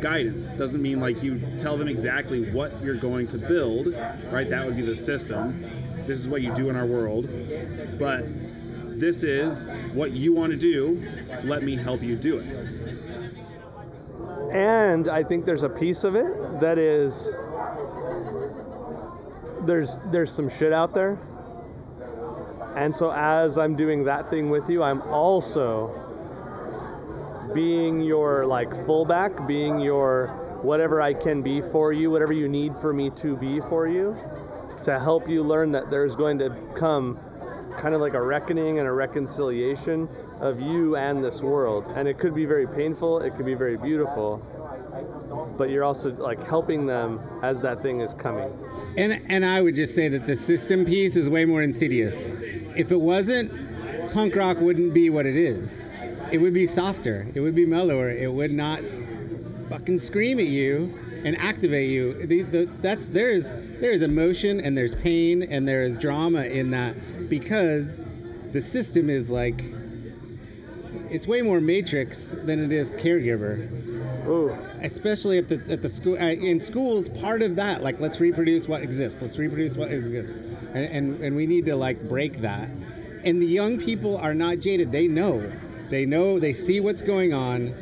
guidance. 0.00 0.48
Doesn't 0.50 0.82
mean 0.82 1.00
like 1.00 1.22
you 1.22 1.40
tell 1.58 1.76
them 1.76 1.88
exactly 1.88 2.50
what 2.50 2.72
you're 2.82 2.96
going 2.96 3.26
to 3.28 3.38
build, 3.38 3.94
right? 4.30 4.48
That 4.48 4.66
would 4.66 4.76
be 4.76 4.82
the 4.82 4.96
system. 4.96 5.64
This 6.06 6.18
is 6.20 6.28
what 6.28 6.42
you 6.42 6.54
do 6.54 6.70
in 6.70 6.76
our 6.76 6.86
world, 6.86 7.28
but 7.98 8.24
this 8.98 9.22
is 9.22 9.74
what 9.94 10.12
you 10.12 10.32
want 10.32 10.52
to 10.52 10.58
do. 10.58 11.02
Let 11.44 11.62
me 11.62 11.76
help 11.76 12.02
you 12.02 12.16
do 12.16 12.38
it. 12.38 12.46
and 14.52 15.08
I 15.08 15.22
think 15.22 15.44
there's 15.44 15.62
a 15.62 15.68
piece 15.68 16.04
of 16.04 16.14
it 16.14 16.60
that 16.60 16.78
is 16.78 17.36
there's 19.66 19.98
there's 20.06 20.32
some 20.32 20.48
shit 20.48 20.72
out 20.72 20.94
there. 20.94 21.18
And 22.78 22.94
so 22.94 23.10
as 23.10 23.58
I'm 23.58 23.74
doing 23.74 24.04
that 24.04 24.30
thing 24.30 24.50
with 24.50 24.70
you, 24.70 24.84
I'm 24.84 25.02
also 25.02 25.90
being 27.52 28.00
your 28.00 28.46
like 28.46 28.72
fullback, 28.86 29.48
being 29.48 29.80
your 29.80 30.28
whatever 30.62 31.00
I 31.00 31.12
can 31.12 31.42
be 31.42 31.60
for 31.60 31.92
you, 31.92 32.08
whatever 32.12 32.32
you 32.32 32.48
need 32.48 32.76
for 32.76 32.92
me 32.92 33.10
to 33.16 33.36
be 33.36 33.58
for 33.58 33.88
you, 33.88 34.16
to 34.82 35.00
help 35.00 35.28
you 35.28 35.42
learn 35.42 35.72
that 35.72 35.90
there's 35.90 36.14
going 36.14 36.38
to 36.38 36.50
come 36.76 37.18
kind 37.76 37.96
of 37.96 38.00
like 38.00 38.14
a 38.14 38.22
reckoning 38.22 38.78
and 38.78 38.86
a 38.86 38.92
reconciliation 38.92 40.08
of 40.38 40.60
you 40.60 40.94
and 40.94 41.24
this 41.24 41.42
world. 41.42 41.92
And 41.96 42.06
it 42.06 42.16
could 42.16 42.32
be 42.32 42.44
very 42.44 42.68
painful, 42.68 43.18
it 43.22 43.34
could 43.34 43.46
be 43.46 43.54
very 43.54 43.76
beautiful, 43.76 44.36
but 45.58 45.68
you're 45.68 45.84
also 45.84 46.12
like 46.12 46.40
helping 46.44 46.86
them 46.86 47.20
as 47.42 47.60
that 47.62 47.82
thing 47.82 48.02
is 48.02 48.14
coming. 48.14 48.56
And 48.96 49.20
and 49.28 49.44
I 49.44 49.62
would 49.62 49.74
just 49.74 49.96
say 49.96 50.08
that 50.08 50.26
the 50.26 50.36
system 50.36 50.84
piece 50.84 51.16
is 51.16 51.28
way 51.28 51.44
more 51.44 51.62
insidious. 51.62 52.26
If 52.78 52.92
it 52.92 53.00
wasn't, 53.00 53.52
punk 54.12 54.36
rock 54.36 54.58
wouldn't 54.60 54.94
be 54.94 55.10
what 55.10 55.26
it 55.26 55.36
is. 55.36 55.88
It 56.30 56.38
would 56.38 56.54
be 56.54 56.66
softer. 56.66 57.26
It 57.34 57.40
would 57.40 57.56
be 57.56 57.66
mellower. 57.66 58.08
It 58.08 58.32
would 58.32 58.52
not 58.52 58.80
fucking 59.68 59.98
scream 59.98 60.38
at 60.38 60.46
you 60.46 60.96
and 61.24 61.36
activate 61.38 61.90
you. 61.90 62.14
The, 62.14 62.42
the, 62.42 62.64
that's 62.80 63.08
there's 63.08 63.52
there's 63.80 64.02
emotion 64.02 64.60
and 64.60 64.78
there's 64.78 64.94
pain 64.94 65.42
and 65.42 65.66
there 65.66 65.82
is 65.82 65.98
drama 65.98 66.44
in 66.44 66.70
that 66.70 66.94
because 67.28 68.00
the 68.52 68.60
system 68.60 69.10
is 69.10 69.28
like 69.28 69.60
it's 71.10 71.26
way 71.26 71.42
more 71.42 71.60
matrix 71.60 72.30
than 72.30 72.64
it 72.64 72.70
is 72.70 72.92
caregiver. 72.92 73.68
Ooh. 74.28 74.56
Especially 74.82 75.38
at 75.38 75.48
the 75.48 75.62
at 75.70 75.82
the 75.82 75.88
school 75.88 76.14
uh, 76.14 76.26
in 76.26 76.60
schools, 76.60 77.08
part 77.08 77.42
of 77.42 77.56
that 77.56 77.82
like 77.82 77.98
let's 78.00 78.20
reproduce 78.20 78.68
what 78.68 78.82
exists. 78.82 79.20
Let's 79.22 79.38
reproduce 79.38 79.76
what 79.76 79.90
exists, 79.90 80.34
and, 80.74 80.84
and 80.84 81.20
and 81.20 81.36
we 81.36 81.46
need 81.46 81.64
to 81.66 81.76
like 81.76 82.08
break 82.08 82.38
that. 82.38 82.68
And 83.24 83.42
the 83.42 83.46
young 83.46 83.78
people 83.78 84.16
are 84.18 84.34
not 84.34 84.58
jaded. 84.58 84.92
They 84.92 85.08
know, 85.08 85.50
they 85.88 86.06
know, 86.06 86.38
they 86.38 86.52
see 86.52 86.80
what's 86.80 87.02
going 87.02 87.32
on, 87.32 87.72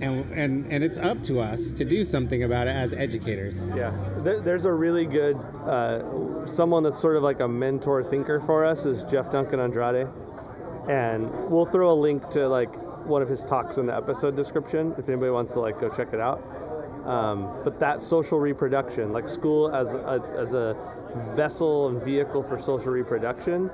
and 0.00 0.32
and 0.32 0.66
and 0.72 0.82
it's 0.82 0.98
up 0.98 1.22
to 1.24 1.40
us 1.40 1.72
to 1.72 1.84
do 1.84 2.04
something 2.04 2.42
about 2.42 2.66
it 2.66 2.74
as 2.74 2.92
educators. 2.94 3.66
Yeah, 3.76 3.92
there's 4.22 4.64
a 4.64 4.72
really 4.72 5.06
good 5.06 5.36
uh, 5.36 6.46
someone 6.46 6.82
that's 6.82 6.98
sort 6.98 7.16
of 7.16 7.22
like 7.22 7.40
a 7.40 7.48
mentor 7.48 8.02
thinker 8.02 8.40
for 8.40 8.64
us 8.64 8.86
is 8.86 9.04
Jeff 9.04 9.30
Duncan 9.30 9.60
Andrade, 9.60 10.08
and 10.88 11.30
we'll 11.50 11.66
throw 11.66 11.92
a 11.92 11.94
link 11.94 12.28
to 12.30 12.48
like 12.48 12.74
one 13.06 13.22
of 13.22 13.28
his 13.28 13.44
talks 13.44 13.78
in 13.78 13.86
the 13.86 13.96
episode 13.96 14.36
description 14.36 14.94
if 14.98 15.08
anybody 15.08 15.30
wants 15.30 15.52
to 15.54 15.60
like 15.60 15.78
go 15.78 15.88
check 15.88 16.12
it 16.12 16.20
out. 16.20 16.42
Um, 17.04 17.60
but 17.62 17.78
that 17.80 18.00
social 18.00 18.38
reproduction, 18.38 19.12
like 19.12 19.28
school 19.28 19.74
as 19.74 19.94
a, 19.94 20.22
as 20.38 20.54
a 20.54 20.76
vessel 21.34 21.88
and 21.88 22.02
vehicle 22.02 22.42
for 22.42 22.58
social 22.58 22.92
reproduction, 22.92 23.70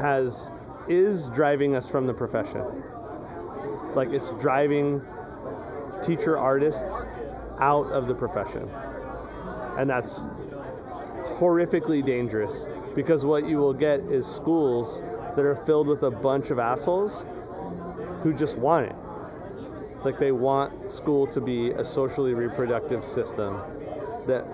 has 0.00 0.50
is 0.88 1.30
driving 1.30 1.74
us 1.74 1.88
from 1.88 2.06
the 2.06 2.14
profession. 2.14 2.62
Like 3.94 4.08
it's 4.10 4.32
driving 4.32 5.00
teacher 6.02 6.36
artists 6.36 7.06
out 7.60 7.86
of 7.92 8.08
the 8.08 8.14
profession. 8.14 8.68
And 9.78 9.88
that's 9.88 10.28
horrifically 11.38 12.04
dangerous 12.04 12.68
because 12.94 13.24
what 13.24 13.46
you 13.46 13.58
will 13.58 13.72
get 13.72 14.00
is 14.00 14.26
schools 14.26 15.00
that 15.36 15.44
are 15.44 15.56
filled 15.56 15.88
with 15.88 16.02
a 16.02 16.10
bunch 16.10 16.50
of 16.50 16.58
assholes 16.58 17.26
who 18.24 18.32
just 18.32 18.56
want 18.56 18.86
it. 18.86 18.96
Like 20.02 20.18
they 20.18 20.32
want 20.32 20.90
school 20.90 21.26
to 21.28 21.40
be 21.40 21.70
a 21.70 21.84
socially 21.84 22.34
reproductive 22.34 23.04
system 23.04 23.60
that 24.26 24.46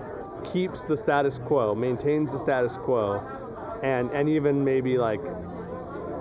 keeps 0.43 0.83
the 0.85 0.97
status 0.97 1.39
quo, 1.39 1.73
maintains 1.73 2.33
the 2.33 2.39
status 2.39 2.77
quo, 2.77 3.21
and 3.81 4.11
and 4.11 4.29
even 4.29 4.63
maybe 4.63 4.97
like 4.97 5.21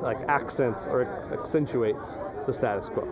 like 0.00 0.18
accents 0.28 0.86
or 0.88 1.02
accentuates 1.32 2.18
the 2.46 2.52
status 2.52 2.88
quo. 2.88 3.06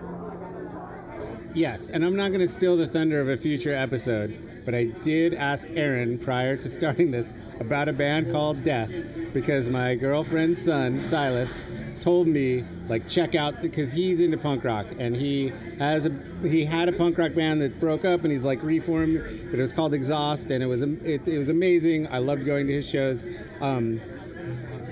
Yes, 1.53 1.89
and 1.91 2.05
I'm 2.05 2.15
not 2.15 2.29
going 2.29 2.41
to 2.41 2.49
steal 2.49 2.77
the 2.77 2.87
thunder 2.87 3.21
of 3.21 3.29
a 3.29 3.37
future 3.37 3.75
episode, 3.75 4.39
but 4.65 4.75
I 4.75 4.85
did 4.85 5.35
ask 5.35 5.69
Aaron 5.71 6.19
prior 6.19 6.57
to 6.57 6.69
starting 6.69 7.11
this 7.11 7.35
about 7.59 7.89
a 7.89 7.93
band 7.93 8.31
called 8.31 8.63
Death 8.63 8.93
because 9.33 9.69
my 9.69 9.95
girlfriend's 9.95 10.63
son, 10.63 11.01
Silas, 11.01 11.65
told 12.01 12.27
me 12.27 12.65
like 12.89 13.07
check 13.09 13.35
out 13.35 13.61
because 13.63 13.93
he's 13.93 14.21
into 14.21 14.39
punk 14.39 14.65
rock 14.65 14.87
and 14.99 15.17
he 15.17 15.53
has 15.79 16.07
a 16.07 16.11
he 16.43 16.65
had 16.65 16.89
a 16.89 16.93
punk 16.93 17.19
rock 17.19 17.35
band 17.35 17.61
that 17.61 17.79
broke 17.81 18.05
up 18.05 18.23
and 18.23 18.33
he's 18.33 18.45
like 18.45 18.63
reformed 18.63 19.21
but 19.51 19.59
it 19.59 19.63
was 19.63 19.73
called 19.73 19.95
exhaust 19.95 20.51
and 20.51 20.63
it 20.63 20.67
was 20.67 20.83
it, 20.83 21.27
it 21.27 21.39
was 21.39 21.49
amazing. 21.49 22.07
I 22.09 22.19
loved 22.19 22.45
going 22.45 22.67
to 22.67 22.73
his 22.73 22.89
shows. 22.89 23.27
Um, 23.61 24.01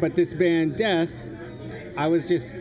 but 0.00 0.14
this 0.14 0.34
band 0.34 0.76
death 0.76 1.26
i 1.96 2.06
was 2.06 2.28
just 2.28 2.54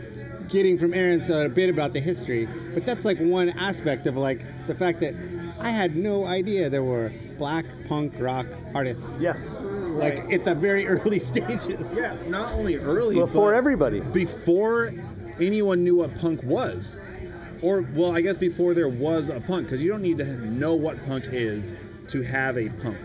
getting 0.48 0.78
from 0.78 0.94
aaron 0.94 1.20
so 1.20 1.44
a 1.44 1.48
bit 1.48 1.68
about 1.68 1.92
the 1.92 2.00
history. 2.00 2.48
But 2.72 2.86
that's 2.86 3.04
like 3.04 3.18
one 3.18 3.50
aspect 3.50 4.06
of 4.06 4.16
like 4.16 4.46
the 4.66 4.74
fact 4.74 5.00
that 5.00 5.14
i 5.58 5.70
had 5.70 5.96
no 5.96 6.24
idea 6.26 6.70
there 6.70 6.84
were 6.84 7.12
black 7.38 7.66
punk 7.88 8.14
rock 8.18 8.46
artists. 8.74 9.20
Yes. 9.20 9.60
Like 9.60 10.32
at 10.32 10.44
the 10.44 10.54
very 10.54 10.86
early 10.88 11.18
stages. 11.18 11.96
Yeah, 11.96 12.16
not 12.28 12.52
only 12.54 12.76
early 12.76 13.16
Before 13.16 13.52
but 13.52 13.56
everybody. 13.56 14.00
Before 14.00 14.92
anyone 15.40 15.84
knew 15.84 15.96
what 15.96 16.16
punk 16.18 16.42
was, 16.42 16.96
or 17.62 17.82
well, 17.94 18.16
I 18.16 18.20
guess 18.20 18.38
before 18.38 18.74
there 18.74 18.88
was 18.88 19.28
a 19.28 19.40
punk, 19.40 19.66
because 19.66 19.82
you 19.82 19.90
don't 19.90 20.02
need 20.02 20.18
to 20.18 20.36
know 20.50 20.74
what 20.74 21.04
punk 21.06 21.24
is 21.26 21.72
to 22.08 22.22
have 22.22 22.56
a 22.56 22.68
punk. 22.68 22.96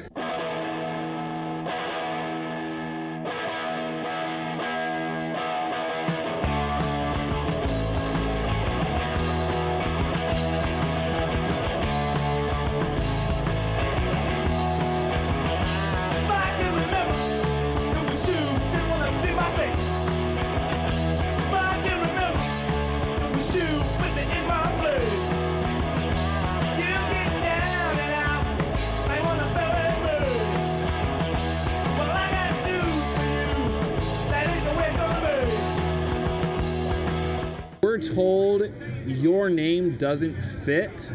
Fit. 40.63 41.09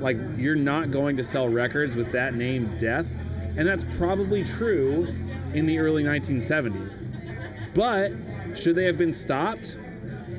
Like 0.00 0.16
you're 0.36 0.56
not 0.56 0.90
going 0.90 1.16
to 1.16 1.24
sell 1.24 1.48
records 1.48 1.96
with 1.96 2.12
that 2.12 2.34
name, 2.34 2.76
Death, 2.78 3.06
and 3.56 3.66
that's 3.66 3.84
probably 3.96 4.44
true 4.44 5.08
in 5.54 5.66
the 5.66 5.78
early 5.78 6.04
1970s. 6.04 7.02
But 7.74 8.12
should 8.56 8.76
they 8.76 8.84
have 8.84 8.96
been 8.98 9.12
stopped? 9.12 9.78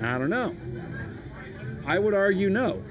I 0.01 0.17
don't 0.17 0.30
know. 0.30 0.55
I 1.86 1.99
would 1.99 2.13
argue 2.13 2.49
no. 2.49 2.82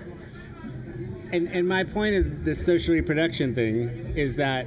and 1.32 1.48
and 1.48 1.68
my 1.68 1.84
point 1.84 2.14
is 2.14 2.42
this 2.42 2.64
social 2.64 2.94
reproduction 2.94 3.54
thing 3.54 4.12
is 4.16 4.36
that 4.36 4.66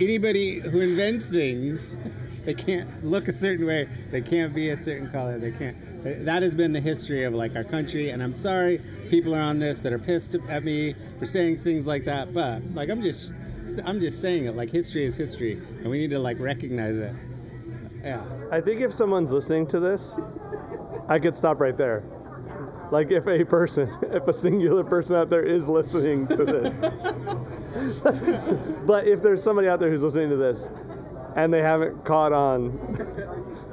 anybody 0.00 0.60
who 0.60 0.80
invents 0.80 1.28
things 1.28 1.96
they 2.44 2.54
can't 2.54 3.04
look 3.04 3.28
a 3.28 3.32
certain 3.32 3.66
way 3.66 3.88
they 4.10 4.20
can't 4.20 4.54
be 4.54 4.70
a 4.70 4.76
certain 4.76 5.10
color 5.10 5.38
they 5.38 5.52
can't 5.52 5.76
that 6.04 6.42
has 6.42 6.54
been 6.54 6.72
the 6.72 6.80
history 6.80 7.24
of 7.24 7.34
like 7.34 7.56
our 7.56 7.64
country 7.64 8.10
and 8.10 8.22
i'm 8.22 8.32
sorry 8.32 8.80
people 9.10 9.34
are 9.34 9.40
on 9.40 9.58
this 9.58 9.78
that 9.78 9.92
are 9.92 9.98
pissed 9.98 10.36
at 10.48 10.62
me 10.62 10.94
for 11.18 11.26
saying 11.26 11.56
things 11.56 11.86
like 11.86 12.04
that 12.04 12.32
but 12.32 12.62
like 12.74 12.90
i'm 12.90 13.02
just 13.02 13.32
i'm 13.84 14.00
just 14.00 14.20
saying 14.20 14.44
it 14.44 14.54
like 14.54 14.70
history 14.70 15.04
is 15.04 15.16
history 15.16 15.54
and 15.54 15.86
we 15.86 15.98
need 15.98 16.10
to 16.10 16.18
like 16.18 16.38
recognize 16.38 16.98
it 16.98 17.14
yeah 18.02 18.22
I 18.54 18.60
think 18.60 18.80
if 18.80 18.92
someone's 18.92 19.32
listening 19.32 19.66
to 19.68 19.80
this, 19.80 20.16
I 21.08 21.18
could 21.18 21.34
stop 21.34 21.60
right 21.60 21.76
there. 21.76 22.04
Like 22.92 23.10
if 23.10 23.26
a 23.26 23.44
person, 23.44 23.90
if 24.12 24.28
a 24.28 24.32
singular 24.32 24.84
person 24.84 25.16
out 25.16 25.28
there 25.28 25.42
is 25.42 25.68
listening 25.68 26.28
to 26.28 26.44
this. 26.44 26.80
but 28.86 29.08
if 29.08 29.22
there's 29.22 29.42
somebody 29.42 29.66
out 29.66 29.80
there 29.80 29.90
who's 29.90 30.04
listening 30.04 30.28
to 30.28 30.36
this 30.36 30.70
and 31.34 31.52
they 31.52 31.62
haven't 31.62 32.04
caught 32.04 32.32
on 32.32 32.78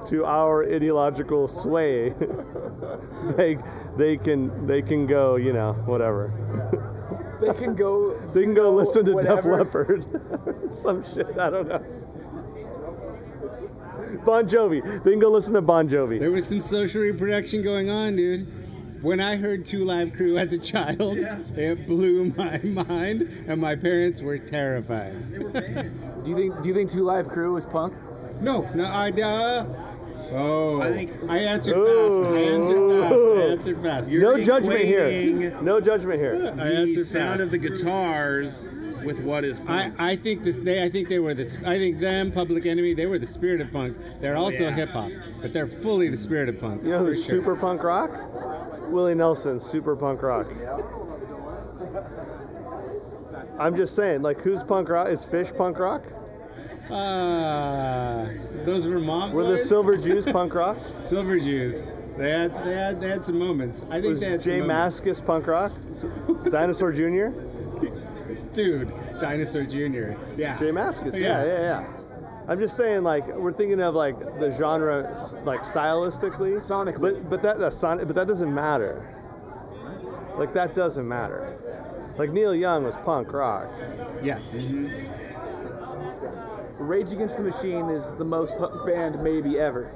to 0.07 0.26
our 0.26 0.64
ideological 0.64 1.47
sway, 1.47 2.09
they 3.38 3.57
they 3.97 4.18
can 4.18 4.66
they 4.68 4.82
can 4.82 5.05
go, 5.05 5.36
you 5.36 5.53
know, 5.53 5.74
whatever. 5.86 6.34
They 7.41 7.53
can 7.53 7.76
go. 7.76 8.18
They 8.34 8.43
can 8.43 8.53
go 8.53 8.72
listen 8.72 9.03
to 9.05 9.16
Def. 9.16 9.45
Leppard. 9.45 10.05
Some 10.72 11.03
shit, 11.03 11.38
I 11.38 11.49
don't 11.49 11.68
know. 11.68 11.84
Bon 14.26 14.47
Jovi. 14.47 15.03
They 15.03 15.12
can 15.12 15.20
go 15.20 15.30
listen 15.30 15.53
to 15.55 15.62
Bon 15.62 15.88
Jovi. 15.88 16.20
there 16.20 16.32
was 16.32 16.47
some 16.47 16.59
social 16.59 17.01
reproduction 17.01 17.62
going 17.62 17.89
on 17.89 18.16
dude 18.16 18.61
when 19.02 19.20
I 19.20 19.36
heard 19.36 19.66
2 19.66 19.84
Live 19.84 20.14
Crew 20.14 20.38
as 20.38 20.54
a 20.54 20.58
child, 20.58 21.18
it 21.56 21.88
blew 21.88 22.26
my 22.38 22.60
mind, 22.64 23.30
and 23.47 23.60
my 23.60 23.76
parents 23.76 24.22
were 24.22 24.38
terrified. 24.38 25.16
Do 26.24 26.32
you 26.32 26.36
think 26.36 26.62
Do 26.62 26.70
you 26.70 26.76
think 26.76 26.89
2 26.89 27.04
Live 27.04 27.28
Crew 27.28 27.54
was 27.54 27.66
punk? 27.66 27.93
No, 28.41 28.70
no, 28.74 28.86
I 28.86 29.10
uh, 29.12 29.66
oh, 30.32 30.82
I 30.82 30.91
think 30.91 31.12
I 31.30 31.39
answered 31.39 31.76
fast. 31.76 32.34
I 32.34 32.39
answered 32.39 33.02
fast. 33.02 33.14
I 33.14 33.52
answered 33.52 33.82
fast. 33.82 34.12
no 34.12 34.43
judgment 34.43 34.82
here. 34.82 35.62
No 35.62 35.80
judgment 35.80 36.20
here. 36.20 36.36
I 36.36 36.56
the 36.56 36.64
answered 36.64 37.06
sound 37.06 37.39
fast. 37.39 37.41
of 37.41 37.52
the 37.52 37.58
guitars 37.58 38.64
with 39.04 39.22
what 39.24 39.43
is 39.43 39.60
punk. 39.60 39.99
I 39.99 40.16
think 40.16 40.43
this. 40.43 40.56
They. 40.56 40.84
I 40.84 40.89
think 40.89 41.10
they 41.10 41.20
were 41.20 41.34
the. 41.34 41.43
I 41.66 41.78
think 41.78 41.99
them, 41.99 42.32
Public 42.32 42.66
Enemy. 42.66 42.93
They 42.93 43.06
were 43.06 43.20
the 43.20 43.26
spirit 43.26 43.62
of 43.62 43.72
punk. 43.72 43.97
They're 44.20 44.38
also 44.38 44.66
yeah. 44.66 44.74
hip 44.74 44.89
hop, 44.89 45.12
but 45.41 45.54
they're 45.54 45.68
fully 45.68 46.10
the 46.10 46.18
spirit 46.18 46.49
of 46.49 46.60
punk. 46.60 46.84
You 46.84 46.91
know 46.91 46.99
for 46.99 47.06
who's 47.06 47.26
sure. 47.26 47.39
super 47.39 47.56
punk 47.56 47.84
rock? 47.84 48.12
Willie 48.92 49.16
Nelson, 49.16 49.60
super 49.60 49.96
punk 49.96 50.22
rock. 50.22 50.48
I'm 53.58 53.76
just 53.76 53.96
saying, 53.96 54.22
like, 54.22 54.39
who's 54.42 54.64
punk 54.64 54.89
rock? 54.89 55.08
Is 55.10 55.26
Phish 55.26 55.56
punk 55.56 55.80
rock? 55.80 56.04
Ah, 56.89 58.28
those 58.66 58.88
were 58.88 59.00
mom. 59.00 59.32
Were 59.32 59.44
the 59.44 59.50
boys? 59.52 59.68
Silver 59.70 59.96
Jews 60.06 60.26
punk 60.26 60.54
rock? 60.54 60.78
Silver 60.78 61.39
Jews. 61.39 61.94
They 62.18 62.30
had. 62.32 62.54
They 62.66 62.74
had. 62.76 63.00
They 63.02 63.10
had 63.10 63.24
some 63.24 63.39
moments. 63.39 63.84
I 63.89 64.02
think 64.02 64.06
Was 64.12 64.20
they 64.20 64.32
had 64.32 64.42
Jay. 64.42 64.60
Mascis 64.60 65.26
punk 65.26 65.48
rock? 65.48 65.72
Dinosaur 66.50 66.92
Jr.? 66.92 67.30
Dude, 68.54 68.92
Dinosaur 69.22 69.64
Jr. 69.64 70.14
Yeah. 70.36 70.58
Jay 70.58 70.72
Mascis, 70.72 71.14
yeah, 71.14 71.46
yeah, 71.46 71.60
yeah. 71.62 71.88
I'm 72.52 72.60
just 72.60 72.76
saying, 72.76 73.04
like, 73.04 73.28
we're 73.34 73.54
thinking 73.54 73.80
of 73.82 73.95
like 73.95 74.20
the 74.20 74.52
genre, 74.52 75.04
like 75.45 75.62
stylistically, 75.62 76.56
Sonically. 76.56 76.99
but 76.99 77.30
but 77.30 77.41
that 77.43 77.60
that's 77.60 77.78
son- 77.78 77.99
but 78.06 78.14
that 78.16 78.28
doesn't 78.28 78.54
matter. 78.54 79.08
Like 80.38 80.52
that 80.54 80.74
doesn't 80.74 81.08
matter. 81.08 81.56
Like 82.18 82.32
Neil 82.32 82.54
Young 82.54 82.84
was 82.84 82.97
punk 82.97 83.32
rock. 83.32 83.70
Yes. 84.22 84.70
Rage 86.78 87.14
Against 87.14 87.38
the 87.38 87.43
Machine 87.43 87.89
is 87.89 88.16
the 88.16 88.26
most 88.26 88.58
punk 88.58 88.86
band 88.86 89.24
maybe 89.24 89.58
ever. 89.58 89.89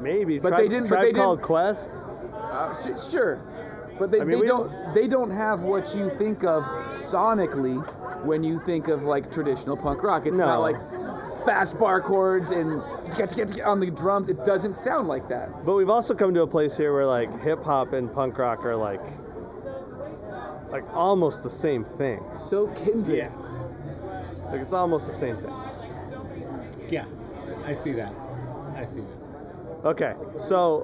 Maybe, 0.00 0.38
But 0.38 0.50
Tribe- 0.50 0.62
they 0.62 0.68
didn't- 0.68 0.84
but 0.84 0.88
Tribe 0.88 1.00
they 1.02 1.06
didn't- 1.08 1.22
Called 1.22 1.42
Quest. 1.42 1.92
Uh, 2.42 2.72
sh- 2.72 2.98
sure, 3.10 3.38
but 3.98 4.10
they, 4.10 4.22
I 4.22 4.24
mean, 4.24 4.30
they 4.30 4.40
we- 4.40 4.46
don't 4.46 4.94
they 4.94 5.06
don't 5.06 5.30
have 5.30 5.62
what 5.64 5.94
you 5.94 6.08
think 6.08 6.42
of 6.42 6.64
sonically 6.92 7.78
when 8.24 8.42
you 8.42 8.58
think 8.58 8.88
of 8.88 9.02
like 9.04 9.30
traditional 9.30 9.76
punk 9.76 10.02
rock. 10.02 10.26
It's 10.26 10.38
No. 10.38 10.46
not 10.46 10.60
like 10.62 10.76
fast 11.44 11.78
bar 11.78 12.00
chords 12.00 12.50
and 12.50 12.82
on 13.64 13.80
the 13.80 13.90
drums. 13.94 14.28
It 14.28 14.44
doesn't 14.44 14.74
sound 14.74 15.08
like 15.08 15.28
that. 15.28 15.64
But 15.64 15.74
we've 15.74 15.90
also 15.90 16.14
come 16.14 16.34
to 16.34 16.42
a 16.42 16.46
place 16.46 16.76
here 16.76 16.92
where 16.92 17.06
like 17.06 17.42
hip 17.42 17.62
hop 17.62 17.92
and 17.92 18.12
punk 18.12 18.38
rock 18.38 18.64
are 18.64 18.76
like 18.76 19.04
like 20.70 20.84
almost 20.94 21.42
the 21.42 21.50
same 21.50 21.84
thing. 21.84 22.22
So 22.34 22.68
kindred. 22.68 23.16
Yeah. 23.16 23.32
Like 24.50 24.60
it's 24.60 24.72
almost 24.72 25.06
the 25.06 25.12
same 25.12 25.36
thing. 25.36 25.54
Yeah. 26.88 27.06
I 27.64 27.74
see 27.74 27.92
that. 27.92 28.14
I 28.76 28.84
see 28.84 29.00
that. 29.00 29.20
Okay, 29.82 30.14
so 30.36 30.80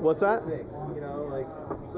what's 0.00 0.20
that? 0.20 0.42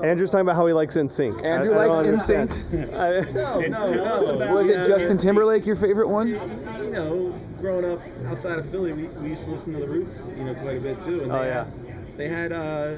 Andrew's 0.03 0.30
talking 0.30 0.42
about 0.42 0.57
how 0.57 0.66
he 0.66 0.72
likes 0.72 0.96
NSYNC. 0.96 1.44
Andrew 1.44 1.72
I- 1.74 1.76
I 1.82 1.86
likes 1.86 1.99
don't 1.99 2.14
NSYNC. 2.14 2.94
I- 2.94 3.32
No, 3.32 3.61
no, 3.61 4.38
no. 4.38 4.55
Was 4.55 4.68
it 4.68 4.86
Justin 4.86 5.18
Timberlake 5.18 5.66
your 5.66 5.76
favorite 5.76 6.09
one? 6.09 6.28
You 6.28 6.90
know, 6.90 7.34
growing 7.61 7.84
up 7.84 8.01
outside 8.26 8.59
of 8.59 8.66
Philly, 8.70 8.92
we, 8.92 9.05
we 9.05 9.28
used 9.30 9.44
to 9.44 9.51
listen 9.51 9.72
to 9.74 9.80
the 9.80 9.88
Roots, 9.88 10.30
you 10.36 10.44
know, 10.44 10.55
quite 10.55 10.76
a 10.78 10.80
bit 10.80 11.01
too. 11.01 11.22
And 11.22 11.32
Oh, 11.32 11.40
they 11.42 11.49
yeah. 11.49 11.64
Had, 11.64 12.16
they 12.16 12.28
had 12.28 12.53
uh, 12.53 12.96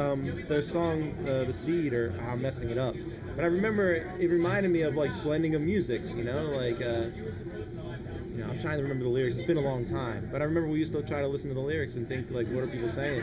um, 0.00 0.44
their 0.48 0.62
song, 0.62 1.12
uh, 1.28 1.44
"The 1.44 1.52
Seed," 1.52 1.92
or 1.92 2.14
"I'm 2.28 2.40
Messing 2.40 2.70
It 2.70 2.78
Up." 2.78 2.94
But 3.34 3.44
I 3.44 3.48
remember 3.48 3.94
it 3.94 4.30
reminded 4.30 4.70
me 4.70 4.82
of 4.82 4.94
like 4.96 5.10
blending 5.22 5.54
of 5.54 5.62
musics, 5.62 6.14
you 6.14 6.24
know, 6.24 6.42
like. 6.50 6.80
Uh, 6.80 6.84
you 6.84 6.84
know, 6.84 6.92
I'm 6.92 7.49
trying 8.60 8.76
to 8.76 8.82
remember 8.82 9.04
the 9.04 9.10
lyrics. 9.10 9.38
It's 9.38 9.46
been 9.46 9.56
a 9.56 9.60
long 9.60 9.84
time, 9.84 10.28
but 10.30 10.42
I 10.42 10.44
remember 10.44 10.68
we 10.68 10.78
used 10.78 10.92
to 10.92 11.02
try 11.02 11.20
to 11.20 11.28
listen 11.28 11.48
to 11.48 11.54
the 11.54 11.60
lyrics 11.60 11.96
and 11.96 12.06
think 12.06 12.30
like, 12.30 12.46
what 12.48 12.62
are 12.62 12.66
people 12.66 12.88
saying? 12.88 13.22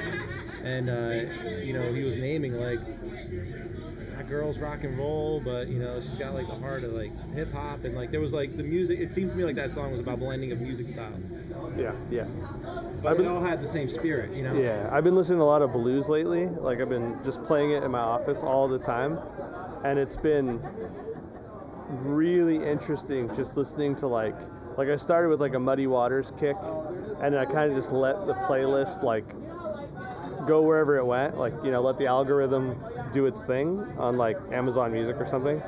And 0.64 0.90
uh, 0.90 1.32
you 1.64 1.74
know, 1.74 1.94
he 1.94 2.04
was 2.04 2.18
naming 2.18 2.60
like 2.60 2.80
that 4.18 4.28
girl's 4.28 4.58
rock 4.58 4.84
and 4.84 4.98
roll, 4.98 5.40
but 5.40 5.68
you 5.68 5.80
know, 5.80 6.00
she's 6.00 6.18
got 6.18 6.34
like 6.34 6.48
the 6.48 6.56
heart 6.56 6.84
of 6.84 6.94
like 6.94 7.12
hip 7.34 7.54
hop 7.54 7.84
and 7.84 7.96
like 7.96 8.12
there 8.12 8.20
was 8.20 8.34
like 8.34 8.58
the 8.58 8.64
music. 8.64 9.00
It 9.00 9.12
seemed 9.12 9.32
to 9.32 9.38
me 9.38 9.46
like 9.46 9.56
that 9.56 9.72
song 9.72 9.92
was 9.92 10.00
about 10.00 10.20
blending 10.20 10.52
of 10.52 10.60
music 10.60 10.88
styles, 10.88 11.34
yeah, 11.78 11.94
yeah. 12.10 12.26
but 13.04 13.20
it 13.20 13.28
all 13.28 13.42
had 13.42 13.62
the 13.62 13.68
same 13.68 13.88
spirit, 13.88 14.32
you 14.32 14.44
know. 14.44 14.54
Yeah, 14.56 14.90
I've 14.92 15.04
been 15.04 15.16
listening 15.16 15.40
to 15.40 15.44
a 15.44 15.46
lot 15.46 15.62
of 15.62 15.72
blues 15.72 16.10
lately. 16.10 16.48
Like 16.48 16.82
I've 16.82 16.90
been 16.90 17.20
just 17.24 17.44
playing 17.44 17.72
it 17.72 17.84
in 17.84 17.92
my 17.92 18.00
office 18.00 18.44
all 18.44 18.68
the 18.68 18.80
time, 18.80 19.20
and 19.84 20.00
it's 20.00 20.18
been 20.18 20.62
really 21.90 22.58
interesting 22.58 23.34
just 23.34 23.56
listening 23.56 23.96
to 23.96 24.08
like 24.08 24.36
like 24.78 24.90
I 24.90 24.96
started 24.96 25.30
with 25.30 25.42
like 25.42 25.56
a 25.56 25.60
Muddy 25.60 25.88
Waters 25.88 26.32
kick, 26.40 26.56
and 27.20 27.38
I 27.38 27.46
kind 27.46 27.72
of 27.72 27.78
just 27.78 27.92
let 27.92 28.28
the 28.28 28.36
playlist 28.36 29.02
like 29.02 29.26
go 30.46 30.62
wherever 30.62 30.98
it 30.98 31.06
went. 31.06 31.38
Like 31.38 31.54
you 31.64 31.72
know, 31.72 31.82
let 31.82 31.98
the 31.98 32.06
algorithm 32.06 32.76
do 33.12 33.26
its 33.26 33.44
thing 33.44 33.80
on 33.98 34.18
like 34.18 34.38
Amazon 34.52 34.94
Music 34.94 35.18
or 35.18 35.26
something. 35.26 35.62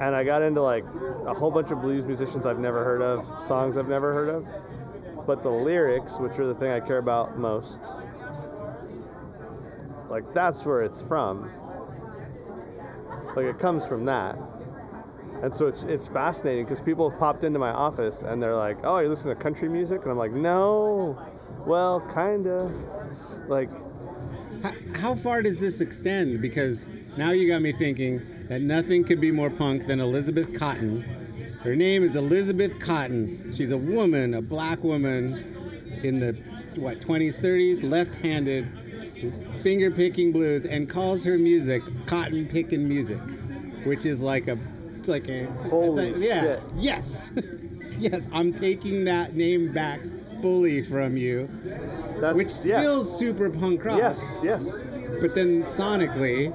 And 0.00 0.16
I 0.16 0.24
got 0.24 0.42
into 0.42 0.60
like 0.60 0.84
a 1.26 1.32
whole 1.32 1.52
bunch 1.52 1.70
of 1.70 1.80
blues 1.80 2.04
musicians 2.06 2.44
I've 2.44 2.58
never 2.58 2.82
heard 2.82 3.00
of, 3.00 3.42
songs 3.42 3.76
I've 3.78 3.88
never 3.88 4.12
heard 4.12 4.28
of. 4.28 4.46
But 5.26 5.42
the 5.42 5.50
lyrics, 5.50 6.18
which 6.18 6.38
are 6.40 6.46
the 6.46 6.54
thing 6.54 6.72
I 6.72 6.80
care 6.80 6.98
about 6.98 7.38
most, 7.38 7.84
like 10.10 10.34
that's 10.34 10.66
where 10.66 10.82
it's 10.82 11.00
from. 11.00 11.50
Like 13.36 13.46
it 13.46 13.60
comes 13.60 13.86
from 13.86 14.04
that. 14.06 14.36
And 15.44 15.54
so 15.54 15.66
it's, 15.66 15.82
it's 15.82 16.08
fascinating 16.08 16.64
because 16.64 16.80
people 16.80 17.10
have 17.10 17.18
popped 17.18 17.44
into 17.44 17.58
my 17.58 17.68
office 17.68 18.22
and 18.22 18.42
they're 18.42 18.56
like, 18.56 18.78
oh, 18.82 19.00
you're 19.00 19.10
listening 19.10 19.36
to 19.36 19.42
country 19.42 19.68
music? 19.68 20.00
And 20.00 20.10
I'm 20.10 20.16
like, 20.16 20.32
no. 20.32 21.18
Well, 21.66 22.00
kinda. 22.14 22.72
Like, 23.46 23.68
How, 24.62 24.72
how 25.00 25.14
far 25.14 25.42
does 25.42 25.60
this 25.60 25.82
extend? 25.82 26.40
Because 26.40 26.88
now 27.18 27.32
you 27.32 27.46
got 27.46 27.60
me 27.60 27.72
thinking 27.72 28.22
that 28.48 28.62
nothing 28.62 29.04
could 29.04 29.20
be 29.20 29.30
more 29.30 29.50
punk 29.50 29.86
than 29.86 30.00
Elizabeth 30.00 30.50
Cotten. 30.54 31.02
Her 31.60 31.76
name 31.76 32.02
is 32.02 32.16
Elizabeth 32.16 32.78
Cotten. 32.78 33.54
She's 33.54 33.70
a 33.70 33.76
woman, 33.76 34.32
a 34.32 34.40
black 34.40 34.82
woman 34.82 36.00
in 36.02 36.20
the 36.20 36.32
what 36.76 37.00
20s, 37.00 37.38
30s, 37.38 37.82
left-handed, 37.82 38.66
finger 39.62 39.90
picking 39.90 40.32
blues, 40.32 40.64
and 40.64 40.88
calls 40.88 41.22
her 41.24 41.36
music 41.36 41.82
cotton 42.06 42.48
picking 42.48 42.88
music, 42.88 43.20
which 43.84 44.06
is 44.06 44.22
like 44.22 44.48
a 44.48 44.58
like 45.08 45.28
a 45.28 45.46
Holy 45.68 46.12
yeah 46.16 46.42
shit. 46.42 46.62
yes 46.76 47.32
yes 47.98 48.28
I'm 48.32 48.52
taking 48.52 49.04
that 49.04 49.34
name 49.34 49.72
back 49.72 50.00
fully 50.44 50.82
from 50.82 51.16
you, 51.16 51.48
that's 52.20 52.36
which 52.36 52.52
yes. 52.66 52.82
feels 52.82 53.18
super 53.18 53.48
punk 53.48 53.82
rock. 53.82 53.96
Yes, 53.96 54.22
yes. 54.42 54.76
But 55.18 55.34
then 55.34 55.62
sonically, 55.62 56.52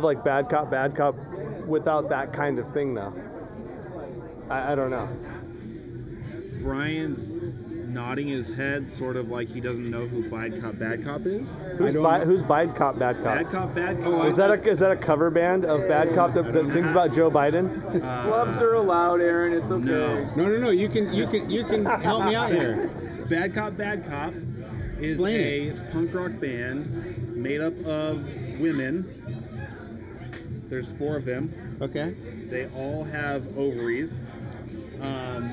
have 0.00 0.04
like 0.04 0.24
bad 0.24 0.48
cop, 0.48 0.70
bad 0.70 0.96
cop 0.96 1.14
without 1.66 2.08
that 2.08 2.32
kind 2.32 2.58
of 2.58 2.70
thing 2.70 2.94
though? 2.94 3.12
I, 4.48 4.72
I 4.72 4.74
don't 4.74 4.90
know. 4.90 5.08
Brian's 6.62 7.34
nodding 7.34 8.28
his 8.28 8.54
head, 8.54 8.88
sort 8.88 9.16
of 9.16 9.30
like 9.30 9.48
he 9.48 9.60
doesn't 9.60 9.90
know 9.90 10.06
who 10.06 10.28
Bad 10.30 10.60
Cop 10.60 10.78
Bad 10.78 11.02
Cop 11.04 11.26
is. 11.26 11.58
Who's, 11.78 11.96
bi- 11.96 12.24
who's 12.24 12.42
Bad 12.42 12.76
Cop, 12.76 12.98
Bad 12.98 13.16
Cop? 13.16 13.24
Bad 13.24 13.46
Cop 13.46 13.74
Bad 13.74 14.02
Cop. 14.02 14.26
Is 14.26 14.36
that 14.36 14.50
a 14.50 14.68
is 14.70 14.78
that 14.80 14.92
a 14.92 14.96
cover 14.96 15.30
band 15.30 15.64
of 15.64 15.88
Bad 15.88 16.14
Cop 16.14 16.34
that, 16.34 16.52
that 16.52 16.68
sings 16.68 16.88
uh, 16.88 16.90
about 16.90 17.12
Joe 17.12 17.30
Biden? 17.30 17.76
Uh, 18.02 18.24
Flubs 18.26 18.60
are 18.60 18.74
allowed, 18.74 19.20
Aaron. 19.20 19.52
It's 19.54 19.70
okay. 19.70 19.84
no, 20.36 20.44
no, 20.48 20.58
no. 20.58 20.70
You 20.70 20.88
can, 20.88 21.12
you 21.12 21.26
can, 21.26 21.48
you 21.50 21.64
can 21.64 21.84
help 21.84 22.24
me 22.26 22.34
out 22.34 22.50
here. 22.50 22.88
Bad 23.28 23.54
Cop, 23.54 23.76
Bad 23.76 24.06
Cop 24.06 24.34
is 24.98 25.12
Explain 25.12 25.40
a 25.40 25.66
it. 25.74 25.92
punk 25.92 26.14
rock 26.14 26.32
band 26.40 27.36
made 27.36 27.60
up 27.60 27.74
of 27.86 28.28
women. 28.60 29.39
There's 30.70 30.92
four 30.92 31.16
of 31.16 31.24
them. 31.24 31.76
Okay. 31.82 32.14
They 32.48 32.66
all 32.68 33.02
have 33.02 33.58
ovaries. 33.58 34.20
Um, 35.00 35.52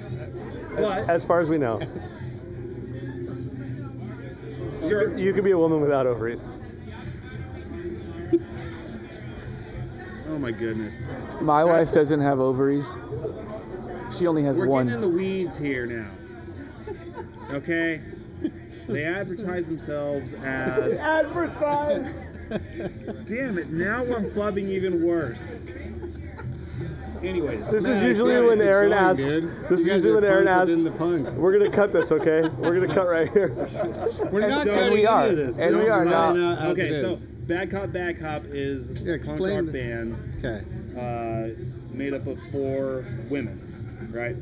but 0.75 1.09
As 1.09 1.25
far 1.25 1.41
as 1.41 1.49
we 1.49 1.57
know, 1.57 1.79
sure, 4.81 5.17
you 5.17 5.33
could 5.33 5.43
be 5.43 5.51
a 5.51 5.57
woman 5.57 5.81
without 5.81 6.05
ovaries. 6.05 6.47
oh 10.29 10.37
my 10.37 10.51
goodness, 10.51 11.01
My 11.41 11.63
wife 11.63 11.91
doesn't 11.93 12.21
have 12.21 12.39
ovaries. 12.39 12.95
She 14.15 14.27
only 14.27 14.43
has 14.43 14.59
we're 14.59 14.67
one. 14.67 14.85
getting 14.87 15.01
in 15.03 15.09
the 15.09 15.17
weeds 15.17 15.57
here 15.57 15.87
now. 15.87 16.11
Okay, 17.51 18.01
they 18.87 19.03
advertise 19.03 19.67
themselves 19.67 20.33
as. 20.33 20.99
Advertise. 20.99 22.19
Damn 23.25 23.57
it! 23.57 23.69
Now 23.69 24.01
I'm 24.03 24.25
flubbing 24.31 24.69
even 24.69 25.03
worse. 25.03 25.51
Anyways, 27.23 27.71
This 27.71 27.83
Man, 27.85 27.97
is 27.97 28.03
usually 28.09 28.39
when 28.47 28.59
this 28.59 28.67
Aaron 28.67 28.89
going, 28.91 29.01
asks. 29.01 29.23
dude. 29.23 29.43
This 29.69 29.79
You 29.85 29.91
is 29.93 30.05
usually 30.05 30.13
when 30.13 30.23
Aaron 30.23 30.47
asks. 30.47 30.69
within 30.69 30.83
the 30.83 30.91
punk. 30.91 31.27
We're 31.35 31.57
gonna 31.57 31.71
cut 31.71 31.91
this, 31.91 32.11
okay? 32.11 32.47
We're 32.59 32.79
gonna 32.79 32.93
cut 32.93 33.07
right 33.07 33.27
here. 33.31 33.49
We're 34.31 34.47
not 34.47 34.63
so- 34.63 34.75
cutting 34.75 34.93
we 34.93 35.05
are. 35.07 35.21
any 35.23 35.31
of 35.31 35.37
this. 35.37 35.57
And 35.57 35.69
This 35.69 35.75
we 35.75 35.81
is 35.81 35.89
are 35.89 36.05
right 36.05 36.09
now. 36.35 36.53
as 36.53 36.63
okay, 36.73 36.89
so 37.01 37.11
is. 37.13 37.25
Bad 37.25 37.71
Cop, 37.71 37.91
Bad 37.91 38.19
Cop 38.19 38.43
is 38.45 39.01
Yeah, 39.01 39.13
a 39.13 39.15
explain- 39.15 39.55
punk 39.55 39.67
rock 39.67 39.73
band 39.73 40.15
Okay. 40.45 40.61
uh, 40.95 41.63
made 41.95 42.13
up 42.13 42.27
of 42.27 42.37
four 42.51 43.03
women, 43.29 43.59
right? 44.11 44.35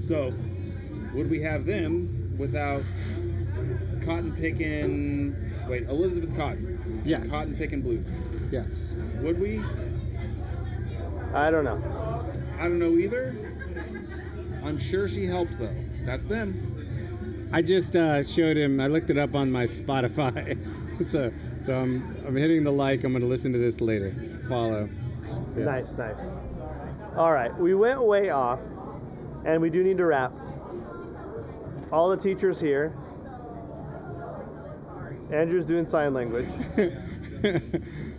So, 0.00 0.32
would 1.12 1.28
we 1.30 1.42
have 1.42 1.66
them 1.66 2.36
without 2.38 2.82
cotton 4.02 4.32
picking? 4.32 5.36
Wait, 5.68 5.88
Elizabeth 5.88 6.30
Cotten. 6.34 7.02
Yes. 7.04 7.28
Cotton 7.30 7.56
picking 7.56 7.80
blues. 7.80 8.06
Yes. 8.50 8.94
Would 9.20 9.40
we? 9.40 9.62
I 11.32 11.50
don't 11.50 11.64
know. 11.64 11.82
I 12.58 12.64
don't 12.64 12.78
know 12.78 12.96
either. 12.96 13.34
I'm 14.62 14.78
sure 14.78 15.08
she 15.08 15.26
helped 15.26 15.58
though. 15.58 15.74
That's 16.04 16.24
them. 16.24 17.50
I 17.52 17.62
just 17.62 17.96
uh, 17.96 18.22
showed 18.22 18.56
him. 18.56 18.80
I 18.80 18.86
looked 18.86 19.10
it 19.10 19.18
up 19.18 19.34
on 19.34 19.50
my 19.50 19.64
Spotify. 19.64 20.56
so 21.04 21.32
so 21.60 21.80
I'm 21.80 22.16
I'm 22.26 22.36
hitting 22.36 22.64
the 22.64 22.72
like. 22.72 23.04
I'm 23.04 23.12
gonna 23.12 23.26
listen 23.26 23.52
to 23.52 23.58
this 23.58 23.80
later. 23.80 24.14
Follow. 24.48 24.88
Yeah. 25.56 25.64
Nice, 25.64 25.96
nice. 25.96 26.20
All 27.16 27.32
right, 27.32 27.54
we 27.56 27.74
went 27.74 28.04
way 28.04 28.30
off, 28.30 28.60
and 29.44 29.62
we 29.62 29.70
do 29.70 29.82
need 29.82 29.98
to 29.98 30.06
wrap. 30.06 30.32
All 31.92 32.10
the 32.10 32.16
teachers 32.16 32.60
here. 32.60 32.92
Andrew's 35.30 35.64
doing 35.64 35.86
sign 35.86 36.14
language. 36.14 36.46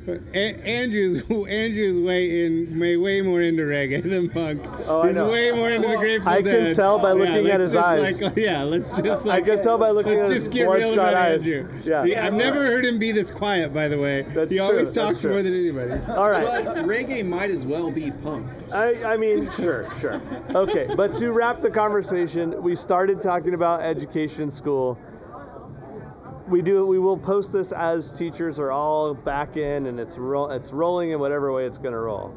A- 0.08 0.62
Andrew's 0.64 1.18
Andrew's 1.32 1.99
way 1.99 2.45
in 2.45 2.80
way, 2.80 2.95
way 2.95 3.22
more 3.22 3.41
into 3.41 3.64
reggae 3.64 4.08
than 4.08 4.30
punk. 4.30 4.64
Oh, 4.88 5.01
I 5.01 5.08
He's 5.08 5.16
know. 5.16 5.32
way 5.32 5.51
more 5.51 5.72
into 5.72 5.88
the 5.88 5.97
Grateful 5.97 6.32
I 6.32 6.41
can 6.43 6.76
tell 6.76 6.99
by 6.99 7.12
looking 7.14 7.45
yeah, 7.45 7.53
at 7.53 7.60
let's 7.60 7.64
his 7.64 7.74
just 7.74 7.88
eyes. 7.88 8.22
Like, 8.22 8.32
oh, 8.38 8.39
yeah, 8.39 8.62
let's 8.62 9.01
just. 9.01 9.26
Like, 9.26 9.43
I 9.43 9.47
can 9.47 9.64
tell 9.64 9.80
by 9.80 9.89
looking 9.89 10.20
let's 10.20 10.30
at 10.30 10.36
just 10.36 10.45
his 10.47 10.53
get 10.53 10.70
real 10.70 10.93
bloodshot 10.93 11.14
about 11.14 11.16
eyes. 11.32 11.47
Andrew. 11.47 12.06
Yeah. 12.06 12.26
I've 12.26 12.36
never 12.36 12.60
heard 12.64 12.86
him 12.86 12.99
be 12.99 13.12
this 13.12 13.32
quiet. 13.32 13.74
By 13.74 13.88
the 13.88 13.97
way, 13.97 14.22
That's 14.30 14.51
he 14.51 14.60
always 14.60 14.91
true, 14.91 15.01
that's 15.01 15.10
talks 15.14 15.22
true. 15.24 15.32
more 15.32 15.41
than 15.41 15.56
anybody. 15.56 15.93
All 16.12 16.30
right. 16.30 16.66
But 16.66 16.86
reggae 16.86 17.26
might 17.26 17.49
as 17.49 17.66
well 17.66 17.89
be 17.89 18.12
punk. 18.12 18.45
I, 18.72 19.14
I 19.14 19.18
mean, 19.18 19.49
sure, 19.51 19.89
sure. 19.99 20.22
Okay, 20.53 20.88
but 20.95 21.14
to 21.14 21.32
wrap 21.32 21.62
the 21.62 21.72
conversation, 21.72 22.62
we 22.62 22.76
started 22.76 23.22
talking 23.22 23.56
about 23.56 23.82
education 23.82 24.43
in 24.43 24.51
school. 24.51 24.99
We 26.48 26.62
do. 26.62 26.86
We 26.86 27.00
will 27.00 27.18
post 27.18 27.52
this 27.54 27.72
as 27.72 28.16
teachers 28.18 28.60
are 28.60 28.72
all 28.72 29.14
back 29.16 29.58
in, 29.58 29.88
and 29.88 30.00
it's 30.00 30.18
ro- 30.18 30.50
it's 30.52 30.72
rolling 30.72 31.12
in 31.12 31.20
whatever 31.20 31.52
way 31.52 31.66
it's 31.66 31.78
going 31.80 31.93
to 31.93 32.00
roll. 32.00 32.34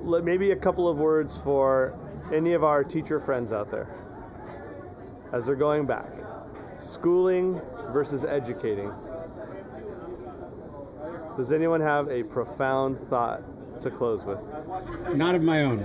Let- 0.00 0.22
Maybe 0.24 0.52
a 0.52 0.56
couple 0.56 0.88
of 0.88 0.98
words 0.98 1.36
for 1.40 1.98
any 2.32 2.52
of 2.52 2.62
our 2.62 2.84
teacher 2.84 3.18
friends 3.18 3.52
out 3.52 3.70
there 3.70 3.88
as 5.32 5.46
they're 5.46 5.56
going 5.56 5.86
back. 5.86 6.08
Schooling 6.78 7.60
versus 7.92 8.24
educating. 8.24 8.92
Does 11.36 11.52
anyone 11.52 11.80
have 11.80 12.08
a 12.10 12.22
profound 12.22 12.96
thought 12.98 13.42
to 13.82 13.90
close 13.90 14.24
with? 14.24 14.38
Not 15.16 15.34
of 15.34 15.42
my 15.42 15.62
own. 15.62 15.80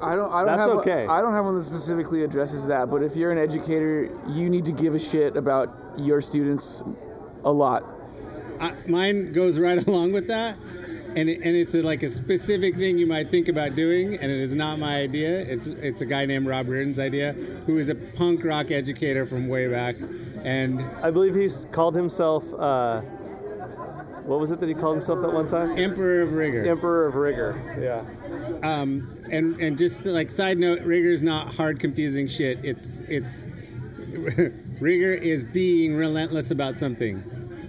I 0.00 0.16
don't. 0.16 0.32
I 0.32 0.38
don't 0.38 0.46
That's 0.46 0.68
have. 0.68 0.78
okay. 0.78 1.06
I 1.06 1.20
don't 1.20 1.32
have 1.32 1.44
one 1.44 1.54
that 1.54 1.62
specifically 1.62 2.22
addresses 2.22 2.66
that. 2.66 2.90
But 2.90 3.02
if 3.02 3.16
you're 3.16 3.32
an 3.32 3.38
educator, 3.38 4.10
you 4.28 4.48
need 4.48 4.64
to 4.66 4.72
give 4.72 4.94
a 4.94 4.98
shit 4.98 5.36
about 5.36 5.74
your 5.96 6.20
students 6.20 6.82
a 7.44 7.52
lot. 7.52 7.84
I, 8.60 8.74
mine 8.86 9.32
goes 9.32 9.58
right 9.58 9.84
along 9.86 10.12
with 10.12 10.28
that, 10.28 10.56
and 11.16 11.28
it, 11.28 11.40
and 11.42 11.56
it's 11.56 11.74
a, 11.74 11.82
like 11.82 12.02
a 12.02 12.08
specific 12.08 12.76
thing 12.76 12.98
you 12.98 13.06
might 13.06 13.30
think 13.30 13.48
about 13.48 13.74
doing, 13.74 14.14
and 14.14 14.30
it 14.30 14.40
is 14.40 14.54
not 14.54 14.78
my 14.78 15.00
idea. 15.00 15.40
It's 15.40 15.66
it's 15.66 16.00
a 16.00 16.06
guy 16.06 16.26
named 16.26 16.46
Rob 16.46 16.68
Reardon's 16.68 16.98
idea, 16.98 17.32
who 17.66 17.78
is 17.78 17.88
a 17.88 17.94
punk 17.94 18.44
rock 18.44 18.70
educator 18.70 19.26
from 19.26 19.48
way 19.48 19.68
back, 19.68 19.96
and 20.44 20.80
I 21.02 21.10
believe 21.10 21.34
he's 21.34 21.66
called 21.72 21.96
himself. 21.96 22.52
Uh, 22.54 23.02
what 24.28 24.40
was 24.40 24.50
it 24.50 24.60
that 24.60 24.68
he 24.68 24.74
called 24.74 24.96
himself 24.96 25.22
that 25.22 25.32
one 25.32 25.46
time? 25.46 25.78
Emperor 25.78 26.20
of 26.20 26.32
Rigor. 26.34 26.66
Emperor 26.66 27.06
of 27.06 27.14
Rigor. 27.14 27.56
Yeah. 27.80 28.68
Um, 28.68 29.10
and 29.30 29.60
and 29.60 29.78
just 29.78 30.04
like 30.04 30.30
side 30.30 30.58
note, 30.58 30.80
rigor 30.82 31.10
is 31.10 31.22
not 31.22 31.54
hard, 31.54 31.80
confusing 31.80 32.26
shit. 32.26 32.64
It's 32.64 33.00
it's 33.00 33.46
rigor 34.80 35.12
is 35.12 35.44
being 35.44 35.96
relentless 35.96 36.50
about 36.50 36.76
something, 36.76 37.22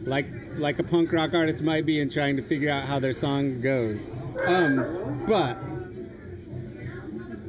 like 0.05 0.28
like 0.57 0.80
a 0.80 0.84
punk 0.84 1.12
rock 1.12 1.34
artist 1.34 1.64
might 1.64 1.86
be 1.86 1.99
in 1.99 2.10
trying 2.10 2.36
to 2.36 2.41
figure 2.41 2.70
out 2.70 2.84
how 2.84 2.99
their 2.99 3.14
song 3.14 3.62
goes. 3.62 4.12
Um, 4.45 5.26
but 5.28 5.57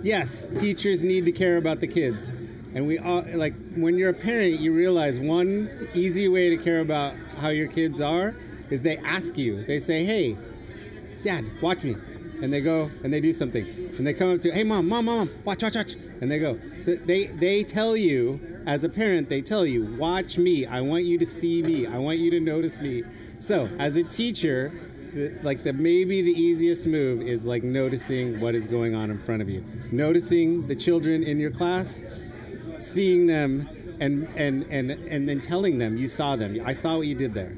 yes, 0.03 0.51
teachers 0.51 1.05
need 1.05 1.25
to 1.27 1.33
care 1.33 1.57
about 1.57 1.81
the 1.81 1.87
kids, 1.87 2.31
and 2.75 2.87
we 2.87 2.99
all 2.99 3.25
like 3.35 3.55
when 3.75 3.97
you're 3.97 4.11
a 4.11 4.15
parent, 4.15 4.61
you 4.61 4.73
realize 4.73 5.21
one 5.21 5.89
easy 5.95 6.29
way 6.29 6.51
to 6.51 6.57
care 6.57 6.81
about 6.81 7.15
how 7.39 7.49
your 7.49 7.69
kids 7.69 8.01
are 8.01 8.35
is 8.71 8.83
they 8.83 8.99
ask 8.99 9.37
you. 9.37 9.65
They 9.65 9.79
say, 9.79 10.05
"Hey, 10.05 10.37
Dad, 11.23 11.45
watch 11.61 11.85
me. 11.85 11.97
And 12.43 12.53
they 12.53 12.61
go 12.61 12.91
and 13.05 13.13
they 13.13 13.21
do 13.21 13.33
something. 13.33 13.67
And 13.99 14.07
they 14.07 14.15
come 14.15 14.35
up 14.35 14.41
to, 14.43 14.51
hey 14.51 14.65
mom, 14.65 14.89
mom, 14.89 15.05
mom, 15.07 15.31
watch, 15.45 15.63
watch, 15.63 15.77
watch. 15.77 15.95
And 16.21 16.31
they 16.31 16.39
go. 16.39 16.59
So 16.81 16.95
they 16.95 17.27
they 17.27 17.65
tell 17.65 17.97
you, 17.97 18.41
as 18.67 18.85
a 18.85 18.89
parent, 18.89 19.29
they 19.29 19.43
tell 19.43 19.67
you, 19.67 19.85
watch 19.97 20.39
me. 20.39 20.67
I 20.67 20.81
want 20.81 21.05
you 21.05 21.19
to 21.19 21.27
see 21.27 21.63
me. 21.63 21.87
I 21.87 21.99
want 21.99 22.19
you 22.19 22.31
to 22.31 22.41
notice 22.41 22.81
me. 22.81 23.03
So 23.41 23.69
as 23.79 23.97
a 23.97 24.05
teacher, 24.05 24.73
the, 25.13 25.39
like 25.43 25.63
the 25.63 25.73
maybe 25.73 26.23
the 26.23 26.33
easiest 26.33 26.87
move 26.87 27.23
is 27.23 27.45
like 27.45 27.63
noticing 27.63 28.41
what 28.41 28.55
is 28.55 28.67
going 28.67 28.95
on 28.95 29.11
in 29.11 29.19
front 29.19 29.43
of 29.43 29.49
you. 29.49 29.65
Noticing 29.93 30.67
the 30.67 30.77
children 30.77 31.23
in 31.23 31.39
your 31.39 31.51
class, 31.51 32.05
seeing 32.79 33.27
them 33.27 33.69
and 34.01 34.29
and 34.37 34.65
and 34.71 34.91
and 34.91 35.29
then 35.29 35.41
telling 35.41 35.79
them 35.79 35.97
you 35.97 36.09
saw 36.09 36.37
them. 36.37 36.61
I 36.65 36.73
saw 36.73 36.97
what 36.97 37.07
you 37.07 37.15
did 37.15 37.35
there 37.35 37.57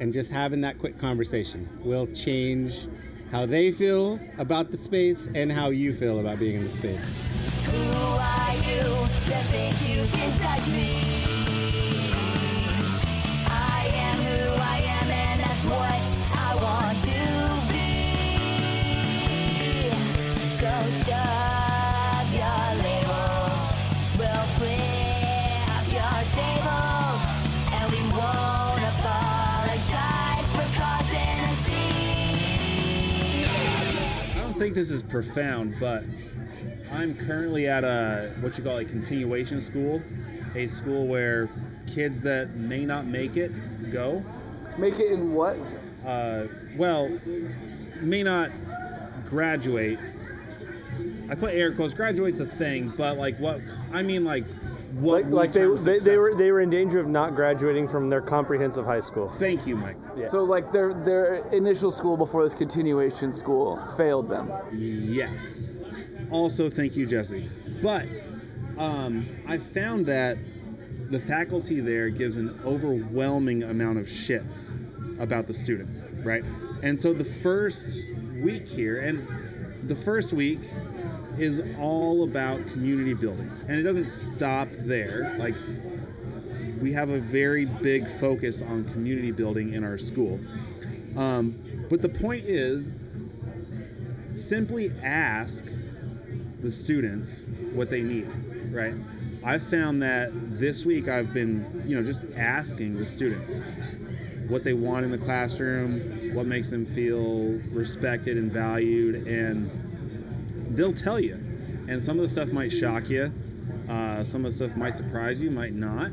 and 0.00 0.12
just 0.12 0.30
having 0.30 0.60
that 0.62 0.78
quick 0.78 0.98
conversation 0.98 1.68
will 1.84 2.06
change 2.06 2.86
how 3.34 3.44
they 3.44 3.72
feel 3.72 4.20
about 4.38 4.70
the 4.70 4.76
space 4.76 5.28
and 5.34 5.50
how 5.50 5.70
you 5.70 5.92
feel 5.92 6.20
about 6.20 6.38
being 6.38 6.54
in 6.54 6.62
the 6.62 6.70
space. 6.70 7.10
Who 7.64 7.76
are 7.98 8.54
you 8.54 8.80
to 8.80 9.36
think 9.50 9.74
you 9.82 10.06
can 10.12 10.30
judge 10.38 10.68
me? 10.72 11.00
I 13.48 13.90
am 13.92 14.18
who 14.22 14.54
I 14.62 14.78
am, 14.86 15.10
and 15.10 15.40
that's 15.40 15.64
what 15.64 16.00
I 16.30 16.54
want 16.62 16.96
to 17.08 17.18
be. 17.72 17.98
So 20.60 20.70
shove 21.04 21.73
think 34.64 34.74
this 34.74 34.90
is 34.90 35.02
profound, 35.02 35.74
but 35.78 36.04
I'm 36.94 37.14
currently 37.14 37.68
at 37.68 37.84
a 37.84 38.32
what 38.40 38.56
you 38.56 38.64
call 38.64 38.78
a 38.78 38.84
continuation 38.86 39.60
school, 39.60 40.00
a 40.54 40.66
school 40.68 41.06
where 41.06 41.50
kids 41.86 42.22
that 42.22 42.54
may 42.54 42.86
not 42.86 43.04
make 43.04 43.36
it 43.36 43.52
go. 43.92 44.24
Make 44.78 44.98
it 45.00 45.12
in 45.12 45.34
what? 45.34 45.58
Uh, 46.02 46.46
well, 46.78 47.10
may 48.00 48.22
not 48.22 48.52
graduate. 49.26 49.98
I 51.28 51.34
put 51.34 51.52
air 51.52 51.70
quotes. 51.70 51.92
Graduate's 51.92 52.40
a 52.40 52.46
thing, 52.46 52.90
but 52.96 53.18
like 53.18 53.36
what 53.36 53.60
I 53.92 54.02
mean, 54.02 54.24
like 54.24 54.46
what 54.94 55.24
Like, 55.24 55.32
like 55.32 55.52
they, 55.52 55.60
term 55.60 55.76
they, 55.76 55.98
they 55.98 56.16
were 56.16 56.34
they 56.34 56.50
were 56.52 56.60
in 56.60 56.70
danger 56.70 56.98
of 56.98 57.06
not 57.06 57.34
graduating 57.34 57.88
from 57.88 58.10
their 58.10 58.20
comprehensive 58.20 58.84
high 58.84 59.00
school. 59.00 59.28
Thank 59.28 59.66
you, 59.66 59.76
Mike. 59.76 59.96
Yeah. 60.16 60.28
So 60.28 60.42
like 60.44 60.72
their 60.72 60.94
their 60.94 61.46
initial 61.48 61.90
school 61.90 62.16
before 62.16 62.42
this 62.42 62.54
continuation 62.54 63.32
school 63.32 63.78
failed 63.96 64.28
them. 64.28 64.52
Yes. 64.72 65.82
Also, 66.30 66.68
thank 66.68 66.96
you, 66.96 67.06
Jesse. 67.06 67.48
But 67.82 68.06
um, 68.78 69.26
I 69.46 69.58
found 69.58 70.06
that 70.06 70.38
the 71.10 71.20
faculty 71.20 71.80
there 71.80 72.08
gives 72.08 72.36
an 72.36 72.58
overwhelming 72.64 73.62
amount 73.62 73.98
of 73.98 74.06
shits 74.06 74.72
about 75.20 75.46
the 75.46 75.52
students, 75.52 76.08
right? 76.22 76.44
And 76.82 76.98
so 76.98 77.12
the 77.12 77.24
first 77.24 78.10
week 78.40 78.66
here, 78.66 79.00
and 79.00 79.26
the 79.88 79.94
first 79.94 80.32
week 80.32 80.60
is 81.38 81.62
all 81.78 82.24
about 82.24 82.64
community 82.68 83.14
building, 83.14 83.50
and 83.68 83.78
it 83.78 83.82
doesn't 83.82 84.08
stop 84.08 84.68
there. 84.72 85.34
Like 85.38 85.54
we 86.80 86.92
have 86.92 87.10
a 87.10 87.18
very 87.18 87.64
big 87.64 88.08
focus 88.08 88.62
on 88.62 88.84
community 88.84 89.30
building 89.30 89.72
in 89.72 89.84
our 89.84 89.98
school. 89.98 90.38
Um, 91.16 91.86
but 91.88 92.02
the 92.02 92.08
point 92.08 92.44
is, 92.44 92.92
simply 94.36 94.90
ask 95.02 95.64
the 96.60 96.70
students 96.70 97.44
what 97.72 97.90
they 97.90 98.02
need, 98.02 98.26
right? 98.72 98.94
I've 99.44 99.62
found 99.62 100.02
that 100.02 100.30
this 100.58 100.84
week 100.84 101.08
I've 101.08 101.32
been, 101.32 101.84
you 101.86 101.96
know, 101.96 102.02
just 102.02 102.22
asking 102.36 102.96
the 102.96 103.06
students 103.06 103.62
what 104.48 104.64
they 104.64 104.72
want 104.72 105.04
in 105.04 105.10
the 105.10 105.18
classroom, 105.18 106.34
what 106.34 106.46
makes 106.46 106.68
them 106.70 106.84
feel 106.84 107.60
respected 107.70 108.36
and 108.36 108.50
valued, 108.50 109.26
and 109.26 109.70
they'll 110.76 110.92
tell 110.92 111.20
you. 111.20 111.34
And 111.88 112.02
some 112.02 112.16
of 112.16 112.22
the 112.22 112.28
stuff 112.28 112.52
might 112.52 112.72
shock 112.72 113.10
you, 113.10 113.32
uh, 113.88 114.24
some 114.24 114.44
of 114.44 114.52
the 114.52 114.56
stuff 114.56 114.76
might 114.76 114.94
surprise 114.94 115.42
you, 115.42 115.50
might 115.50 115.74
not. 115.74 116.10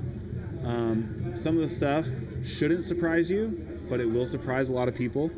Um, 0.64 1.34
some 1.36 1.56
of 1.56 1.62
the 1.64 1.70
stuff 1.70 2.08
shouldn't 2.46 2.86
surprise 2.86 3.32
you, 3.32 3.68
but 3.90 4.00
it 4.00 4.06
will 4.06 4.26
surprise 4.26 4.70
a 4.70 4.74
lot 4.74 4.88
of 4.88 4.96
people. 4.96 5.32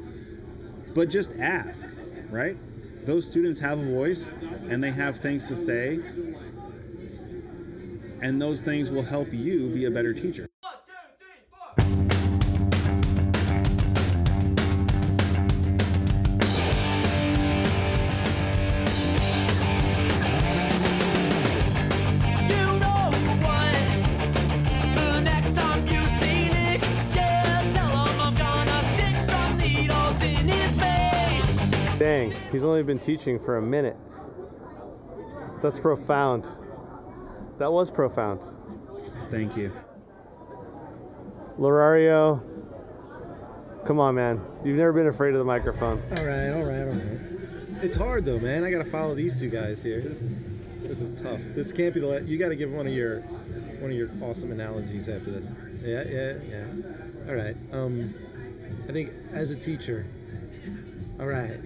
But 0.94 1.10
just 1.10 1.34
ask, 1.40 1.88
right? 2.30 2.58
Those 3.06 3.28
students 3.28 3.60
have 3.60 3.80
a 3.80 3.86
voice 3.86 4.34
and 4.70 4.84
they 4.84 4.92
have 4.92 5.18
things 5.18 5.46
to 5.48 5.56
say, 5.56 6.00
and 8.22 8.42
those 8.42 8.62
things 8.62 8.90
will 8.90 9.04
help 9.04 9.34
you 9.34 9.70
be 9.70 9.86
a 9.86 9.92
better 9.92 10.14
teacher. 10.14 10.48
Dang, 32.00 32.34
he's 32.52 32.64
only 32.66 32.84
been 32.84 33.00
teaching 33.00 33.40
for 33.40 33.58
a 33.58 33.62
minute. 33.62 33.96
That's 35.62 35.80
profound. 35.80 36.50
That 37.60 37.72
was 37.72 37.92
profound. 37.92 38.42
Thank 39.30 39.56
you. 39.56 39.72
Lorario, 41.58 42.42
come 43.86 44.00
on, 44.00 44.16
man. 44.16 44.42
You've 44.66 44.78
never 44.78 44.92
been 44.92 45.08
afraid 45.08 45.34
of 45.34 45.40
the 45.40 45.46
microphone. 45.46 46.02
All 46.18 46.26
right, 46.26 46.50
all 46.50 46.64
right, 46.64 46.82
all 46.82 46.94
right. 46.94 47.20
It's 47.84 47.96
hard 47.96 48.26
though, 48.26 48.40
man. 48.40 48.64
I 48.64 48.72
gotta 48.72 48.86
follow 48.86 49.14
these 49.14 49.40
two 49.40 49.50
guys 49.50 49.82
here. 49.84 50.02
This 50.02 50.22
is 50.22 50.52
this 50.82 51.00
is 51.00 51.22
tough. 51.22 51.40
This 51.56 51.72
can't 51.72 51.94
be 51.94 52.00
the. 52.00 52.08
La- 52.08 52.18
you 52.18 52.38
got 52.38 52.50
to 52.50 52.56
give 52.56 52.72
one 52.72 52.88
of 52.88 52.94
your 52.94 53.22
one 53.80 53.92
of 53.92 53.98
your 53.98 54.10
awesome 54.22 54.52
analogies 54.52 55.08
after 55.08 55.32
this. 55.32 55.58
Yeah, 55.84 56.04
yeah, 56.10 56.38
yeah. 56.50 57.30
All 57.30 57.36
right. 57.36 57.56
Um, 57.72 58.14
I 58.90 58.92
think 58.92 59.12
as 59.32 59.52
a 59.52 59.56
teacher. 59.56 60.06
All 61.20 61.28
right. 61.28 61.58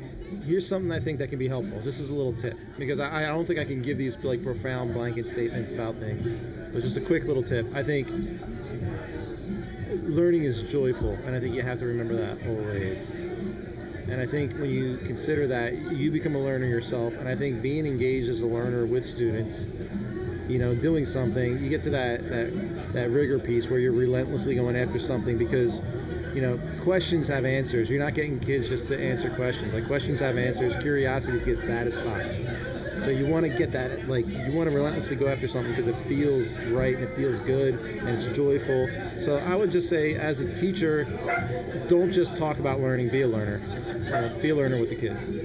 Here's 0.45 0.67
something 0.67 0.91
I 0.91 0.99
think 0.99 1.19
that 1.19 1.30
can 1.30 1.39
be 1.39 1.47
helpful. 1.47 1.82
Just 1.82 1.99
as 1.99 2.09
a 2.09 2.15
little 2.15 2.34
tip, 2.34 2.57
because 2.78 2.99
I, 2.99 3.23
I 3.23 3.28
don't 3.28 3.45
think 3.45 3.59
I 3.59 3.65
can 3.65 3.82
give 3.82 3.97
these 3.97 4.17
like 4.23 4.43
profound 4.43 4.93
blanket 4.93 5.28
statements 5.28 5.73
about 5.73 5.95
things. 5.95 6.32
But 6.73 6.82
just 6.82 6.97
a 6.97 7.01
quick 7.01 7.25
little 7.25 7.43
tip. 7.43 7.65
I 7.73 7.84
think 7.84 8.09
learning 10.03 10.43
is 10.43 10.63
joyful, 10.63 11.13
and 11.25 11.36
I 11.36 11.39
think 11.39 11.55
you 11.55 11.61
have 11.61 11.80
to 11.80 11.86
remember 11.86 12.15
that 12.15 12.47
always. 12.47 13.25
And 14.09 14.21
I 14.21 14.25
think 14.25 14.53
when 14.53 14.69
you 14.69 14.97
consider 14.97 15.47
that, 15.47 15.73
you 15.73 16.11
become 16.11 16.36
a 16.36 16.39
learner 16.39 16.65
yourself. 16.65 17.17
And 17.17 17.28
I 17.28 17.36
think 17.36 17.61
being 17.61 17.86
engaged 17.86 18.30
as 18.30 18.41
a 18.41 18.47
learner 18.47 18.86
with 18.86 19.05
students, 19.05 19.67
you 20.47 20.59
know, 20.59 20.73
doing 20.73 21.05
something, 21.05 21.61
you 21.61 21.69
get 21.69 21.84
to 21.84 21.89
that 21.89 22.28
that, 22.30 22.93
that 22.93 23.09
rigor 23.09 23.38
piece 23.38 23.69
where 23.69 23.80
you're 23.80 23.91
relentlessly 23.91 24.55
going 24.55 24.78
after 24.78 24.97
something 24.97 25.38
because, 25.38 25.82
you 26.38 26.44
know, 26.44 26.60
questions 26.84 27.28
have 27.30 27.46
answers. 27.46 27.90
You're 27.90 28.00
not 28.00 28.14
getting 28.14 28.40
kids 28.40 28.70
just 28.70 28.88
to 28.90 29.00
answer 29.00 29.32
questions. 29.32 29.74
Like 29.74 29.88
questions 29.88 30.20
have 30.20 30.38
answers. 30.38 30.76
Curiosity 30.76 31.44
gets 31.44 31.64
satisfied. 31.64 32.30
So 33.00 33.10
you 33.10 33.26
want 33.26 33.48
to 33.48 33.58
get 33.58 33.72
that, 33.72 34.08
like 34.08 34.28
you 34.28 34.52
want 34.52 34.70
to 34.70 34.76
relentlessly 34.76 35.16
go 35.16 35.28
after 35.30 35.48
something 35.48 35.72
because 35.72 35.88
it 35.88 35.96
feels 35.96 36.56
right 36.68 36.94
and 36.94 37.04
it 37.06 37.16
feels 37.16 37.40
good 37.40 37.74
and 37.80 38.10
it's 38.10 38.28
joyful. 38.28 38.88
So 39.18 39.38
I 39.48 39.56
would 39.56 39.72
just 39.72 39.90
say, 39.90 40.14
as 40.14 40.42
a 40.42 40.54
teacher, 40.54 41.06
don't 41.88 42.12
just 42.12 42.36
talk 42.36 42.60
about 42.60 42.82
learning. 42.82 43.10
Be 43.10 43.24
a 43.24 43.28
learner. 43.28 43.60
Uh, 44.14 44.40
be 44.40 44.50
a 44.50 44.56
learner 44.56 44.80
with 44.80 44.90
the 44.90 44.96
kids. 44.96 45.40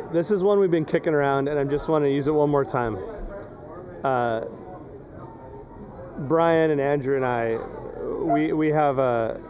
Right, 0.00 0.12
this 0.12 0.30
is 0.30 0.42
one 0.42 0.58
we've 0.58 0.70
been 0.70 0.84
kicking 0.84 1.14
around, 1.14 1.48
and 1.48 1.58
I 1.58 1.64
just 1.64 1.88
want 1.88 2.04
to 2.04 2.10
use 2.10 2.28
it 2.28 2.32
one 2.32 2.50
more 2.50 2.64
time. 2.64 2.98
Uh, 4.04 4.44
Brian 6.20 6.70
and 6.70 6.80
Andrew 6.80 7.16
and 7.16 7.24
I, 7.24 7.58
we, 8.22 8.52
we 8.52 8.68
have 8.68 8.98
a, 8.98 9.40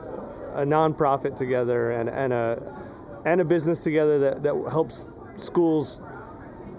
a 0.55 0.65
nonprofit 0.65 1.37
together 1.37 1.93
and, 1.93 2.09
and 2.09 2.33
a 2.33 2.77
and 3.27 3.41
a 3.41 3.45
business 3.45 3.85
together 3.85 4.19
that, 4.19 4.43
that 4.43 4.55
helps 4.71 5.07
schools 5.35 6.01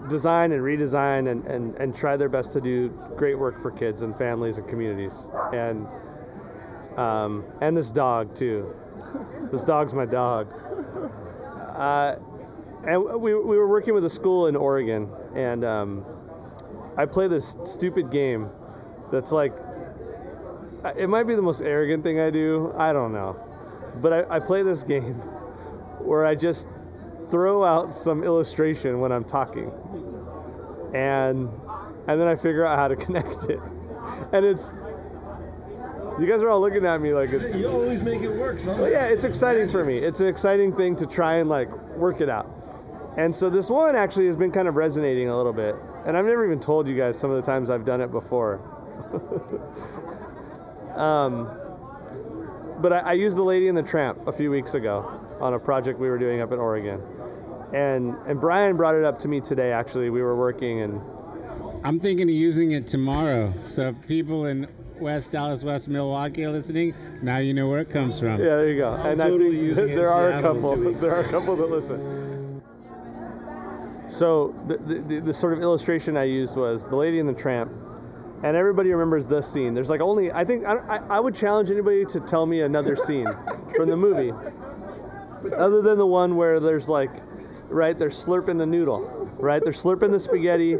design 0.08 0.50
and 0.50 0.60
redesign 0.60 1.30
and, 1.30 1.46
and, 1.46 1.76
and 1.76 1.94
try 1.94 2.16
their 2.16 2.28
best 2.28 2.52
to 2.52 2.60
do 2.60 2.88
great 3.14 3.38
work 3.38 3.60
for 3.62 3.70
kids 3.70 4.02
and 4.02 4.16
families 4.18 4.58
and 4.58 4.66
communities. 4.66 5.28
And 5.52 5.86
um, 6.96 7.44
and 7.60 7.76
this 7.76 7.92
dog 7.92 8.34
too. 8.34 8.74
This 9.52 9.62
dog's 9.62 9.94
my 9.94 10.04
dog. 10.04 10.52
Uh, 11.76 12.16
and 12.84 13.02
we, 13.20 13.34
we 13.34 13.56
were 13.56 13.68
working 13.68 13.94
with 13.94 14.04
a 14.04 14.10
school 14.10 14.46
in 14.46 14.56
Oregon, 14.56 15.08
and 15.34 15.64
um, 15.64 16.04
I 16.96 17.06
play 17.06 17.28
this 17.28 17.56
stupid 17.64 18.10
game 18.10 18.48
that's 19.10 19.32
like, 19.32 19.54
it 20.96 21.08
might 21.08 21.24
be 21.24 21.34
the 21.34 21.42
most 21.42 21.62
arrogant 21.62 22.02
thing 22.02 22.18
I 22.18 22.30
do. 22.30 22.72
I 22.76 22.92
don't 22.92 23.12
know. 23.12 23.36
But 24.00 24.30
I, 24.30 24.36
I 24.36 24.40
play 24.40 24.62
this 24.62 24.82
game 24.94 25.14
where 26.00 26.26
I 26.26 26.34
just 26.34 26.68
throw 27.30 27.62
out 27.62 27.92
some 27.92 28.24
illustration 28.24 29.00
when 29.00 29.12
I'm 29.12 29.24
talking. 29.24 29.70
And 30.94 31.48
and 32.08 32.20
then 32.20 32.26
I 32.26 32.34
figure 32.34 32.66
out 32.66 32.78
how 32.78 32.88
to 32.88 32.96
connect 33.06 33.44
it. 33.44 33.60
And 34.32 34.44
it's 34.44 34.74
you 36.18 36.26
guys 36.26 36.42
are 36.42 36.50
all 36.50 36.60
looking 36.60 36.84
at 36.84 37.00
me 37.00 37.14
like 37.14 37.30
it's 37.32 37.54
You 37.54 37.68
always 37.68 38.02
make 38.02 38.20
it 38.20 38.32
work, 38.36 38.58
somehow. 38.58 38.82
well, 38.82 38.90
yeah, 38.90 39.06
it's 39.06 39.24
exciting 39.24 39.68
for 39.68 39.84
me. 39.84 39.98
It's 39.98 40.20
an 40.20 40.26
exciting 40.26 40.74
thing 40.76 40.96
to 40.96 41.06
try 41.06 41.36
and 41.36 41.48
like 41.48 41.70
work 41.96 42.20
it 42.20 42.28
out. 42.28 42.61
And 43.16 43.34
so 43.34 43.50
this 43.50 43.68
one 43.68 43.94
actually 43.94 44.26
has 44.26 44.36
been 44.36 44.50
kind 44.50 44.68
of 44.68 44.76
resonating 44.76 45.28
a 45.28 45.36
little 45.36 45.52
bit. 45.52 45.76
And 46.06 46.16
I've 46.16 46.24
never 46.24 46.44
even 46.44 46.60
told 46.60 46.88
you 46.88 46.96
guys 46.96 47.18
some 47.18 47.30
of 47.30 47.36
the 47.36 47.42
times 47.42 47.70
I've 47.70 47.84
done 47.84 48.00
it 48.00 48.10
before. 48.10 48.60
um, 50.96 51.50
but 52.80 52.92
I, 52.92 52.98
I 52.98 53.12
used 53.12 53.36
the 53.36 53.42
Lady 53.42 53.68
and 53.68 53.76
the 53.76 53.82
Tramp 53.82 54.26
a 54.26 54.32
few 54.32 54.50
weeks 54.50 54.74
ago 54.74 55.20
on 55.40 55.54
a 55.54 55.58
project 55.58 55.98
we 55.98 56.08
were 56.08 56.18
doing 56.18 56.40
up 56.40 56.52
in 56.52 56.58
Oregon. 56.58 57.02
And 57.72 58.16
and 58.26 58.38
Brian 58.40 58.76
brought 58.76 58.94
it 58.94 59.04
up 59.04 59.18
to 59.18 59.28
me 59.28 59.40
today. 59.40 59.72
Actually, 59.72 60.10
we 60.10 60.20
were 60.20 60.36
working 60.36 60.82
and 60.82 61.00
I'm 61.84 61.98
thinking 61.98 62.28
of 62.28 62.34
using 62.34 62.72
it 62.72 62.86
tomorrow. 62.86 63.52
So 63.66 63.88
if 63.88 64.06
people 64.06 64.46
in 64.46 64.68
West 65.00 65.32
Dallas, 65.32 65.64
West 65.64 65.88
Milwaukee 65.88 66.44
are 66.44 66.50
listening, 66.50 66.94
now 67.22 67.38
you 67.38 67.54
know 67.54 67.68
where 67.68 67.80
it 67.80 67.90
comes 67.90 68.20
from. 68.20 68.38
Yeah, 68.38 68.44
there 68.44 68.68
you 68.68 68.78
go. 68.78 68.90
I'm 68.90 69.12
and 69.12 69.20
totally 69.20 69.46
I 69.46 69.50
think 69.50 69.62
using 69.62 69.88
it 69.90 69.96
there 69.96 70.08
are 70.08 70.30
a 70.30 70.40
couple. 70.40 70.76
There 70.94 71.14
are 71.14 71.20
a 71.20 71.28
couple 71.28 71.56
that 71.56 71.70
listen. 71.70 72.31
So 74.12 74.54
the, 74.66 74.76
the, 74.76 75.20
the 75.20 75.32
sort 75.32 75.54
of 75.54 75.62
illustration 75.62 76.18
I 76.18 76.24
used 76.24 76.54
was 76.54 76.86
the 76.86 76.96
Lady 76.96 77.18
and 77.18 77.26
the 77.26 77.32
Tramp, 77.32 77.72
and 78.42 78.54
everybody 78.54 78.90
remembers 78.90 79.26
this 79.26 79.50
scene. 79.50 79.72
There's 79.72 79.88
like 79.88 80.02
only 80.02 80.30
I 80.30 80.44
think 80.44 80.66
I, 80.66 80.74
I, 80.74 81.16
I 81.16 81.18
would 81.18 81.34
challenge 81.34 81.70
anybody 81.70 82.04
to 82.04 82.20
tell 82.20 82.44
me 82.44 82.60
another 82.60 82.94
scene 82.94 83.24
from 83.74 83.88
the 83.88 83.96
movie, 83.96 84.32
other 85.56 85.80
than 85.80 85.96
the 85.96 86.06
one 86.06 86.36
where 86.36 86.60
there's 86.60 86.90
like, 86.90 87.10
right? 87.70 87.98
They're 87.98 88.10
slurping 88.10 88.58
the 88.58 88.66
noodle, 88.66 89.00
right? 89.38 89.62
They're 89.64 89.72
slurping 89.72 90.10
the 90.10 90.20
spaghetti, 90.20 90.76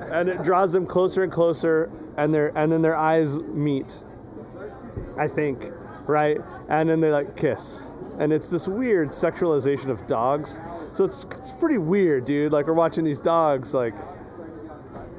and 0.00 0.28
it 0.28 0.42
draws 0.42 0.74
them 0.74 0.86
closer 0.86 1.22
and 1.22 1.32
closer, 1.32 1.90
and 2.18 2.34
their 2.34 2.52
and 2.58 2.70
then 2.70 2.82
their 2.82 2.96
eyes 2.96 3.38
meet, 3.40 4.02
I 5.16 5.28
think, 5.28 5.64
right? 6.06 6.36
And 6.68 6.90
then 6.90 7.00
they 7.00 7.10
like 7.10 7.38
kiss. 7.38 7.84
And 8.18 8.32
it's 8.32 8.50
this 8.50 8.66
weird 8.66 9.08
sexualization 9.08 9.88
of 9.88 10.06
dogs. 10.06 10.60
So 10.92 11.04
it's, 11.04 11.24
it's 11.24 11.52
pretty 11.52 11.78
weird, 11.78 12.24
dude. 12.24 12.52
Like 12.52 12.66
we're 12.66 12.72
watching 12.72 13.04
these 13.04 13.20
dogs, 13.20 13.72
like, 13.74 13.94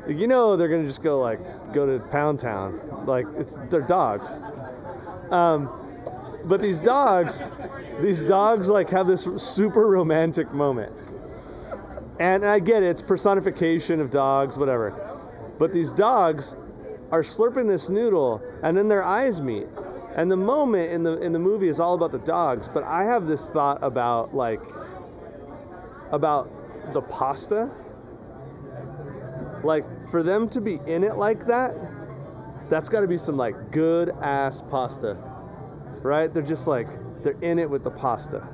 you 0.08 0.28
know, 0.28 0.56
they're 0.56 0.68
gonna 0.68 0.86
just 0.86 1.02
go 1.02 1.20
like 1.20 1.40
go 1.74 1.86
to 1.86 2.04
Pound 2.08 2.40
Town, 2.40 2.80
like 3.06 3.26
it's 3.38 3.60
they're 3.70 3.82
dogs. 3.82 4.42
Um, 5.32 5.70
but 6.46 6.62
these 6.62 6.80
dogs, 6.80 7.44
these 8.02 8.24
dogs 8.24 8.70
like 8.70 8.90
have 8.90 9.08
this 9.08 9.28
super 9.38 9.88
romantic 9.88 10.52
moment. 10.52 10.92
And 12.20 12.46
I 12.46 12.60
get 12.60 12.84
it, 12.84 12.88
it's 12.88 13.02
personification 13.02 14.02
of 14.02 14.10
dogs, 14.10 14.58
whatever. 14.58 14.94
But 15.58 15.72
these 15.72 15.94
dogs 15.94 16.56
are 17.12 17.22
slurping 17.22 17.68
this 17.68 17.90
noodle 17.90 18.42
and 18.62 18.78
then 18.78 18.88
their 18.88 19.04
eyes 19.04 19.42
meet. 19.42 19.68
And 20.20 20.30
the 20.30 20.36
moment 20.36 20.92
in 20.92 21.02
the 21.02 21.18
in 21.20 21.32
the 21.32 21.40
movie 21.40 21.70
is 21.70 21.80
all 21.80 21.94
about 21.94 22.12
the 22.12 22.20
dogs, 22.20 22.68
but 22.68 22.84
I 22.84 23.06
have 23.06 23.26
this 23.26 23.50
thought 23.50 23.82
about 23.82 24.36
like 24.36 24.60
about 26.12 26.52
the 26.92 27.02
pasta. 27.02 27.72
Like 29.64 29.86
for 30.10 30.22
them 30.22 30.50
to 30.50 30.60
be 30.60 30.82
in 30.86 31.06
it 31.06 31.16
like 31.16 31.46
that, 31.46 31.74
that's 32.68 32.90
got 32.90 33.00
to 33.00 33.08
be 33.08 33.18
some 33.18 33.38
like 33.38 33.72
good 33.72 34.10
ass 34.20 34.62
pasta. 34.62 35.14
Right? 36.02 36.34
They're 36.34 36.44
just 36.44 36.68
like 36.68 36.90
they're 37.24 37.40
in 37.40 37.58
it 37.58 37.70
with 37.70 37.86
the 37.86 37.92
pasta. 37.92 38.46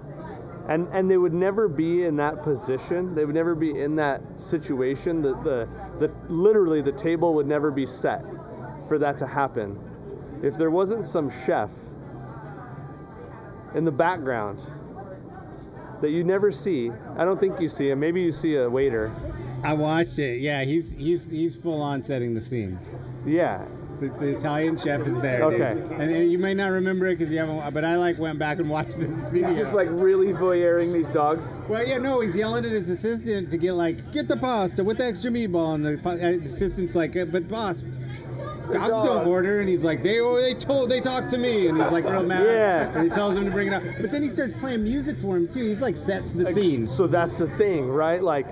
And 0.69 0.87
and 0.89 1.09
they 1.09 1.17
would 1.17 1.33
never 1.33 1.67
be 1.67 2.03
in 2.03 2.15
that 2.17 2.43
position. 2.43 3.15
They 3.15 3.25
would 3.25 3.33
never 3.33 3.55
be 3.55 3.79
in 3.79 3.95
that 3.95 4.39
situation. 4.39 5.23
The 5.23 5.33
the, 5.41 5.67
the 5.97 6.11
literally 6.31 6.83
the 6.83 6.91
table 6.91 7.33
would 7.33 7.47
never 7.47 7.71
be 7.71 7.87
set 7.87 8.23
for 8.87 8.99
that 8.99 9.17
to 9.17 9.25
happen 9.25 9.79
if 10.45 10.57
there 10.57 10.71
wasn't 10.71 11.05
some 11.05 11.29
chef 11.29 11.71
in 13.73 13.83
the 13.83 13.91
background 13.91 14.65
that 16.01 16.11
you 16.11 16.23
never 16.23 16.51
see. 16.51 16.91
I 17.17 17.25
don't 17.25 17.39
think 17.39 17.59
you 17.59 17.67
see 17.67 17.89
him. 17.89 17.99
Maybe 17.99 18.21
you 18.21 18.31
see 18.31 18.55
a 18.55 18.69
waiter. 18.69 19.11
I 19.63 19.73
watched 19.73 20.19
it. 20.19 20.41
Yeah, 20.41 20.63
he's 20.63 20.93
he's 20.93 21.29
he's 21.29 21.55
full 21.55 21.81
on 21.81 22.03
setting 22.03 22.33
the 22.33 22.41
scene. 22.41 22.77
Yeah. 23.25 23.65
The, 23.99 24.09
the 24.09 24.35
Italian 24.35 24.75
chef 24.75 25.07
is 25.07 25.15
there. 25.21 25.41
Okay. 25.43 25.71
And, 25.71 26.11
and 26.11 26.29
you 26.29 26.37
may 26.37 26.53
not 26.53 26.67
remember 26.67 27.07
it 27.07 27.17
because 27.17 27.31
you 27.31 27.39
haven't. 27.39 27.73
But 27.73 27.85
I 27.85 27.95
like 27.95 28.19
went 28.19 28.37
back 28.37 28.59
and 28.59 28.69
watched 28.69 28.99
this 28.99 29.29
video. 29.29 29.47
He's 29.47 29.57
just 29.57 29.73
like 29.73 29.87
really 29.89 30.33
voyeuring 30.33 30.91
these 30.91 31.09
dogs. 31.09 31.55
Well, 31.69 31.87
yeah, 31.87 31.97
no, 31.97 32.19
he's 32.19 32.35
yelling 32.35 32.65
at 32.65 32.71
his 32.71 32.89
assistant 32.89 33.49
to 33.51 33.57
get 33.57 33.71
like 33.71 34.11
get 34.11 34.27
the 34.27 34.35
pasta 34.35 34.83
with 34.83 34.97
the 34.97 35.05
extra 35.05 35.31
meatball, 35.31 35.75
and 35.75 35.85
the 35.85 36.09
uh, 36.09 36.45
assistant's 36.45 36.93
like, 36.93 37.15
"Uh, 37.15 37.23
but 37.25 37.47
boss. 37.47 37.83
Dogs 38.71 38.89
dog. 38.89 39.05
don't 39.05 39.27
order, 39.27 39.59
and 39.59 39.69
he's 39.69 39.83
like, 39.83 40.01
they 40.03 40.19
oh, 40.19 40.39
they 40.39 40.53
told 40.53 40.89
they 40.89 41.01
talked 41.01 41.29
to 41.31 41.37
me, 41.37 41.67
and 41.67 41.81
he's 41.81 41.91
like 41.91 42.03
real 42.05 42.23
mad. 42.23 42.45
Yeah. 42.45 42.91
And 42.93 43.03
he 43.03 43.09
tells 43.09 43.35
him 43.37 43.45
to 43.45 43.51
bring 43.51 43.67
it 43.67 43.73
up, 43.73 43.83
but 43.99 44.11
then 44.11 44.23
he 44.23 44.29
starts 44.29 44.53
playing 44.53 44.83
music 44.83 45.19
for 45.19 45.35
him 45.35 45.47
too. 45.47 45.63
He's 45.63 45.81
like 45.81 45.95
sets 45.95 46.33
the 46.33 46.51
scene. 46.51 46.85
So 46.85 47.07
that's 47.07 47.37
the 47.37 47.47
thing, 47.47 47.87
right? 47.87 48.21
Like, 48.21 48.47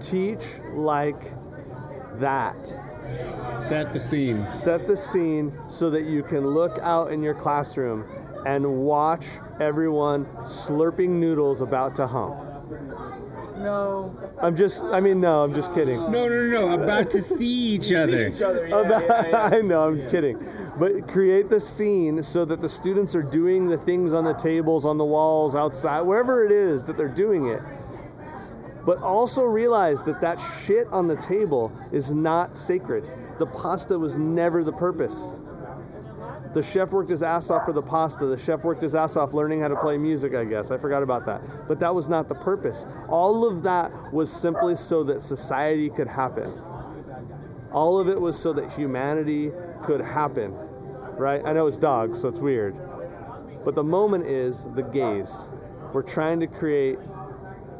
teach 0.00 0.44
like 0.72 1.20
that. 2.18 2.66
Set 3.58 3.92
the 3.92 4.00
scene. 4.00 4.48
Set 4.50 4.86
the 4.86 4.96
scene 4.96 5.52
so 5.68 5.90
that 5.90 6.04
you 6.04 6.22
can 6.22 6.46
look 6.46 6.78
out 6.82 7.12
in 7.12 7.22
your 7.22 7.34
classroom 7.34 8.04
and 8.46 8.66
watch 8.78 9.26
everyone 9.58 10.24
slurping 10.42 11.10
noodles 11.10 11.60
about 11.60 11.94
to 11.96 12.06
hump. 12.06 12.40
No. 13.60 14.14
I'm 14.40 14.56
just, 14.56 14.82
I 14.84 15.00
mean, 15.00 15.20
no, 15.20 15.44
I'm 15.44 15.52
just 15.54 15.74
kidding. 15.74 15.96
No, 16.10 16.28
no, 16.28 16.46
no, 16.46 16.76
no. 16.76 16.82
About 16.82 17.10
to 17.10 17.20
see 17.20 17.74
each 17.74 17.92
other. 18.02 18.28
each 18.28 18.42
other, 18.42 18.66
yeah, 18.66 18.80
About- 18.80 19.02
yeah, 19.02 19.28
yeah. 19.28 19.42
I 19.58 19.60
know, 19.60 19.88
I'm 19.88 20.08
kidding. 20.10 20.38
But 20.78 21.06
create 21.08 21.48
the 21.48 21.60
scene 21.60 22.22
so 22.22 22.44
that 22.46 22.60
the 22.60 22.68
students 22.68 23.14
are 23.14 23.22
doing 23.22 23.66
the 23.68 23.78
things 23.78 24.12
on 24.12 24.24
the 24.24 24.32
tables, 24.34 24.86
on 24.86 24.96
the 24.98 25.04
walls, 25.04 25.54
outside, 25.54 26.00
wherever 26.02 26.44
it 26.44 26.52
is 26.52 26.86
that 26.86 26.96
they're 26.96 27.08
doing 27.08 27.48
it. 27.48 27.60
But 28.86 28.98
also 28.98 29.44
realize 29.44 30.02
that 30.04 30.20
that 30.22 30.38
shit 30.40 30.86
on 30.88 31.06
the 31.06 31.16
table 31.16 31.70
is 31.92 32.14
not 32.14 32.56
sacred. 32.56 33.10
The 33.38 33.46
pasta 33.46 33.98
was 33.98 34.16
never 34.16 34.64
the 34.64 34.72
purpose. 34.72 35.32
The 36.52 36.62
chef 36.62 36.90
worked 36.90 37.10
his 37.10 37.22
ass 37.22 37.50
off 37.50 37.64
for 37.64 37.72
the 37.72 37.82
pasta. 37.82 38.26
The 38.26 38.36
chef 38.36 38.64
worked 38.64 38.82
his 38.82 38.94
ass 38.94 39.16
off 39.16 39.34
learning 39.34 39.60
how 39.60 39.68
to 39.68 39.76
play 39.76 39.96
music, 39.96 40.34
I 40.34 40.44
guess. 40.44 40.70
I 40.70 40.78
forgot 40.78 41.02
about 41.02 41.24
that. 41.26 41.42
But 41.68 41.78
that 41.80 41.94
was 41.94 42.08
not 42.08 42.28
the 42.28 42.34
purpose. 42.34 42.86
All 43.08 43.48
of 43.48 43.62
that 43.62 43.92
was 44.12 44.32
simply 44.32 44.74
so 44.74 45.04
that 45.04 45.22
society 45.22 45.88
could 45.88 46.08
happen. 46.08 46.52
All 47.72 48.00
of 48.00 48.08
it 48.08 48.20
was 48.20 48.36
so 48.36 48.52
that 48.54 48.72
humanity 48.72 49.52
could 49.82 50.00
happen, 50.00 50.52
right? 51.16 51.40
I 51.44 51.52
know 51.52 51.68
it's 51.68 51.78
dogs, 51.78 52.20
so 52.20 52.28
it's 52.28 52.40
weird. 52.40 52.74
But 53.64 53.76
the 53.76 53.84
moment 53.84 54.26
is 54.26 54.68
the 54.74 54.82
gaze. 54.82 55.48
We're 55.92 56.02
trying 56.02 56.40
to 56.40 56.48
create 56.48 56.98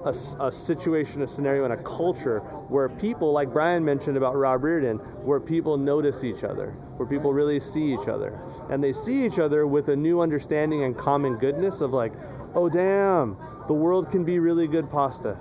a, 0.05 0.15
a 0.41 0.51
situation, 0.51 1.23
a 1.23 1.27
scenario, 1.27 1.65
and 1.65 1.73
a 1.73 1.83
culture 1.83 2.41
where 2.69 2.89
people, 2.89 3.33
like 3.33 3.53
Brian 3.53 3.85
mentioned 3.85 4.17
about 4.17 4.37
Rob 4.37 4.65
Reardon, 4.65 4.99
where 4.99 5.41
people 5.41 5.77
notice 5.77 6.25
each 6.25 6.45
other, 6.45 6.71
where 6.97 7.09
people 7.09 7.33
really 7.33 7.61
see 7.61 7.93
each 7.93 8.09
other. 8.09 8.41
And 8.71 8.83
they 8.83 8.93
see 8.93 9.25
each 9.25 9.39
other 9.39 9.67
with 9.67 9.89
a 9.89 9.97
new 9.97 10.21
understanding 10.21 10.85
and 10.85 10.97
common 10.97 11.37
goodness 11.37 11.81
of 11.81 11.93
like, 11.93 12.13
oh, 12.55 12.69
damn, 12.69 13.37
the 13.69 13.75
world 13.75 14.11
can 14.11 14.25
be 14.25 14.39
really 14.39 14.67
good 14.67 14.89
pasta. 14.89 15.39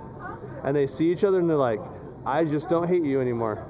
And 0.62 0.76
they 0.76 0.86
see 0.86 1.10
each 1.10 1.24
other 1.24 1.40
and 1.40 1.48
they're 1.48 1.56
like, 1.56 1.80
I 2.26 2.44
just 2.44 2.68
don't 2.68 2.86
hate 2.86 3.02
you 3.02 3.20
anymore. 3.20 3.66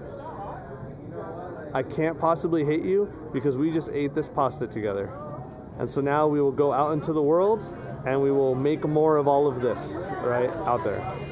I 1.73 1.85
can't 1.85 2.19
possibly 2.19 2.65
hate 2.65 2.83
you 2.83 3.13
because 3.33 3.57
we 3.57 3.71
just 3.71 3.91
ate 3.91 4.13
this 4.13 4.29
pasta 4.29 4.67
together. 4.67 5.13
And 5.79 5.89
so 5.89 6.01
now 6.01 6.27
we 6.27 6.41
will 6.41 6.53
go 6.53 6.73
out 6.73 6.93
into 6.93 7.13
the 7.13 7.23
world 7.23 7.63
and 8.05 8.21
we 8.21 8.31
will 8.31 8.55
make 8.55 8.87
more 8.87 9.17
of 9.17 9.29
all 9.29 9.47
of 9.47 9.61
this, 9.61 9.95
right, 10.23 10.51
out 10.67 10.85
there. 10.85 11.30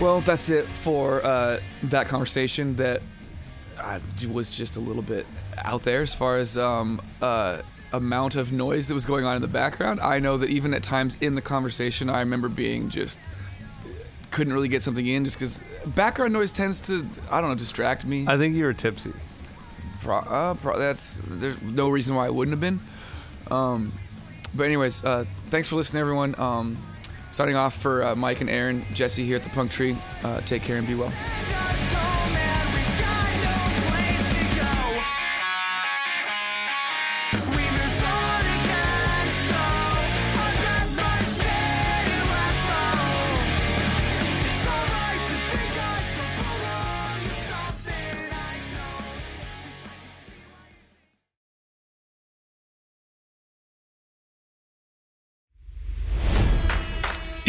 Well, 0.00 0.22
that's 0.22 0.48
it 0.48 0.64
for 0.64 1.22
uh, 1.22 1.60
that 1.84 2.08
conversation 2.08 2.74
that 2.76 3.02
uh, 3.78 4.00
was 4.30 4.48
just 4.48 4.76
a 4.76 4.80
little 4.80 5.02
bit 5.02 5.26
out 5.58 5.82
there 5.82 6.00
as 6.00 6.14
far 6.14 6.38
as 6.38 6.56
um, 6.56 7.02
uh, 7.20 7.60
amount 7.92 8.34
of 8.34 8.50
noise 8.50 8.88
that 8.88 8.94
was 8.94 9.04
going 9.04 9.26
on 9.26 9.36
in 9.36 9.42
the 9.42 9.48
background. 9.48 10.00
I 10.00 10.18
know 10.18 10.38
that 10.38 10.48
even 10.48 10.72
at 10.72 10.82
times 10.82 11.18
in 11.20 11.34
the 11.34 11.42
conversation, 11.42 12.08
I 12.08 12.20
remember 12.20 12.48
being 12.48 12.88
just 12.88 13.18
couldn't 14.30 14.54
really 14.54 14.68
get 14.68 14.82
something 14.82 15.06
in 15.06 15.26
just 15.26 15.38
because 15.38 15.60
background 15.84 16.32
noise 16.32 16.52
tends 16.52 16.80
to 16.82 17.06
I 17.30 17.42
don't 17.42 17.50
know 17.50 17.56
distract 17.56 18.06
me. 18.06 18.24
I 18.26 18.38
think 18.38 18.54
you 18.54 18.64
were 18.64 18.72
tipsy. 18.72 19.12
Pro, 20.00 20.16
uh, 20.16 20.54
pro, 20.54 20.78
that's 20.78 21.20
there's 21.26 21.60
no 21.60 21.90
reason 21.90 22.14
why 22.14 22.24
I 22.24 22.30
wouldn't 22.30 22.54
have 22.54 22.60
been. 22.60 22.80
Um, 23.54 23.92
but 24.54 24.64
anyways, 24.64 25.04
uh, 25.04 25.26
thanks 25.50 25.68
for 25.68 25.76
listening, 25.76 26.00
everyone. 26.00 26.34
Um, 26.38 26.78
starting 27.30 27.56
off 27.56 27.74
for 27.74 28.04
uh, 28.04 28.14
Mike 28.14 28.40
and 28.40 28.50
Aaron, 28.50 28.84
Jesse 28.92 29.24
here 29.24 29.36
at 29.36 29.42
the 29.42 29.50
Punk 29.50 29.70
Tree. 29.70 29.96
Uh, 30.22 30.40
take 30.42 30.62
care 30.62 30.76
and 30.76 30.86
be 30.86 30.94
well. 30.94 31.12